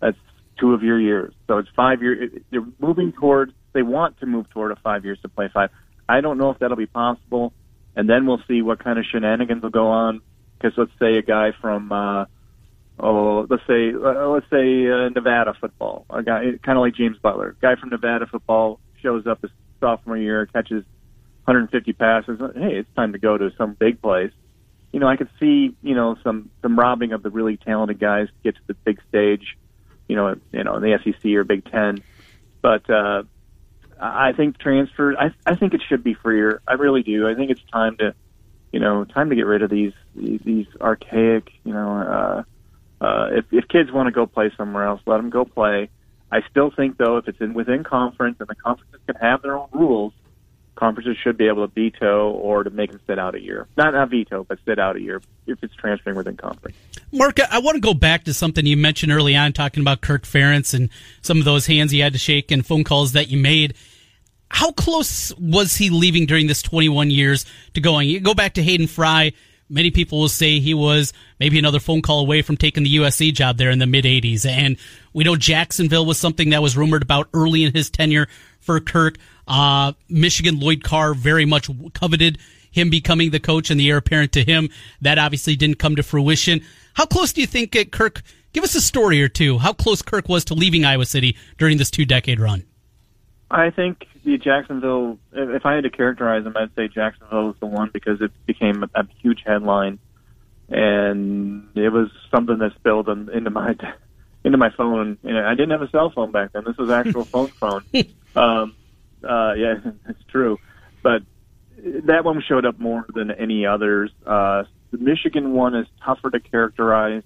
that's 0.00 0.16
two 0.58 0.72
of 0.72 0.82
your 0.82 1.00
years. 1.00 1.34
So 1.46 1.58
it's 1.58 1.68
five 1.74 2.02
years. 2.02 2.30
They're 2.50 2.64
moving 2.78 3.12
toward. 3.12 3.52
They 3.74 3.82
want 3.82 4.20
to 4.20 4.26
move 4.26 4.48
toward 4.50 4.70
a 4.70 4.76
five 4.76 5.04
years 5.04 5.18
to 5.22 5.28
play 5.28 5.50
five. 5.52 5.70
I 6.08 6.20
don't 6.20 6.38
know 6.38 6.50
if 6.50 6.60
that'll 6.60 6.76
be 6.76 6.86
possible, 6.86 7.52
and 7.96 8.08
then 8.08 8.24
we'll 8.24 8.42
see 8.46 8.62
what 8.62 8.82
kind 8.82 8.98
of 8.98 9.04
shenanigans 9.04 9.62
will 9.62 9.70
go 9.70 9.88
on. 9.88 10.22
Because 10.56 10.78
let's 10.78 10.92
say 11.00 11.18
a 11.18 11.22
guy 11.22 11.52
from, 11.60 11.90
uh, 11.90 12.26
oh, 13.00 13.46
let's 13.50 13.66
say 13.66 13.92
uh, 13.92 14.28
let's 14.28 14.48
say 14.48 14.88
uh, 14.88 15.08
Nevada 15.08 15.54
football, 15.60 16.06
a 16.08 16.22
guy 16.22 16.52
kind 16.62 16.78
of 16.78 16.82
like 16.82 16.94
James 16.94 17.18
Butler, 17.18 17.56
guy 17.60 17.74
from 17.74 17.90
Nevada 17.90 18.26
football 18.26 18.78
shows 19.02 19.26
up 19.26 19.42
his 19.42 19.50
sophomore 19.80 20.16
year, 20.16 20.46
catches 20.46 20.84
150 21.44 21.92
passes. 21.94 22.38
Hey, 22.54 22.76
it's 22.76 22.88
time 22.94 23.12
to 23.12 23.18
go 23.18 23.36
to 23.36 23.50
some 23.58 23.74
big 23.74 24.00
place. 24.00 24.32
You 24.92 25.00
know, 25.00 25.08
I 25.08 25.16
could 25.16 25.30
see 25.40 25.74
you 25.82 25.94
know 25.96 26.16
some 26.22 26.50
some 26.62 26.78
robbing 26.78 27.12
of 27.12 27.24
the 27.24 27.30
really 27.30 27.56
talented 27.56 27.98
guys 27.98 28.28
to 28.28 28.34
get 28.44 28.54
to 28.54 28.62
the 28.68 28.74
big 28.74 29.00
stage. 29.08 29.58
You 30.06 30.14
know, 30.14 30.36
you 30.52 30.62
know, 30.62 30.76
in 30.76 30.82
the 30.82 30.98
SEC 31.02 31.32
or 31.32 31.42
Big 31.42 31.64
Ten, 31.68 32.04
but. 32.62 32.88
uh 32.88 33.24
I 34.04 34.32
think 34.36 34.58
transfer. 34.58 35.16
I 35.18 35.30
I 35.46 35.54
think 35.56 35.72
it 35.72 35.80
should 35.88 36.04
be 36.04 36.14
freer. 36.14 36.60
I 36.68 36.74
really 36.74 37.02
do. 37.02 37.26
I 37.26 37.34
think 37.34 37.50
it's 37.50 37.62
time 37.72 37.96
to, 37.98 38.14
you 38.72 38.80
know, 38.80 39.04
time 39.04 39.30
to 39.30 39.36
get 39.36 39.46
rid 39.46 39.62
of 39.62 39.70
these 39.70 39.92
these, 40.14 40.66
archaic. 40.80 41.50
You 41.64 41.72
know, 41.72 42.44
uh, 43.00 43.04
uh, 43.04 43.28
if 43.32 43.46
if 43.50 43.66
kids 43.68 43.90
want 43.90 44.08
to 44.08 44.12
go 44.12 44.26
play 44.26 44.50
somewhere 44.56 44.84
else, 44.84 45.00
let 45.06 45.16
them 45.16 45.30
go 45.30 45.44
play. 45.44 45.88
I 46.30 46.40
still 46.50 46.70
think 46.70 46.98
though, 46.98 47.16
if 47.16 47.28
it's 47.28 47.40
in 47.40 47.54
within 47.54 47.82
conference 47.84 48.36
and 48.40 48.48
the 48.48 48.54
conferences 48.54 49.00
can 49.06 49.16
have 49.16 49.40
their 49.40 49.56
own 49.56 49.68
rules, 49.72 50.12
conferences 50.74 51.16
should 51.22 51.38
be 51.38 51.46
able 51.46 51.66
to 51.66 51.72
veto 51.72 52.30
or 52.30 52.64
to 52.64 52.70
make 52.70 52.90
them 52.90 53.00
sit 53.06 53.18
out 53.18 53.34
a 53.34 53.40
year. 53.40 53.68
Not 53.76 53.94
not 53.94 54.10
veto, 54.10 54.44
but 54.44 54.58
sit 54.66 54.78
out 54.78 54.96
a 54.96 55.00
year 55.00 55.22
if 55.46 55.62
it's 55.62 55.74
transferring 55.76 56.16
within 56.16 56.36
conference. 56.36 56.76
Marc, 57.10 57.40
I 57.40 57.58
want 57.58 57.76
to 57.76 57.80
go 57.80 57.94
back 57.94 58.24
to 58.24 58.34
something 58.34 58.66
you 58.66 58.76
mentioned 58.76 59.12
early 59.12 59.34
on, 59.34 59.54
talking 59.54 59.80
about 59.80 60.02
Kirk 60.02 60.24
Ferentz 60.24 60.74
and 60.74 60.90
some 61.22 61.38
of 61.38 61.46
those 61.46 61.66
hands 61.66 61.90
he 61.90 62.00
had 62.00 62.12
to 62.12 62.18
shake 62.18 62.50
and 62.50 62.66
phone 62.66 62.84
calls 62.84 63.12
that 63.12 63.30
you 63.30 63.38
made. 63.38 63.74
How 64.50 64.72
close 64.72 65.34
was 65.36 65.76
he 65.76 65.90
leaving 65.90 66.26
during 66.26 66.46
this 66.46 66.62
21 66.62 67.10
years 67.10 67.44
to 67.74 67.80
going? 67.80 68.08
You 68.08 68.20
go 68.20 68.34
back 68.34 68.54
to 68.54 68.62
Hayden 68.62 68.86
Fry. 68.86 69.32
Many 69.68 69.90
people 69.90 70.20
will 70.20 70.28
say 70.28 70.60
he 70.60 70.74
was 70.74 71.12
maybe 71.40 71.58
another 71.58 71.80
phone 71.80 72.02
call 72.02 72.20
away 72.20 72.42
from 72.42 72.56
taking 72.56 72.84
the 72.84 72.96
USC 72.96 73.32
job 73.32 73.56
there 73.56 73.70
in 73.70 73.78
the 73.78 73.86
mid 73.86 74.04
80s. 74.04 74.46
And 74.46 74.76
we 75.12 75.24
know 75.24 75.36
Jacksonville 75.36 76.06
was 76.06 76.18
something 76.18 76.50
that 76.50 76.62
was 76.62 76.76
rumored 76.76 77.02
about 77.02 77.28
early 77.32 77.64
in 77.64 77.72
his 77.72 77.90
tenure 77.90 78.28
for 78.60 78.78
Kirk. 78.80 79.16
Uh, 79.48 79.92
Michigan 80.08 80.60
Lloyd 80.60 80.84
Carr 80.84 81.14
very 81.14 81.44
much 81.44 81.68
coveted 81.92 82.38
him 82.70 82.90
becoming 82.90 83.30
the 83.30 83.40
coach 83.40 83.70
and 83.70 83.78
the 83.78 83.88
heir 83.88 83.96
apparent 83.98 84.32
to 84.32 84.44
him. 84.44 84.68
That 85.00 85.18
obviously 85.18 85.56
didn't 85.56 85.78
come 85.78 85.96
to 85.96 86.02
fruition. 86.02 86.60
How 86.94 87.06
close 87.06 87.32
do 87.32 87.40
you 87.40 87.46
think 87.46 87.74
uh, 87.74 87.84
Kirk? 87.84 88.22
Give 88.52 88.64
us 88.64 88.74
a 88.74 88.80
story 88.80 89.22
or 89.22 89.28
two. 89.28 89.58
How 89.58 89.72
close 89.72 90.02
Kirk 90.02 90.28
was 90.28 90.44
to 90.46 90.54
leaving 90.54 90.84
Iowa 90.84 91.06
City 91.06 91.36
during 91.58 91.78
this 91.78 91.90
two 91.90 92.04
decade 92.04 92.38
run? 92.38 92.64
I 93.50 93.70
think 93.70 94.06
the 94.24 94.38
Jacksonville. 94.38 95.18
If 95.32 95.66
I 95.66 95.74
had 95.74 95.84
to 95.84 95.90
characterize 95.90 96.44
them, 96.44 96.56
I'd 96.56 96.74
say 96.74 96.88
Jacksonville 96.88 97.48
was 97.48 97.56
the 97.60 97.66
one 97.66 97.90
because 97.92 98.20
it 98.20 98.32
became 98.46 98.82
a, 98.82 98.90
a 98.94 99.06
huge 99.20 99.42
headline, 99.44 99.98
and 100.68 101.68
it 101.74 101.90
was 101.90 102.10
something 102.30 102.58
that 102.58 102.74
spilled 102.74 103.08
in, 103.08 103.28
into 103.30 103.50
my 103.50 103.76
into 104.44 104.58
my 104.58 104.70
phone. 104.70 105.18
Know, 105.22 105.46
I 105.46 105.54
didn't 105.54 105.70
have 105.70 105.82
a 105.82 105.90
cell 105.90 106.10
phone 106.10 106.32
back 106.32 106.52
then. 106.52 106.64
This 106.64 106.76
was 106.76 106.90
actual 106.90 107.24
phone 107.24 107.48
phone. 107.60 107.84
Um, 108.34 108.74
uh, 109.22 109.54
yeah, 109.54 109.76
it's 110.08 110.24
true, 110.28 110.58
but 111.02 111.22
that 111.78 112.24
one 112.24 112.42
showed 112.42 112.64
up 112.64 112.78
more 112.78 113.04
than 113.14 113.30
any 113.30 113.66
others. 113.66 114.10
Uh, 114.26 114.64
the 114.90 114.98
Michigan 114.98 115.52
one 115.52 115.74
is 115.74 115.86
tougher 116.02 116.30
to 116.30 116.40
characterize. 116.40 117.22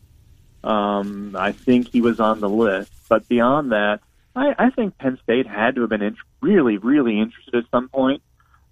Um, 0.65 1.37
I 1.39 1.53
think 1.53 1.89
he 1.89 2.01
was 2.01 2.19
on 2.19 2.41
the 2.41 2.49
list, 2.49 2.91
but 3.09 3.29
beyond 3.29 3.71
that, 3.73 4.01
I, 4.39 4.67
I 4.67 4.71
think 4.71 4.97
Penn 4.99 5.19
State 5.23 5.47
had 5.47 5.75
to 5.75 5.83
have 5.83 5.91
been 5.91 6.03
int- 6.03 6.17
really, 6.41 6.79
really 6.79 7.19
interested 7.21 7.55
at 7.57 7.65
some 7.71 7.89
point. 7.89 8.23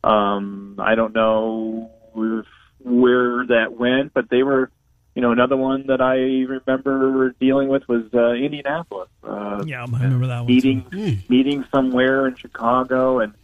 Um, 0.04 0.76
I 0.78 0.94
don't 0.94 1.14
know 1.14 1.90
if, 2.14 2.46
where 2.80 3.46
that 3.46 3.72
went, 3.72 4.14
but 4.14 4.30
they 4.30 4.42
were, 4.42 4.70
you 5.14 5.22
know, 5.22 5.32
another 5.32 5.56
one 5.56 5.88
that 5.88 6.00
I 6.00 6.14
remember 6.46 7.34
dealing 7.40 7.68
with 7.68 7.88
was 7.88 8.04
uh, 8.14 8.32
Indianapolis. 8.32 9.08
Uh, 9.24 9.64
Yeah, 9.66 9.82
I 9.82 9.84
remember 10.04 10.26
that 10.28 10.40
one. 10.40 10.46
meeting 10.46 10.86
too. 10.90 11.16
meeting 11.28 11.64
somewhere 11.74 12.26
in 12.28 12.36
Chicago, 12.36 13.18
and 13.20 13.34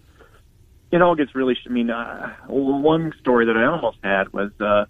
it 0.92 1.02
all 1.02 1.14
gets 1.16 1.34
really. 1.34 1.56
I 1.66 1.70
mean, 1.70 1.90
uh, 1.90 2.34
one 2.46 3.12
story 3.20 3.46
that 3.46 3.56
I 3.56 3.64
almost 3.64 3.98
had 4.04 4.32
was, 4.32 4.52
uh, 4.60 4.84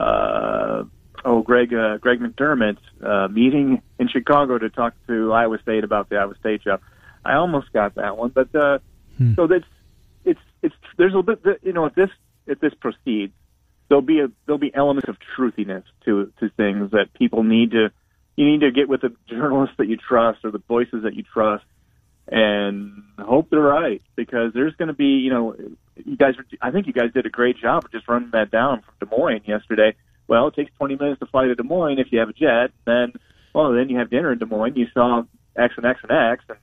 uh, 0.00 0.84
oh, 1.24 1.42
Greg 1.42 1.72
uh, 1.72 1.98
Greg 1.98 2.20
McDermott 2.20 2.78
uh, 3.02 3.28
meeting 3.28 3.82
in 3.98 4.08
Chicago 4.08 4.58
to 4.58 4.70
talk 4.70 4.94
to 5.06 5.32
Iowa 5.32 5.58
State 5.62 5.84
about 5.84 6.08
the 6.08 6.16
Iowa 6.16 6.34
State 6.38 6.62
job. 6.62 6.80
I 7.24 7.34
almost 7.34 7.72
got 7.72 7.96
that 7.96 8.16
one, 8.16 8.30
but 8.30 8.54
uh, 8.54 8.78
so 9.36 9.46
that's 9.46 9.64
it's 10.24 10.40
it's 10.62 10.74
there's 10.96 11.14
a 11.14 11.22
bit 11.22 11.60
you 11.62 11.72
know 11.72 11.86
if 11.86 11.94
this 11.94 12.10
if 12.46 12.60
this 12.60 12.72
proceeds, 12.74 13.32
there'll 13.88 14.02
be 14.02 14.20
a 14.20 14.28
there'll 14.46 14.58
be 14.58 14.74
elements 14.74 15.08
of 15.08 15.16
truthiness 15.36 15.84
to 16.04 16.32
to 16.40 16.48
things 16.50 16.90
that 16.92 17.12
people 17.14 17.42
need 17.42 17.72
to 17.72 17.90
you 18.36 18.46
need 18.46 18.60
to 18.60 18.70
get 18.70 18.88
with 18.88 19.02
the 19.02 19.14
journalists 19.28 19.76
that 19.78 19.86
you 19.86 19.96
trust 19.96 20.44
or 20.44 20.50
the 20.50 20.62
voices 20.66 21.02
that 21.02 21.14
you 21.14 21.22
trust 21.22 21.64
and 22.28 23.02
hope 23.18 23.50
they're 23.50 23.60
right 23.60 24.02
because 24.16 24.52
there's 24.54 24.74
going 24.76 24.88
to 24.88 24.94
be 24.94 25.18
you 25.18 25.30
know 25.30 25.54
you 25.96 26.16
guys 26.16 26.34
I 26.62 26.70
think 26.70 26.86
you 26.86 26.92
guys 26.92 27.12
did 27.12 27.26
a 27.26 27.30
great 27.30 27.58
job 27.58 27.84
of 27.84 27.92
just 27.92 28.08
running 28.08 28.30
that 28.32 28.50
down 28.50 28.82
from 28.82 28.94
Des 29.08 29.16
Moines 29.16 29.42
yesterday. 29.46 29.94
Well, 30.30 30.46
it 30.46 30.54
takes 30.54 30.70
20 30.78 30.94
minutes 30.94 31.18
to 31.18 31.26
fly 31.26 31.46
to 31.46 31.56
Des 31.56 31.64
Moines 31.64 31.98
if 31.98 32.12
you 32.12 32.20
have 32.20 32.28
a 32.28 32.32
jet. 32.32 32.70
Then 32.86 33.14
well 33.52 33.72
then 33.72 33.88
you 33.88 33.98
have 33.98 34.10
dinner 34.10 34.30
in 34.30 34.38
Des 34.38 34.46
Moines. 34.46 34.76
You 34.76 34.86
saw 34.94 35.24
X 35.58 35.74
and 35.76 35.84
X 35.84 35.98
and 36.04 36.12
X 36.12 36.44
and 36.48 36.58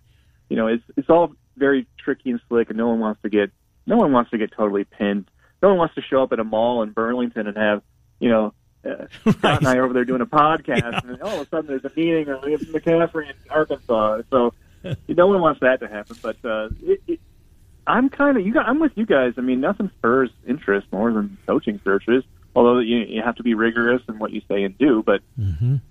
you 0.50 0.56
know 0.56 0.68
it's 0.68 0.84
it's 0.96 1.10
all 1.10 1.34
very 1.58 1.86
tricky 2.00 2.30
and 2.30 2.40
slick 2.48 2.70
and 2.70 2.78
no 2.78 2.88
one 2.88 3.00
wants 3.00 3.22
to 3.24 3.30
get 3.30 3.52
no 3.86 3.98
one 3.98 4.14
wants 4.14 4.32
to 4.32 4.38
get 4.38 4.54
totally 4.54 4.86
pinned. 4.86 5.30
No 5.62 5.68
one 5.68 5.78
wants 5.80 5.96
to 5.96 6.02
show 6.02 6.24
up 6.24 6.32
at 6.32 6.40
a 6.40 6.46
mall 6.46 6.82
in 6.82 6.92
Burlington 6.92 7.46
and 7.46 7.58
have 7.58 7.82
you 8.22 8.30
know 8.30 8.54
uh, 8.86 9.08
Scott 9.32 9.60
and 9.60 9.68
I 9.68 9.76
are 9.76 9.84
over 9.84 9.94
there 9.94 10.06
doing 10.06 10.22
a 10.22 10.26
podcast, 10.26 11.04
and 11.04 11.22
all 11.22 11.42
of 11.42 11.48
a 11.48 11.50
sudden 11.50 11.68
there's 11.68 11.84
a 11.84 11.92
meeting 11.94 12.30
or 12.30 12.40
with 12.40 12.72
McCaffrey 12.72 13.30
in 13.30 13.36
Arkansas. 13.50 14.22
So 14.30 14.54
no 15.10 15.28
one 15.28 15.42
wants 15.42 15.60
that 15.60 15.82
to 15.82 15.90
happen. 15.90 16.16
But 16.22 16.38
uh, 16.46 16.70
it, 16.82 17.02
it, 17.06 17.20
I'm 17.86 18.08
kind 18.08 18.38
of 18.38 18.46
you. 18.46 18.54
Guys, 18.54 18.64
I'm 18.66 18.80
with 18.80 18.94
you 18.96 19.06
guys. 19.06 19.34
I 19.38 19.42
mean, 19.42 19.60
nothing 19.60 19.92
spurs 19.98 20.30
interest 20.48 20.88
more 20.94 21.12
than 21.12 21.38
coaching 21.46 21.82
searches. 21.84 22.24
Although 22.58 22.80
you, 22.80 22.98
you 23.08 23.22
have 23.22 23.36
to 23.36 23.44
be 23.44 23.54
rigorous 23.54 24.02
in 24.10 24.18
what 24.18 24.32
you 24.32 24.42
say 24.48 24.64
and 24.64 24.76
do, 24.80 25.04
but 25.06 25.22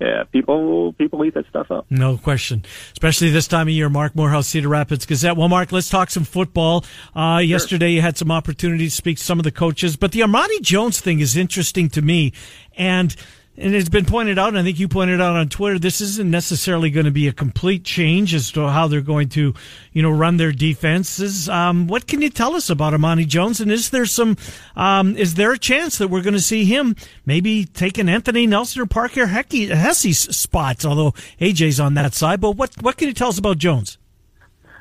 yeah, 0.01 0.25
people 0.33 0.95
people 0.95 1.25
eat 1.25 1.35
that 1.35 1.47
stuff 1.49 1.71
up. 1.71 1.87
No 1.91 2.19
question, 2.19 2.65
especially 2.91 3.31
this 3.31 3.47
time 3.47 3.69
of 3.69 3.73
year. 3.73 3.89
Marc 3.89 4.17
Morehouse, 4.17 4.49
Cedar 4.49 4.69
Rapids 4.69 5.07
Gazette. 5.07 5.37
Well, 5.37 5.49
Marc, 5.49 5.71
let's 5.71 5.89
talk 5.89 6.11
some 6.11 6.25
football. 6.25 6.85
Uh, 7.15 7.39
Yesterday, 7.39 7.91
you 7.91 8.01
had 8.01 8.19
some 8.19 8.33
opportunity 8.33 8.87
to 8.87 8.91
speak 8.91 9.19
to 9.19 9.23
some 9.23 9.39
of 9.39 9.45
the 9.45 9.53
coaches, 9.53 9.97
but 9.97 10.11
the 10.11 10.25
Amani 10.25 10.59
Jones 10.59 11.01
thing 11.01 11.21
is 11.21 11.37
interesting 11.37 11.89
to 11.91 12.03
me, 12.03 12.33
and. 12.77 13.15
And 13.59 13.75
it's 13.75 13.89
been 13.89 14.05
pointed 14.05 14.39
out, 14.39 14.49
and 14.49 14.59
I 14.59 14.63
think 14.63 14.79
you 14.79 14.87
pointed 14.87 15.19
out 15.21 15.35
on 15.35 15.49
Twitter, 15.49 15.79
this 15.79 16.03
isn't 16.03 16.31
necessarily 16.31 16.91
going 16.91 17.07
to 17.07 17.11
be 17.11 17.27
a 17.27 17.33
complete 17.33 17.85
change 17.85 18.35
as 18.35 18.53
to 18.53 18.69
how 18.69 18.87
they're 18.87 19.01
going 19.01 19.31
to, 19.31 19.55
you 19.93 20.03
know, 20.03 20.11
run 20.11 20.37
their 20.37 20.53
defenses. 20.53 21.49
Um, 21.49 21.87
what 21.87 22.07
can 22.07 22.21
you 22.21 22.29
tell 22.29 22.55
us 22.55 22.69
about 22.69 22.93
Amani 22.93 23.25
Jones? 23.25 23.61
And 23.63 23.73
is 23.73 23.89
there 23.89 24.05
some, 24.05 24.37
um, 24.77 25.17
is 25.17 25.37
there 25.37 25.53
a 25.53 25.59
chance 25.59 25.97
that 25.99 26.09
we're 26.09 26.21
going 26.21 26.35
to 26.35 26.41
see 26.41 26.67
him 26.67 26.97
maybe 27.25 27.65
taking 27.65 28.11
Anthony 28.11 28.47
Nelson 28.47 28.83
or 28.83 28.87
Parker 28.87 29.27
Hecky, 29.27 29.69
Hesse's 29.71 30.19
spots? 30.19 30.85
Although 30.85 31.13
AJ's 31.41 31.81
on 31.81 31.95
that 31.95 32.13
side, 32.13 32.41
but 32.43 32.53
what 32.53 32.71
what 32.83 32.99
can 32.99 33.09
you 33.09 33.15
tell 33.15 33.29
us 33.29 33.39
about 33.39 33.57
Jones? 33.57 33.97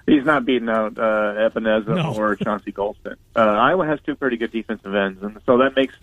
He's 0.06 0.26
not 0.26 0.45
beating 0.45 0.70
out 0.70 1.00
uh, 1.00 1.34
Ebenezer 1.45 1.95
No. 1.95 2.14
or 2.14 2.36
Chauncey 2.36 2.72
Golston. 2.72 3.16
Uh, 3.36 3.39
Iowa 3.39 3.88
has 3.88 4.00
two 4.06 4.16
pretty 4.16 4.38
good 4.38 4.52
defensive 4.52 4.93
ends, 4.93 5.24
and 5.24 5.39
so 5.45 5.58
that 5.60 5.76
makes 5.76 5.95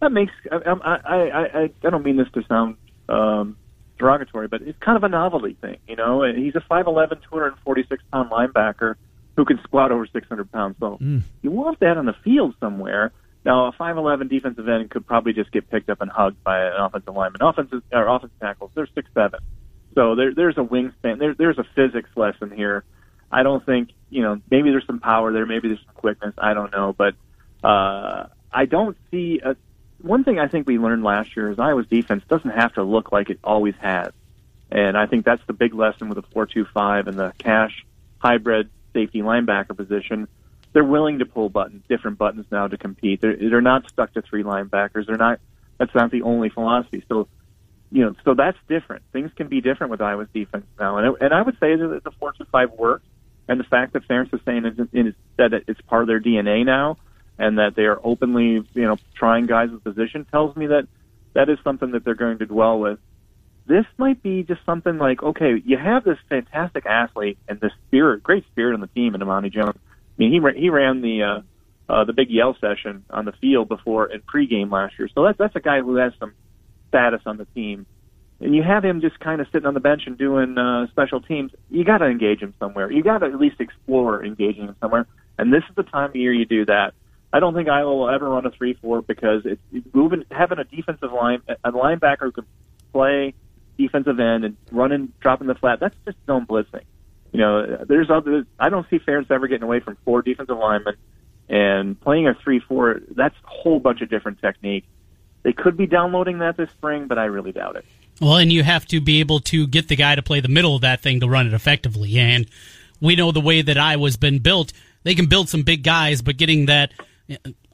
that 0.00 0.12
makes. 0.12 0.32
I, 0.50 0.56
I, 0.56 0.94
I, 0.94 1.60
I, 1.62 1.70
I 1.84 1.90
don't 1.90 2.04
mean 2.04 2.16
this 2.16 2.28
to 2.34 2.42
sound 2.48 2.76
um, 3.08 3.56
derogatory, 3.98 4.48
but 4.48 4.62
it's 4.62 4.78
kind 4.78 4.96
of 4.96 5.04
a 5.04 5.08
novelty 5.08 5.56
thing, 5.60 5.78
you 5.86 5.96
know. 5.96 6.22
And 6.22 6.38
He's 6.38 6.54
a 6.56 6.60
5'11", 6.60 7.22
246 7.28 8.02
pound 8.12 8.30
linebacker 8.30 8.96
who 9.36 9.44
can 9.44 9.60
squat 9.62 9.92
over 9.92 10.06
600 10.06 10.52
pounds. 10.52 10.76
So 10.80 10.98
you 11.42 11.50
want 11.50 11.80
that 11.80 11.96
on 11.96 12.06
the 12.06 12.14
field 12.24 12.54
somewhere. 12.60 13.12
Now, 13.44 13.66
a 13.68 13.72
5'11 13.72 14.28
defensive 14.28 14.68
end 14.68 14.90
could 14.90 15.06
probably 15.06 15.32
just 15.32 15.50
get 15.50 15.70
picked 15.70 15.88
up 15.88 16.02
and 16.02 16.10
hugged 16.10 16.42
by 16.44 16.62
an 16.66 16.72
offensive 16.78 17.14
lineman. 17.14 17.40
Offensive 17.40 17.82
or 17.90 18.06
offensive 18.06 18.38
tackles, 18.38 18.70
they're 18.74 18.88
six 18.94 19.08
seven, 19.14 19.40
so 19.94 20.14
there, 20.14 20.34
there's 20.34 20.56
a 20.56 20.62
wingspan. 20.62 21.18
There, 21.18 21.34
there's 21.34 21.58
a 21.58 21.64
physics 21.74 22.10
lesson 22.16 22.50
here. 22.50 22.84
I 23.30 23.42
don't 23.42 23.64
think 23.64 23.90
you 24.08 24.22
know. 24.22 24.40
Maybe 24.50 24.70
there's 24.70 24.86
some 24.86 25.00
power 25.00 25.32
there. 25.32 25.46
Maybe 25.46 25.68
there's 25.68 25.84
some 25.84 25.94
quickness. 25.94 26.34
I 26.38 26.54
don't 26.54 26.72
know, 26.72 26.94
but 26.96 27.14
uh, 27.62 28.26
I 28.52 28.66
don't 28.66 28.96
see 29.10 29.40
a. 29.44 29.56
One 30.02 30.24
thing 30.24 30.38
I 30.38 30.48
think 30.48 30.66
we 30.66 30.78
learned 30.78 31.02
last 31.02 31.36
year 31.36 31.50
is 31.50 31.58
Iowa's 31.58 31.86
defense 31.86 32.24
doesn't 32.28 32.50
have 32.50 32.74
to 32.74 32.82
look 32.82 33.12
like 33.12 33.30
it 33.30 33.38
always 33.44 33.74
has, 33.80 34.12
and 34.70 34.96
I 34.96 35.06
think 35.06 35.24
that's 35.24 35.42
the 35.46 35.52
big 35.52 35.74
lesson 35.74 36.08
with 36.08 36.16
the 36.16 36.22
four-two-five 36.32 37.06
and 37.06 37.18
the 37.18 37.32
cash 37.38 37.84
hybrid 38.18 38.70
safety 38.92 39.20
linebacker 39.20 39.76
position 39.76 40.28
they're 40.72 40.84
willing 40.84 41.18
to 41.18 41.26
pull 41.26 41.48
buttons, 41.48 41.82
different 41.88 42.18
buttons 42.18 42.46
now 42.50 42.68
to 42.68 42.76
compete. 42.76 43.20
They're, 43.20 43.36
they're 43.36 43.60
not 43.60 43.88
stuck 43.88 44.12
to 44.14 44.22
three 44.22 44.42
linebackers. 44.42 45.06
They're 45.06 45.16
not. 45.16 45.40
That's 45.78 45.94
not 45.94 46.10
the 46.10 46.22
only 46.22 46.50
philosophy. 46.50 47.02
So, 47.08 47.26
you 47.90 48.04
know, 48.04 48.14
so 48.24 48.34
that's 48.34 48.58
different. 48.68 49.02
Things 49.12 49.30
can 49.34 49.48
be 49.48 49.62
different 49.62 49.90
with 49.90 50.00
Iowa's 50.00 50.28
defense 50.32 50.66
now, 50.78 50.98
and 50.98 51.16
and 51.20 51.34
I 51.34 51.42
would 51.42 51.58
say 51.58 51.74
that 51.74 52.02
the 52.04 52.10
four 52.12 52.32
two 52.32 52.44
five 52.52 52.70
works, 52.72 53.06
and 53.48 53.58
the 53.58 53.64
fact 53.64 53.94
that 53.94 54.06
Ferentz 54.06 54.32
is 54.32 54.40
saying 54.44 54.64
is 54.92 55.14
that 55.36 55.52
it's 55.66 55.80
part 55.82 56.02
of 56.02 56.08
their 56.08 56.20
DNA 56.20 56.64
now, 56.64 56.98
and 57.40 57.58
that 57.58 57.74
they 57.74 57.84
are 57.84 57.98
openly, 58.04 58.64
you 58.74 58.82
know, 58.82 58.96
trying 59.16 59.46
guys 59.46 59.70
position 59.82 60.26
tells 60.30 60.54
me 60.54 60.68
that 60.68 60.86
that 61.34 61.48
is 61.48 61.58
something 61.64 61.90
that 61.92 62.04
they're 62.04 62.14
going 62.14 62.38
to 62.38 62.46
dwell 62.46 62.78
with. 62.78 62.98
This 63.66 63.86
might 63.98 64.22
be 64.22 64.42
just 64.42 64.60
something 64.64 64.98
like, 64.98 65.22
okay, 65.22 65.60
you 65.64 65.78
have 65.78 66.04
this 66.04 66.18
fantastic 66.28 66.86
athlete 66.86 67.38
and 67.48 67.60
this 67.60 67.72
spirit, 67.88 68.22
great 68.22 68.44
spirit 68.52 68.74
on 68.74 68.80
the 68.80 68.88
team 68.88 69.14
in 69.14 69.22
Amani 69.22 69.50
Jones 69.50 69.76
I 70.20 70.22
mean, 70.22 70.32
he 70.32 70.60
he 70.60 70.68
ran 70.68 71.00
the 71.00 71.22
uh, 71.22 71.40
uh, 71.90 72.04
the 72.04 72.12
big 72.12 72.30
yell 72.30 72.54
session 72.60 73.04
on 73.08 73.24
the 73.24 73.32
field 73.32 73.68
before 73.68 74.06
in 74.06 74.20
pregame 74.20 74.70
last 74.70 74.98
year. 74.98 75.08
So 75.14 75.24
that's 75.24 75.38
that's 75.38 75.56
a 75.56 75.60
guy 75.60 75.80
who 75.80 75.96
has 75.96 76.12
some 76.20 76.34
status 76.88 77.22
on 77.24 77.38
the 77.38 77.46
team. 77.46 77.86
And 78.38 78.54
you 78.54 78.62
have 78.62 78.84
him 78.84 79.00
just 79.00 79.18
kind 79.18 79.40
of 79.40 79.46
sitting 79.50 79.66
on 79.66 79.72
the 79.72 79.80
bench 79.80 80.02
and 80.06 80.18
doing 80.18 80.58
uh, 80.58 80.88
special 80.88 81.22
teams. 81.22 81.52
You 81.70 81.84
got 81.84 81.98
to 81.98 82.06
engage 82.06 82.40
him 82.40 82.52
somewhere. 82.58 82.90
You 82.90 83.02
got 83.02 83.18
to 83.18 83.26
at 83.26 83.40
least 83.40 83.60
explore 83.60 84.22
engaging 84.22 84.64
him 84.64 84.76
somewhere. 84.80 85.06
And 85.38 85.52
this 85.52 85.62
is 85.68 85.74
the 85.74 85.84
time 85.84 86.10
of 86.10 86.16
year 86.16 86.32
you 86.34 86.44
do 86.44 86.66
that. 86.66 86.92
I 87.32 87.40
don't 87.40 87.54
think 87.54 87.68
Iowa 87.68 87.94
will 87.94 88.10
ever 88.10 88.28
run 88.28 88.44
a 88.46 88.50
three-four 88.50 89.02
because 89.02 89.42
it's, 89.44 89.60
moving, 89.94 90.24
having 90.30 90.58
a 90.58 90.64
defensive 90.64 91.12
line, 91.12 91.42
a 91.62 91.70
linebacker 91.70 92.22
who 92.22 92.32
can 92.32 92.46
play 92.92 93.34
defensive 93.78 94.18
end 94.18 94.44
and 94.44 94.56
running, 94.72 95.12
dropping 95.20 95.46
the 95.46 95.54
flat. 95.54 95.80
That's 95.80 95.96
just 96.04 96.18
zone 96.26 96.46
blitzing 96.46 96.82
you 97.32 97.40
know, 97.40 97.84
there's 97.88 98.10
other. 98.10 98.46
I 98.58 98.68
don't 98.68 98.88
see 98.90 98.98
Ferentz 98.98 99.30
ever 99.30 99.46
getting 99.46 99.62
away 99.62 99.80
from 99.80 99.96
four 100.04 100.22
defensive 100.22 100.56
linemen 100.56 100.96
and 101.48 102.00
playing 102.00 102.26
a 102.26 102.34
three-four. 102.34 103.02
That's 103.10 103.34
a 103.44 103.46
whole 103.46 103.78
bunch 103.78 104.00
of 104.00 104.10
different 104.10 104.40
technique. 104.40 104.84
They 105.42 105.52
could 105.52 105.76
be 105.76 105.86
downloading 105.86 106.38
that 106.40 106.56
this 106.56 106.70
spring, 106.70 107.06
but 107.06 107.18
I 107.18 107.24
really 107.24 107.52
doubt 107.52 107.76
it. 107.76 107.84
Well, 108.20 108.36
and 108.36 108.52
you 108.52 108.62
have 108.62 108.84
to 108.86 109.00
be 109.00 109.20
able 109.20 109.40
to 109.40 109.66
get 109.66 109.88
the 109.88 109.96
guy 109.96 110.14
to 110.14 110.22
play 110.22 110.40
the 110.40 110.48
middle 110.48 110.74
of 110.74 110.82
that 110.82 111.00
thing 111.00 111.20
to 111.20 111.28
run 111.28 111.46
it 111.46 111.54
effectively. 111.54 112.18
And 112.18 112.46
we 113.00 113.16
know 113.16 113.32
the 113.32 113.40
way 113.40 113.62
that 113.62 113.78
Iowa's 113.78 114.16
been 114.16 114.40
built. 114.40 114.72
They 115.04 115.14
can 115.14 115.26
build 115.26 115.48
some 115.48 115.62
big 115.62 115.82
guys, 115.82 116.20
but 116.20 116.36
getting 116.36 116.66
that 116.66 116.92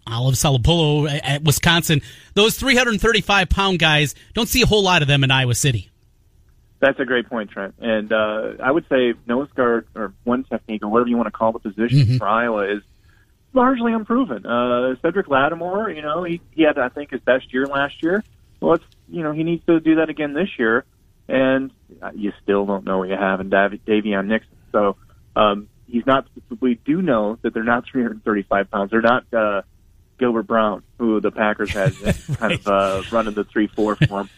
Olive 0.06 0.34
Sagapolu 0.36 1.20
at 1.22 1.42
Wisconsin, 1.42 2.00
those 2.34 2.56
335 2.56 3.48
pound 3.48 3.78
guys, 3.78 4.14
don't 4.34 4.48
see 4.48 4.62
a 4.62 4.66
whole 4.66 4.82
lot 4.82 5.02
of 5.02 5.08
them 5.08 5.24
in 5.24 5.30
Iowa 5.30 5.54
City. 5.54 5.90
That's 6.78 7.00
a 7.00 7.04
great 7.04 7.28
point, 7.28 7.50
Trent. 7.50 7.74
And 7.78 8.12
uh, 8.12 8.52
I 8.62 8.70
would 8.70 8.86
say 8.88 9.14
nose 9.26 9.48
guard 9.54 9.88
or 9.94 10.12
one 10.24 10.44
technique 10.44 10.82
or 10.82 10.88
whatever 10.88 11.08
you 11.08 11.16
want 11.16 11.26
to 11.26 11.32
call 11.32 11.52
the 11.52 11.58
position 11.58 12.00
mm-hmm. 12.00 12.16
for 12.18 12.28
Iowa 12.28 12.70
is 12.76 12.82
largely 13.54 13.92
unproven. 13.92 14.44
Uh, 14.44 14.94
Cedric 15.00 15.28
Lattimore, 15.28 15.90
you 15.90 16.02
know, 16.02 16.22
he, 16.22 16.40
he 16.52 16.62
had 16.62 16.78
I 16.78 16.90
think 16.90 17.10
his 17.10 17.20
best 17.20 17.52
year 17.52 17.66
last 17.66 18.02
year. 18.02 18.22
Well, 18.60 18.74
it's 18.74 18.84
you 19.08 19.22
know 19.22 19.32
he 19.32 19.42
needs 19.42 19.64
to 19.66 19.80
do 19.80 19.96
that 19.96 20.08
again 20.08 20.32
this 20.34 20.48
year, 20.58 20.84
and 21.28 21.70
you 22.14 22.32
still 22.42 22.64
don't 22.66 22.84
know 22.84 22.98
what 22.98 23.08
you 23.08 23.16
have 23.16 23.40
in 23.40 23.50
Dav- 23.50 23.72
Daviyon 23.86 24.26
Nixon. 24.26 24.56
So 24.72 24.96
um, 25.34 25.68
he's 25.86 26.06
not. 26.06 26.26
We 26.60 26.76
do 26.84 27.02
know 27.02 27.38
that 27.42 27.54
they're 27.54 27.64
not 27.64 27.84
335 27.90 28.70
pounds. 28.70 28.90
They're 28.90 29.00
not 29.00 29.32
uh, 29.32 29.62
Gilbert 30.18 30.44
Brown, 30.44 30.82
who 30.98 31.20
the 31.20 31.30
Packers 31.30 31.72
had 31.72 31.98
right. 32.00 32.16
kind 32.38 32.52
of 32.52 32.66
uh, 32.66 33.02
running 33.10 33.34
the 33.34 33.44
three 33.44 33.66
four 33.66 33.96
for 33.96 34.20
him 34.20 34.30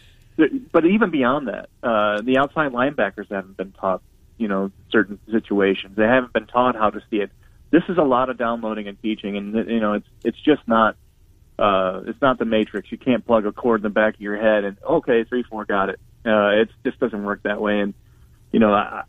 but 0.70 0.86
even 0.86 1.11
beyond 1.11 1.49
that, 1.49 1.68
uh, 1.82 2.20
the 2.22 2.38
outside 2.38 2.72
linebackers 2.72 3.28
haven't 3.28 3.57
been 3.57 3.72
taught, 3.72 4.03
you 4.36 4.46
know, 4.46 4.70
certain 4.92 5.18
situations. 5.30 5.96
They 5.96 6.05
haven't 6.05 6.32
been 6.32 6.46
taught 6.46 6.76
how 6.76 6.90
to 6.90 7.01
see 7.11 7.16
it. 7.16 7.32
This 7.70 7.82
is 7.88 7.99
a 7.99 8.03
lot 8.03 8.30
of 8.30 8.38
downloading 8.38 8.86
and 8.86 9.01
teaching, 9.03 9.36
and 9.36 9.68
you 9.68 9.80
know, 9.80 9.94
it's 9.94 10.07
it's 10.24 10.40
just 10.40 10.66
not. 10.66 10.96
Uh, 11.59 12.03
it's 12.07 12.20
not 12.22 12.38
the 12.38 12.44
Matrix. 12.44 12.92
You 12.92 12.99
can't 12.99 13.26
plug 13.26 13.44
a 13.44 13.51
cord 13.51 13.80
in 13.80 13.82
the 13.82 13.90
back 13.90 14.14
of 14.14 14.20
your 14.20 14.40
head 14.40 14.62
and 14.62 14.76
okay, 14.88 15.24
three, 15.24 15.42
four, 15.42 15.64
got 15.64 15.88
it. 15.88 15.99
Uh, 16.24 16.51
it 16.51 16.68
just 16.84 17.01
doesn't 17.01 17.24
work 17.24 17.42
that 17.42 17.61
way. 17.61 17.80
And 17.80 17.94
you 18.53 18.61
know, 18.61 18.72
I, 18.72 19.03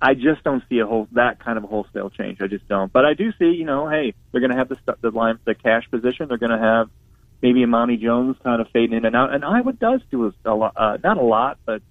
I 0.00 0.14
just 0.14 0.44
don't 0.44 0.62
see 0.68 0.78
a 0.78 0.86
whole 0.86 1.08
that 1.12 1.42
kind 1.42 1.58
of 1.58 1.64
a 1.64 1.66
wholesale 1.66 2.10
change. 2.10 2.40
I 2.40 2.46
just 2.46 2.68
don't. 2.68 2.92
But 2.92 3.04
I 3.04 3.14
do 3.14 3.32
see, 3.38 3.46
you 3.46 3.64
know, 3.64 3.88
hey, 3.88 4.14
they're 4.30 4.40
going 4.40 4.52
to 4.52 4.56
have 4.56 4.68
the 4.68 4.78
the 5.00 5.10
line, 5.10 5.38
the 5.44 5.54
cash 5.54 5.90
position. 5.90 6.28
They're 6.28 6.38
going 6.38 6.52
to 6.52 6.58
have 6.58 6.88
maybe 7.42 7.62
Amani 7.64 7.96
Jones 7.96 8.36
kind 8.42 8.60
of 8.60 8.68
fading 8.72 8.96
in 8.96 9.04
and 9.04 9.16
out. 9.16 9.34
And 9.34 9.44
Iowa 9.44 9.72
does 9.72 10.00
do 10.10 10.26
a, 10.26 10.50
a 10.50 10.54
lot, 10.54 10.72
uh, 10.76 10.98
not 11.02 11.16
a 11.18 11.22
lot, 11.22 11.58
but 11.64 11.82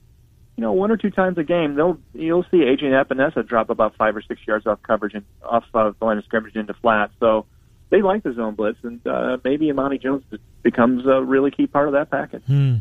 you 0.55 0.61
know, 0.61 0.71
one 0.71 0.89
or 0.89 0.97
two 0.97 1.11
times 1.11 1.37
a 1.37 1.43
game, 1.43 1.75
they'll 1.75 1.99
you'll 2.13 2.45
see 2.49 2.63
Adrian 2.63 2.93
Epenesa 2.93 3.47
drop 3.47 3.69
about 3.69 3.95
five 3.95 4.15
or 4.15 4.21
six 4.21 4.41
yards 4.47 4.65
off 4.65 4.81
coverage 4.81 5.13
and 5.13 5.23
off 5.43 5.63
of 5.73 5.95
the 5.99 6.05
line 6.05 6.17
of 6.17 6.23
scrimmage 6.23 6.55
into 6.55 6.73
flat. 6.73 7.11
So 7.19 7.45
they 7.89 8.01
like 8.01 8.23
the 8.23 8.33
zone 8.33 8.55
blitz, 8.55 8.79
and 8.83 9.05
uh, 9.07 9.37
maybe 9.43 9.69
Amani 9.71 9.97
Jones 9.97 10.23
becomes 10.63 11.05
a 11.05 11.21
really 11.21 11.51
key 11.51 11.67
part 11.67 11.87
of 11.87 11.93
that 11.93 12.09
package. 12.09 12.43
Hmm. 12.45 12.75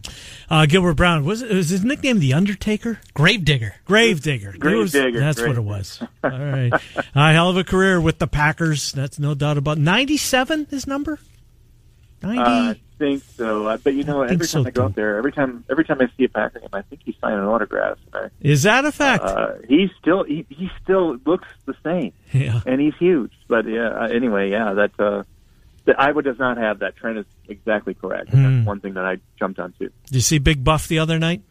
Uh, 0.50 0.66
Gilbert 0.66 0.94
Brown 0.94 1.24
was, 1.24 1.42
was 1.42 1.68
his 1.68 1.84
nickname 1.84 2.18
the 2.18 2.34
Undertaker, 2.34 2.98
Gravedigger, 3.14 3.76
Gravedigger, 3.84 4.54
Gravedigger. 4.58 5.20
That's 5.20 5.38
Grave. 5.38 5.50
what 5.50 5.58
it 5.58 5.64
was. 5.64 6.02
All 6.24 6.30
right, 6.30 6.72
a 7.14 7.32
hell 7.32 7.50
of 7.50 7.56
a 7.56 7.64
career 7.64 8.00
with 8.00 8.18
the 8.18 8.26
Packers. 8.26 8.92
That's 8.92 9.18
no 9.18 9.34
doubt 9.34 9.58
about. 9.58 9.78
Ninety-seven, 9.78 10.66
his 10.70 10.86
number. 10.86 11.18
90? 12.22 12.38
Uh, 12.40 12.74
think 12.98 13.22
so. 13.36 13.78
But 13.82 13.94
you 13.94 14.04
know, 14.04 14.22
every 14.22 14.38
time 14.38 14.46
so 14.46 14.60
I 14.66 14.70
go 14.70 14.82
too. 14.82 14.86
up 14.86 14.94
there, 14.94 15.16
every 15.18 15.32
time 15.32 15.64
every 15.70 15.84
time 15.84 15.98
I 16.00 16.08
see 16.16 16.24
a 16.24 16.28
Packer 16.28 16.60
game, 16.60 16.68
I 16.72 16.82
think 16.82 17.02
he's 17.04 17.14
signing 17.20 17.40
autographs. 17.40 18.00
I, 18.12 18.28
Is 18.40 18.62
that 18.62 18.84
a 18.84 18.92
fact? 18.92 19.24
Uh, 19.24 19.54
he 19.68 19.90
still 20.00 20.24
he, 20.24 20.46
he 20.48 20.70
still 20.82 21.18
looks 21.24 21.48
the 21.66 21.74
same. 21.84 22.12
Yeah, 22.32 22.60
and 22.66 22.80
he's 22.80 22.94
huge. 22.98 23.32
But 23.48 23.68
yeah, 23.68 23.88
uh, 23.88 24.08
anyway, 24.08 24.50
yeah, 24.50 24.72
that 24.74 24.98
uh, 24.98 25.22
the 25.84 25.98
Iowa 26.00 26.22
does 26.22 26.38
not 26.38 26.56
have 26.58 26.80
that. 26.80 26.96
Trent 26.96 27.18
is 27.18 27.26
exactly 27.48 27.94
correct. 27.94 28.30
Hmm. 28.30 28.42
That's 28.42 28.66
one 28.66 28.80
thing 28.80 28.94
that 28.94 29.04
I 29.04 29.18
jumped 29.38 29.58
onto. 29.58 29.90
Did 30.06 30.14
you 30.14 30.20
see 30.20 30.38
Big 30.38 30.64
Buff 30.64 30.88
the 30.88 30.98
other 30.98 31.18
night? 31.18 31.42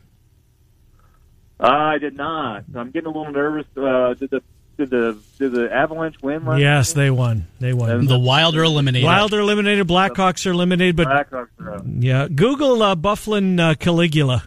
Uh, 1.59 1.67
I 1.67 1.97
did 1.99 2.17
not. 2.17 2.65
I'm 2.75 2.91
getting 2.91 3.07
a 3.07 3.17
little 3.17 3.31
nervous. 3.31 3.65
Uh, 3.77 4.13
did 4.13 4.29
the 4.29 4.41
did 4.77 4.89
the 4.89 5.17
did 5.37 5.51
the 5.53 5.73
Avalanche 5.73 6.15
win 6.21 6.45
last 6.45 6.59
Yes, 6.59 6.93
they 6.93 7.09
won. 7.09 7.47
They 7.59 7.73
won. 7.73 7.89
And 7.89 8.09
the 8.09 8.19
Wild 8.19 8.55
are 8.55 8.63
eliminated. 8.63 9.05
Wild 9.05 9.33
are 9.33 9.39
eliminated. 9.39 9.87
Blackhawks 9.87 10.45
are 10.45 10.51
eliminated. 10.51 10.95
But 10.95 11.07
Blackhawks 11.07 11.49
are 11.59 11.75
out. 11.75 11.85
Yeah, 11.85 12.27
Google 12.27 12.81
uh, 12.81 12.95
Byfuglien 12.95 13.59
uh, 13.59 13.75
Caligula. 13.75 14.43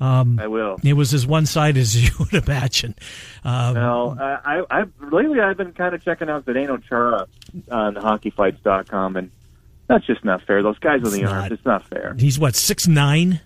Um, 0.00 0.38
I 0.40 0.48
will. 0.48 0.78
It 0.82 0.94
was 0.94 1.14
as 1.14 1.26
one 1.26 1.46
sided 1.46 1.80
as 1.80 1.96
you 2.04 2.10
would 2.18 2.34
imagine. 2.46 2.94
Um, 3.44 3.74
well, 3.74 4.16
I, 4.20 4.60
I, 4.70 4.80
I 4.80 4.84
lately 5.10 5.40
I've 5.40 5.56
been 5.56 5.72
kind 5.72 5.94
of 5.94 6.04
checking 6.04 6.28
out 6.28 6.44
Zdeno 6.46 6.82
Chara 6.84 7.26
on 7.70 7.94
HockeyFights.com, 7.94 9.16
and 9.16 9.30
that's 9.86 10.06
just 10.06 10.24
not 10.24 10.42
fair. 10.42 10.62
Those 10.62 10.78
guys 10.78 11.02
with 11.02 11.12
the 11.12 11.24
arms, 11.24 11.52
it's 11.52 11.64
not 11.64 11.86
fair. 11.86 12.14
He's 12.18 12.38
what 12.38 12.56
six 12.56 12.88
nine. 12.88 13.40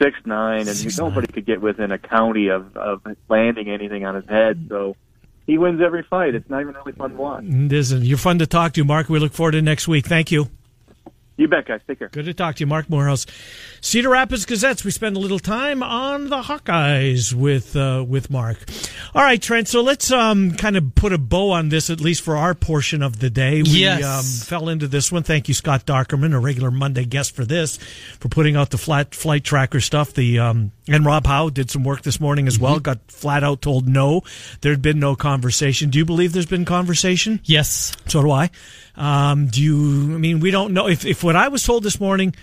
Six 0.00 0.16
nine, 0.24 0.60
and 0.60 0.76
six, 0.76 0.98
nobody 0.98 1.26
nine. 1.28 1.34
could 1.34 1.46
get 1.46 1.60
within 1.60 1.92
a 1.92 1.98
county 1.98 2.48
of 2.48 2.76
of 2.76 3.02
landing 3.28 3.68
anything 3.70 4.04
on 4.04 4.16
his 4.16 4.28
head. 4.28 4.66
So 4.68 4.96
he 5.46 5.58
wins 5.58 5.80
every 5.84 6.02
fight. 6.02 6.34
It's 6.34 6.48
not 6.48 6.60
even 6.60 6.74
really 6.74 6.92
fun 6.92 7.10
to 7.10 7.16
watch. 7.16 7.44
It 7.44 7.72
isn't. 7.72 8.04
You're 8.04 8.18
fun 8.18 8.38
to 8.38 8.46
talk 8.46 8.72
to, 8.74 8.84
Marc. 8.84 9.08
We 9.08 9.18
look 9.18 9.32
forward 9.32 9.52
to 9.52 9.62
next 9.62 9.88
week. 9.88 10.06
Thank 10.06 10.30
you. 10.30 10.48
You 11.36 11.48
bet, 11.48 11.66
guys. 11.66 11.80
Take 11.88 11.98
care. 11.98 12.08
Good 12.10 12.26
to 12.26 12.34
talk 12.34 12.56
to 12.56 12.60
you, 12.60 12.66
Marc 12.68 12.88
Morehouse. 12.88 13.26
Cedar 13.80 14.10
Rapids 14.10 14.46
Gazettes. 14.46 14.84
We 14.84 14.92
spend 14.92 15.16
a 15.16 15.18
little 15.18 15.40
time 15.40 15.82
on 15.82 16.28
the 16.28 16.42
Hawkeyes 16.42 17.34
with 17.34 17.74
uh, 17.74 18.04
with 18.06 18.30
Marc. 18.30 18.58
All 19.14 19.22
right, 19.22 19.42
Trent. 19.42 19.66
So 19.66 19.82
let's 19.82 20.12
um, 20.12 20.52
kind 20.52 20.76
of 20.76 20.94
put 20.94 21.12
a 21.12 21.18
bow 21.18 21.50
on 21.50 21.70
this, 21.70 21.90
at 21.90 22.00
least 22.00 22.22
for 22.22 22.36
our 22.36 22.54
portion 22.54 23.02
of 23.02 23.18
the 23.18 23.30
day. 23.30 23.62
We 23.62 23.80
yes. 23.80 24.04
um, 24.04 24.46
fell 24.46 24.68
into 24.68 24.86
this 24.86 25.10
one. 25.10 25.24
Thank 25.24 25.48
you, 25.48 25.54
Scott 25.54 25.86
Dochterman, 25.86 26.34
a 26.34 26.38
regular 26.38 26.70
Monday 26.70 27.04
guest 27.04 27.34
for 27.34 27.44
this, 27.44 27.78
for 28.20 28.28
putting 28.28 28.54
out 28.54 28.70
the 28.70 28.78
flat 28.78 29.12
flight 29.12 29.42
tracker 29.42 29.80
stuff. 29.80 30.14
The 30.14 30.38
um, 30.38 30.70
and 30.86 31.04
Rob 31.04 31.26
Howe 31.26 31.50
did 31.50 31.68
some 31.68 31.82
work 31.82 32.02
this 32.02 32.20
morning 32.20 32.46
as 32.46 32.60
well. 32.60 32.74
Mm-hmm. 32.74 32.82
Got 32.82 33.10
flat 33.10 33.42
out 33.42 33.60
told 33.60 33.88
no, 33.88 34.22
there'd 34.60 34.82
been 34.82 35.00
no 35.00 35.16
conversation. 35.16 35.90
Do 35.90 35.98
you 35.98 36.04
believe 36.04 36.32
there's 36.32 36.46
been 36.46 36.64
conversation? 36.64 37.40
Yes. 37.44 37.92
So 38.06 38.22
do 38.22 38.30
I. 38.30 38.50
Um, 38.96 39.48
do 39.48 39.62
you? 39.62 40.14
I 40.14 40.18
mean, 40.18 40.40
we 40.40 40.50
don't 40.50 40.72
know 40.72 40.88
if 40.88 41.04
if 41.04 41.24
what 41.24 41.36
I 41.36 41.48
was 41.48 41.62
told 41.64 41.82
this 41.82 41.98
morning 42.00 42.34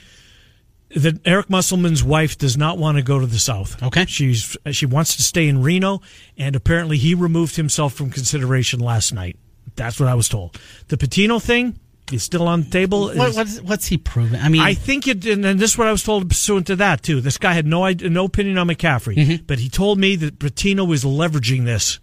that 0.96 1.20
Eric 1.26 1.50
Musselman's 1.50 2.04
wife 2.04 2.38
does 2.38 2.58
not 2.58 2.78
want 2.78 2.98
to 2.98 3.04
go 3.04 3.20
to 3.20 3.26
the 3.26 3.40
South. 3.40 3.82
Okay, 3.82 4.06
she's 4.06 4.58
she 4.72 4.86
wants 4.86 5.16
to 5.16 5.22
stay 5.22 5.48
in 5.48 5.62
Reno, 5.62 6.02
and 6.38 6.56
apparently 6.56 6.98
he 6.98 7.16
removed 7.16 7.56
himself 7.56 7.94
from 7.94 8.10
consideration 8.10 8.80
last 8.82 9.14
night. 9.14 9.38
That's 9.76 10.00
what 10.00 10.10
I 10.10 10.16
was 10.16 10.28
told. 10.28 10.60
The 10.90 10.98
Pitino 10.98 11.42
thing, 11.42 11.80
is 12.12 12.24
still 12.24 12.46
on 12.50 12.64
the 12.64 12.70
table. 12.70 13.08
What, 13.14 13.34
what's, 13.36 13.62
what's 13.62 13.86
he 13.88 13.98
proven? 13.98 14.42
I 14.42 14.50
mean, 14.50 14.62
I 14.62 14.74
think 14.74 15.08
it, 15.08 15.26
and 15.26 15.46
and 15.46 15.58
this 15.58 15.72
is 15.72 15.78
what 15.78 15.88
I 15.88 15.94
was 15.94 16.04
told 16.04 16.28
pursuant 16.28 16.68
to 16.68 16.76
that 16.76 17.04
too. 17.04 17.22
This 17.22 17.38
guy 17.38 17.54
had 17.54 17.66
no 17.66 17.86
idea, 17.86 18.10
no 18.10 18.26
opinion 18.26 18.58
on 18.58 18.68
McCaffrey, 18.68 19.16
Mm-hmm. 19.16 19.46
but 19.46 19.60
he 19.60 19.70
told 19.70 19.98
me 19.98 20.18
that 20.18 20.40
Pitino 20.40 20.86
was 20.86 21.06
leveraging 21.06 21.64
this 21.64 22.00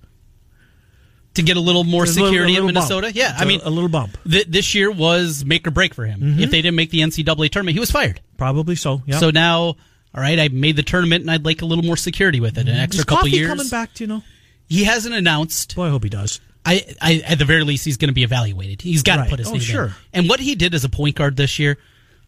to 1.39 1.43
get 1.43 1.57
a 1.57 1.61
little 1.61 1.83
more 1.85 2.05
little- 2.05 2.27
security 2.27 2.53
little 2.53 2.69
in 2.69 2.75
Minnesota. 2.75 3.07
bump. 3.09 3.17
Yeah, 3.17 3.35
I 3.37 3.45
mean, 3.47 3.61
a 3.65 3.71
little 3.71 3.89
bump. 3.89 4.17
Th- 4.31 4.47
this 4.47 4.75
year 4.75 4.91
was 4.91 5.45
make 5.45 5.67
or 5.67 5.71
break 5.71 5.95
for 5.95 6.05
him. 6.07 6.21
Mhm. 6.21 6.41
If 6.41 6.51
they 6.51 6.61
didn't 6.63 6.77
make 6.77 6.91
the 6.91 7.01
NCAA 7.03 7.49
tournament, 7.49 7.75
he 7.75 7.81
was 7.81 7.91
fired. 7.91 8.21
Probably 8.37 8.77
so. 8.77 9.03
Yeah. 9.07 9.19
So 9.19 9.31
now, 9.31 9.59
all 9.61 9.77
right, 10.15 10.39
I 10.39 10.49
made 10.49 10.77
the 10.77 10.83
tournament, 10.83 11.23
and 11.23 11.31
I'd 11.31 11.45
like 11.45 11.63
a 11.63 11.67
little 11.67 11.85
more 11.85 11.97
security 11.97 12.41
with 12.41 12.59
it. 12.59 12.69
An 12.69 12.77
extra 12.77 13.01
Is 13.01 13.05
couple 13.05 13.25
Coffey 13.25 13.31
years. 13.37 13.49
coming 13.49 13.69
back? 13.69 13.95
Do 13.95 14.05
you 14.05 14.09
know? 14.09 14.23
He 14.69 14.85
hasn't 14.85 15.15
announced. 15.15 15.75
Boy, 15.75 15.87
I 15.87 15.91
hope 15.91 16.05
he 16.05 16.11
does. 16.11 16.41
I, 16.67 16.85
I 17.01 17.23
at 17.27 17.39
the 17.39 17.45
very 17.47 17.65
least, 17.65 17.85
he's 17.87 17.97
going 17.97 18.09
to 18.09 18.15
be 18.15 18.25
evaluated. 18.25 18.83
He's 18.83 19.03
got 19.03 19.17
to 19.17 19.23
Right. 19.23 19.31
put 19.31 19.39
his 19.39 19.49
Oh, 19.49 19.53
name 19.53 19.61
sure. 19.61 19.85
in. 19.87 19.93
And 20.13 20.29
what 20.29 20.41
he 20.41 20.55
did 20.55 20.75
as 20.75 20.85
a 20.85 20.89
point 20.91 21.17
guard 21.17 21.37
this 21.37 21.59
year, 21.59 21.79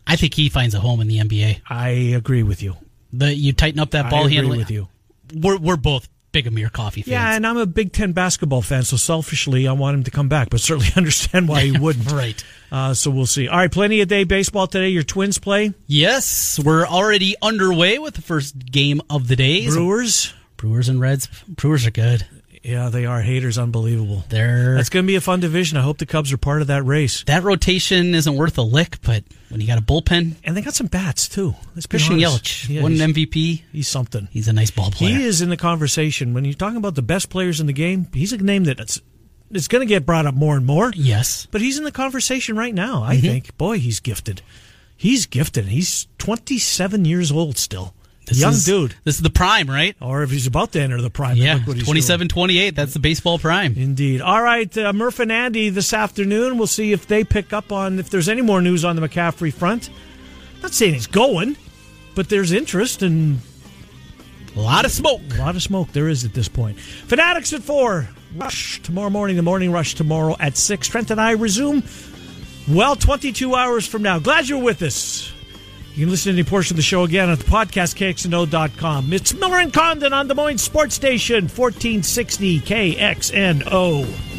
I 0.07 0.17
think 0.17 0.33
he 0.35 0.49
finds 0.49 0.75
a 0.75 0.81
home 0.81 1.01
in 1.01 1.09
the 1.09 1.19
NBA. 1.19 1.61
I 1.69 1.89
agree 1.89 2.43
with 2.43 2.63
you. 2.63 2.77
The 3.13 3.35
you 3.35 3.53
tighten 3.53 3.81
up 3.81 3.91
that 3.91 4.07
I 4.07 4.11
ball 4.11 4.23
agree 4.25 4.37
handling. 4.37 4.59
with 4.61 4.71
you. 4.71 4.89
We're 5.35 5.59
we're 5.59 5.77
both 5.77 6.09
big 6.33 6.47
Amir 6.47 6.69
Coffey 6.69 7.03
fans. 7.03 7.13
Yeah, 7.13 7.35
and 7.35 7.47
I'm 7.47 7.57
a 7.57 7.67
Big 7.67 7.93
Ten 7.93 8.13
basketball 8.13 8.63
fan, 8.63 8.83
so 8.83 8.97
selfishly, 8.97 9.67
I 9.67 9.73
want 9.73 9.95
him 9.95 10.05
to 10.05 10.11
come 10.11 10.29
back, 10.29 10.51
but 10.51 10.61
certainly 10.61 10.89
understand 10.97 11.49
why 11.49 11.63
he 11.63 11.79
wouldn't. 11.79 12.11
right. 12.11 12.43
Uh, 12.73 12.95
so 12.95 13.11
we'll 13.11 13.27
see. 13.27 13.49
All 13.49 13.59
right, 13.59 13.71
plenty 13.71 14.01
of 14.01 14.09
day 14.09 14.25
baseball 14.25 14.67
today. 14.67 14.89
Your 14.91 15.03
Twins 15.03 15.39
play. 15.39 15.75
Yes, 15.87 16.59
we're 16.59 16.87
already 16.87 17.35
underway 17.43 17.99
with 17.99 18.15
the 18.15 18.23
first 18.23 18.59
game 18.59 19.01
of 19.11 19.29
the 19.29 19.37
day. 19.37 19.67
Brewers. 19.67 20.33
Brewers 20.57 20.89
and 20.89 21.01
Reds. 21.01 21.29
Brewers 21.49 21.87
are 21.87 21.91
good. 21.91 22.27
Yeah, 22.63 22.91
they 22.91 23.07
are. 23.07 23.23
Haters, 23.23 23.57
unbelievable. 23.57 24.25
They're 24.29 24.75
That's 24.77 24.91
going 24.91 25.05
to 25.05 25.07
be 25.07 25.17
a 25.17 25.21
fun 25.23 25.41
division. 25.41 25.79
I 25.79 25.83
hope 25.83 25.97
the 25.97 26.05
Cubs 26.05 26.31
are 26.33 26.37
part 26.37 26.61
of 26.61 26.67
that 26.69 26.83
race. 26.85 27.25
that 27.25 27.43
rotation 27.43 28.15
isn't 28.15 28.37
worth 28.37 28.59
a 28.59 28.63
lick, 28.63 28.99
but 29.03 29.25
when 29.49 29.61
you 29.63 29.67
got 29.67 29.79
a 29.79 29.83
bullpen, 29.83 30.35
And 30.45 30.55
they 30.57 30.61
got 30.61 30.75
some 30.75 30.87
bats 30.87 31.27
too. 31.29 31.55
Let's 31.75 31.87
Christian. 31.87 32.19
Yelich 32.19 32.69
Yeah, 32.69 32.83
won 32.83 32.93
an 33.01 33.15
MVP. 33.15 33.63
He's 33.73 33.89
something. 33.89 34.29
He's 34.31 34.47
a 34.47 34.53
nice 34.53 34.71
ball 34.71 34.91
player. 34.91 35.17
He 35.17 35.25
is 35.25 35.41
in 35.41 35.49
the 35.49 35.57
conversation 35.57 36.35
when 36.35 36.45
you're 36.45 36.53
talking 36.55 36.77
about 36.77 36.97
the 36.97 37.03
best 37.03 37.31
players 37.31 37.61
in 37.61 37.67
the 37.67 37.73
game. 37.73 38.09
He's 38.13 38.33
a 38.35 38.37
name 38.37 38.65
that 38.65 38.79
it's, 38.79 39.01
it's 39.51 39.67
going 39.69 39.81
to 39.81 39.87
get 39.87 40.05
brought 40.05 40.27
up 40.27 40.35
more 40.35 40.57
and 40.57 40.67
more. 40.67 40.93
Yes, 40.95 41.47
But 41.51 41.63
he's 41.63 41.79
in 41.79 41.85
the 41.85 41.91
conversation 41.93 42.57
right 42.57 42.75
now. 42.75 43.03
I 43.03 43.17
Mhm. 43.17 43.21
think. 43.23 43.57
Boy, 43.57 43.79
he's 43.79 44.01
gifted. 44.01 44.43
He's 44.97 45.25
gifted. 45.25 45.69
He's 45.69 46.09
27 46.19 47.07
years 47.07 47.33
old 47.33 47.57
still. 47.57 47.95
This 48.31 48.39
Young 48.41 48.53
is- 48.55 48.65
dude. 48.65 48.95
This 49.05 49.17
is 49.17 49.23
the 49.23 49.29
prime, 49.31 49.69
right? 49.69 49.95
Or 50.01 50.23
if 50.23 50.31
he's 50.31 50.47
about 50.47 50.73
to 50.73 50.81
enter 50.81 51.01
the 51.03 51.11
prime. 51.11 51.37
Yeah, 51.37 51.61
look 51.67 51.79
27 51.79 52.29
28. 52.29 52.75
That's 52.75 52.95
the 52.95 52.99
baseball 52.99 53.39
prime. 53.39 53.75
Indeed. 53.77 54.21
All 54.23 54.43
right, 54.43 54.75
uh, 54.79 54.93
Murph 54.95 55.19
and 55.21 55.31
Andy 55.31 55.69
this 55.69 55.93
afternoon. 55.93 56.57
We'll 56.57 56.67
see 56.67 56.93
if 56.93 57.07
they 57.07 57.25
pick 57.25 57.53
up 57.53 57.71
on 57.73 57.99
if 57.99 58.09
there's 58.09 58.29
any 58.29 58.41
more 58.43 58.63
news 58.63 58.85
on 58.85 58.97
the 58.97 59.07
McCaffrey 59.07 59.53
front. 59.53 59.91
Not 60.63 60.73
saying 60.73 60.95
he's 60.95 61.07
going, 61.07 61.57
but 62.15 62.29
there's 62.29 62.53
interest 62.53 63.03
and 63.03 63.41
A 64.57 64.61
lot 64.61 64.85
of 64.85 64.91
smoke. 64.91 65.21
a 65.35 65.39
lot 65.39 65.57
of 65.57 65.63
smoke 65.63 65.93
there 65.93 66.09
is 66.09 66.25
at 66.25 66.33
this 66.35 66.49
point. 66.49 66.79
Fanatics 66.81 67.53
at 67.53 67.63
four. 67.63 68.09
Rush 68.37 68.81
tomorrow 68.83 69.11
morning. 69.11 69.37
The 69.37 69.43
morning 69.43 69.73
rush 69.73 69.95
tomorrow 69.97 70.37
at 70.39 70.57
six. 70.57 70.87
Trent 70.87 71.11
and 71.11 71.21
I 71.21 71.33
resume. 71.33 71.83
Well, 72.69 72.95
22 72.95 73.55
hours 73.57 73.87
from 73.87 74.03
now. 74.03 74.19
Glad 74.21 74.49
you're 74.49 74.63
with 74.63 74.83
us. 74.83 75.33
You 76.01 76.07
can 76.07 76.13
listen 76.13 76.33
to 76.33 76.39
any 76.39 76.49
portion 76.49 76.73
of 76.73 76.77
the 76.77 76.83
show 76.83 77.05
again 77.05 77.29
at 77.29 77.41
the 77.41 77.45
podcast, 77.45 77.95
KXNO.com. 77.95 79.13
It's 79.13 79.35
Miller 79.35 79.59
and 79.59 79.71
Condon 79.71 80.15
on 80.15 80.29
Des 80.29 80.35
Moines 80.35 80.57
Sports 80.57 80.95
Station, 80.95 81.43
1460 81.43 82.61
KXNO. 82.61 84.30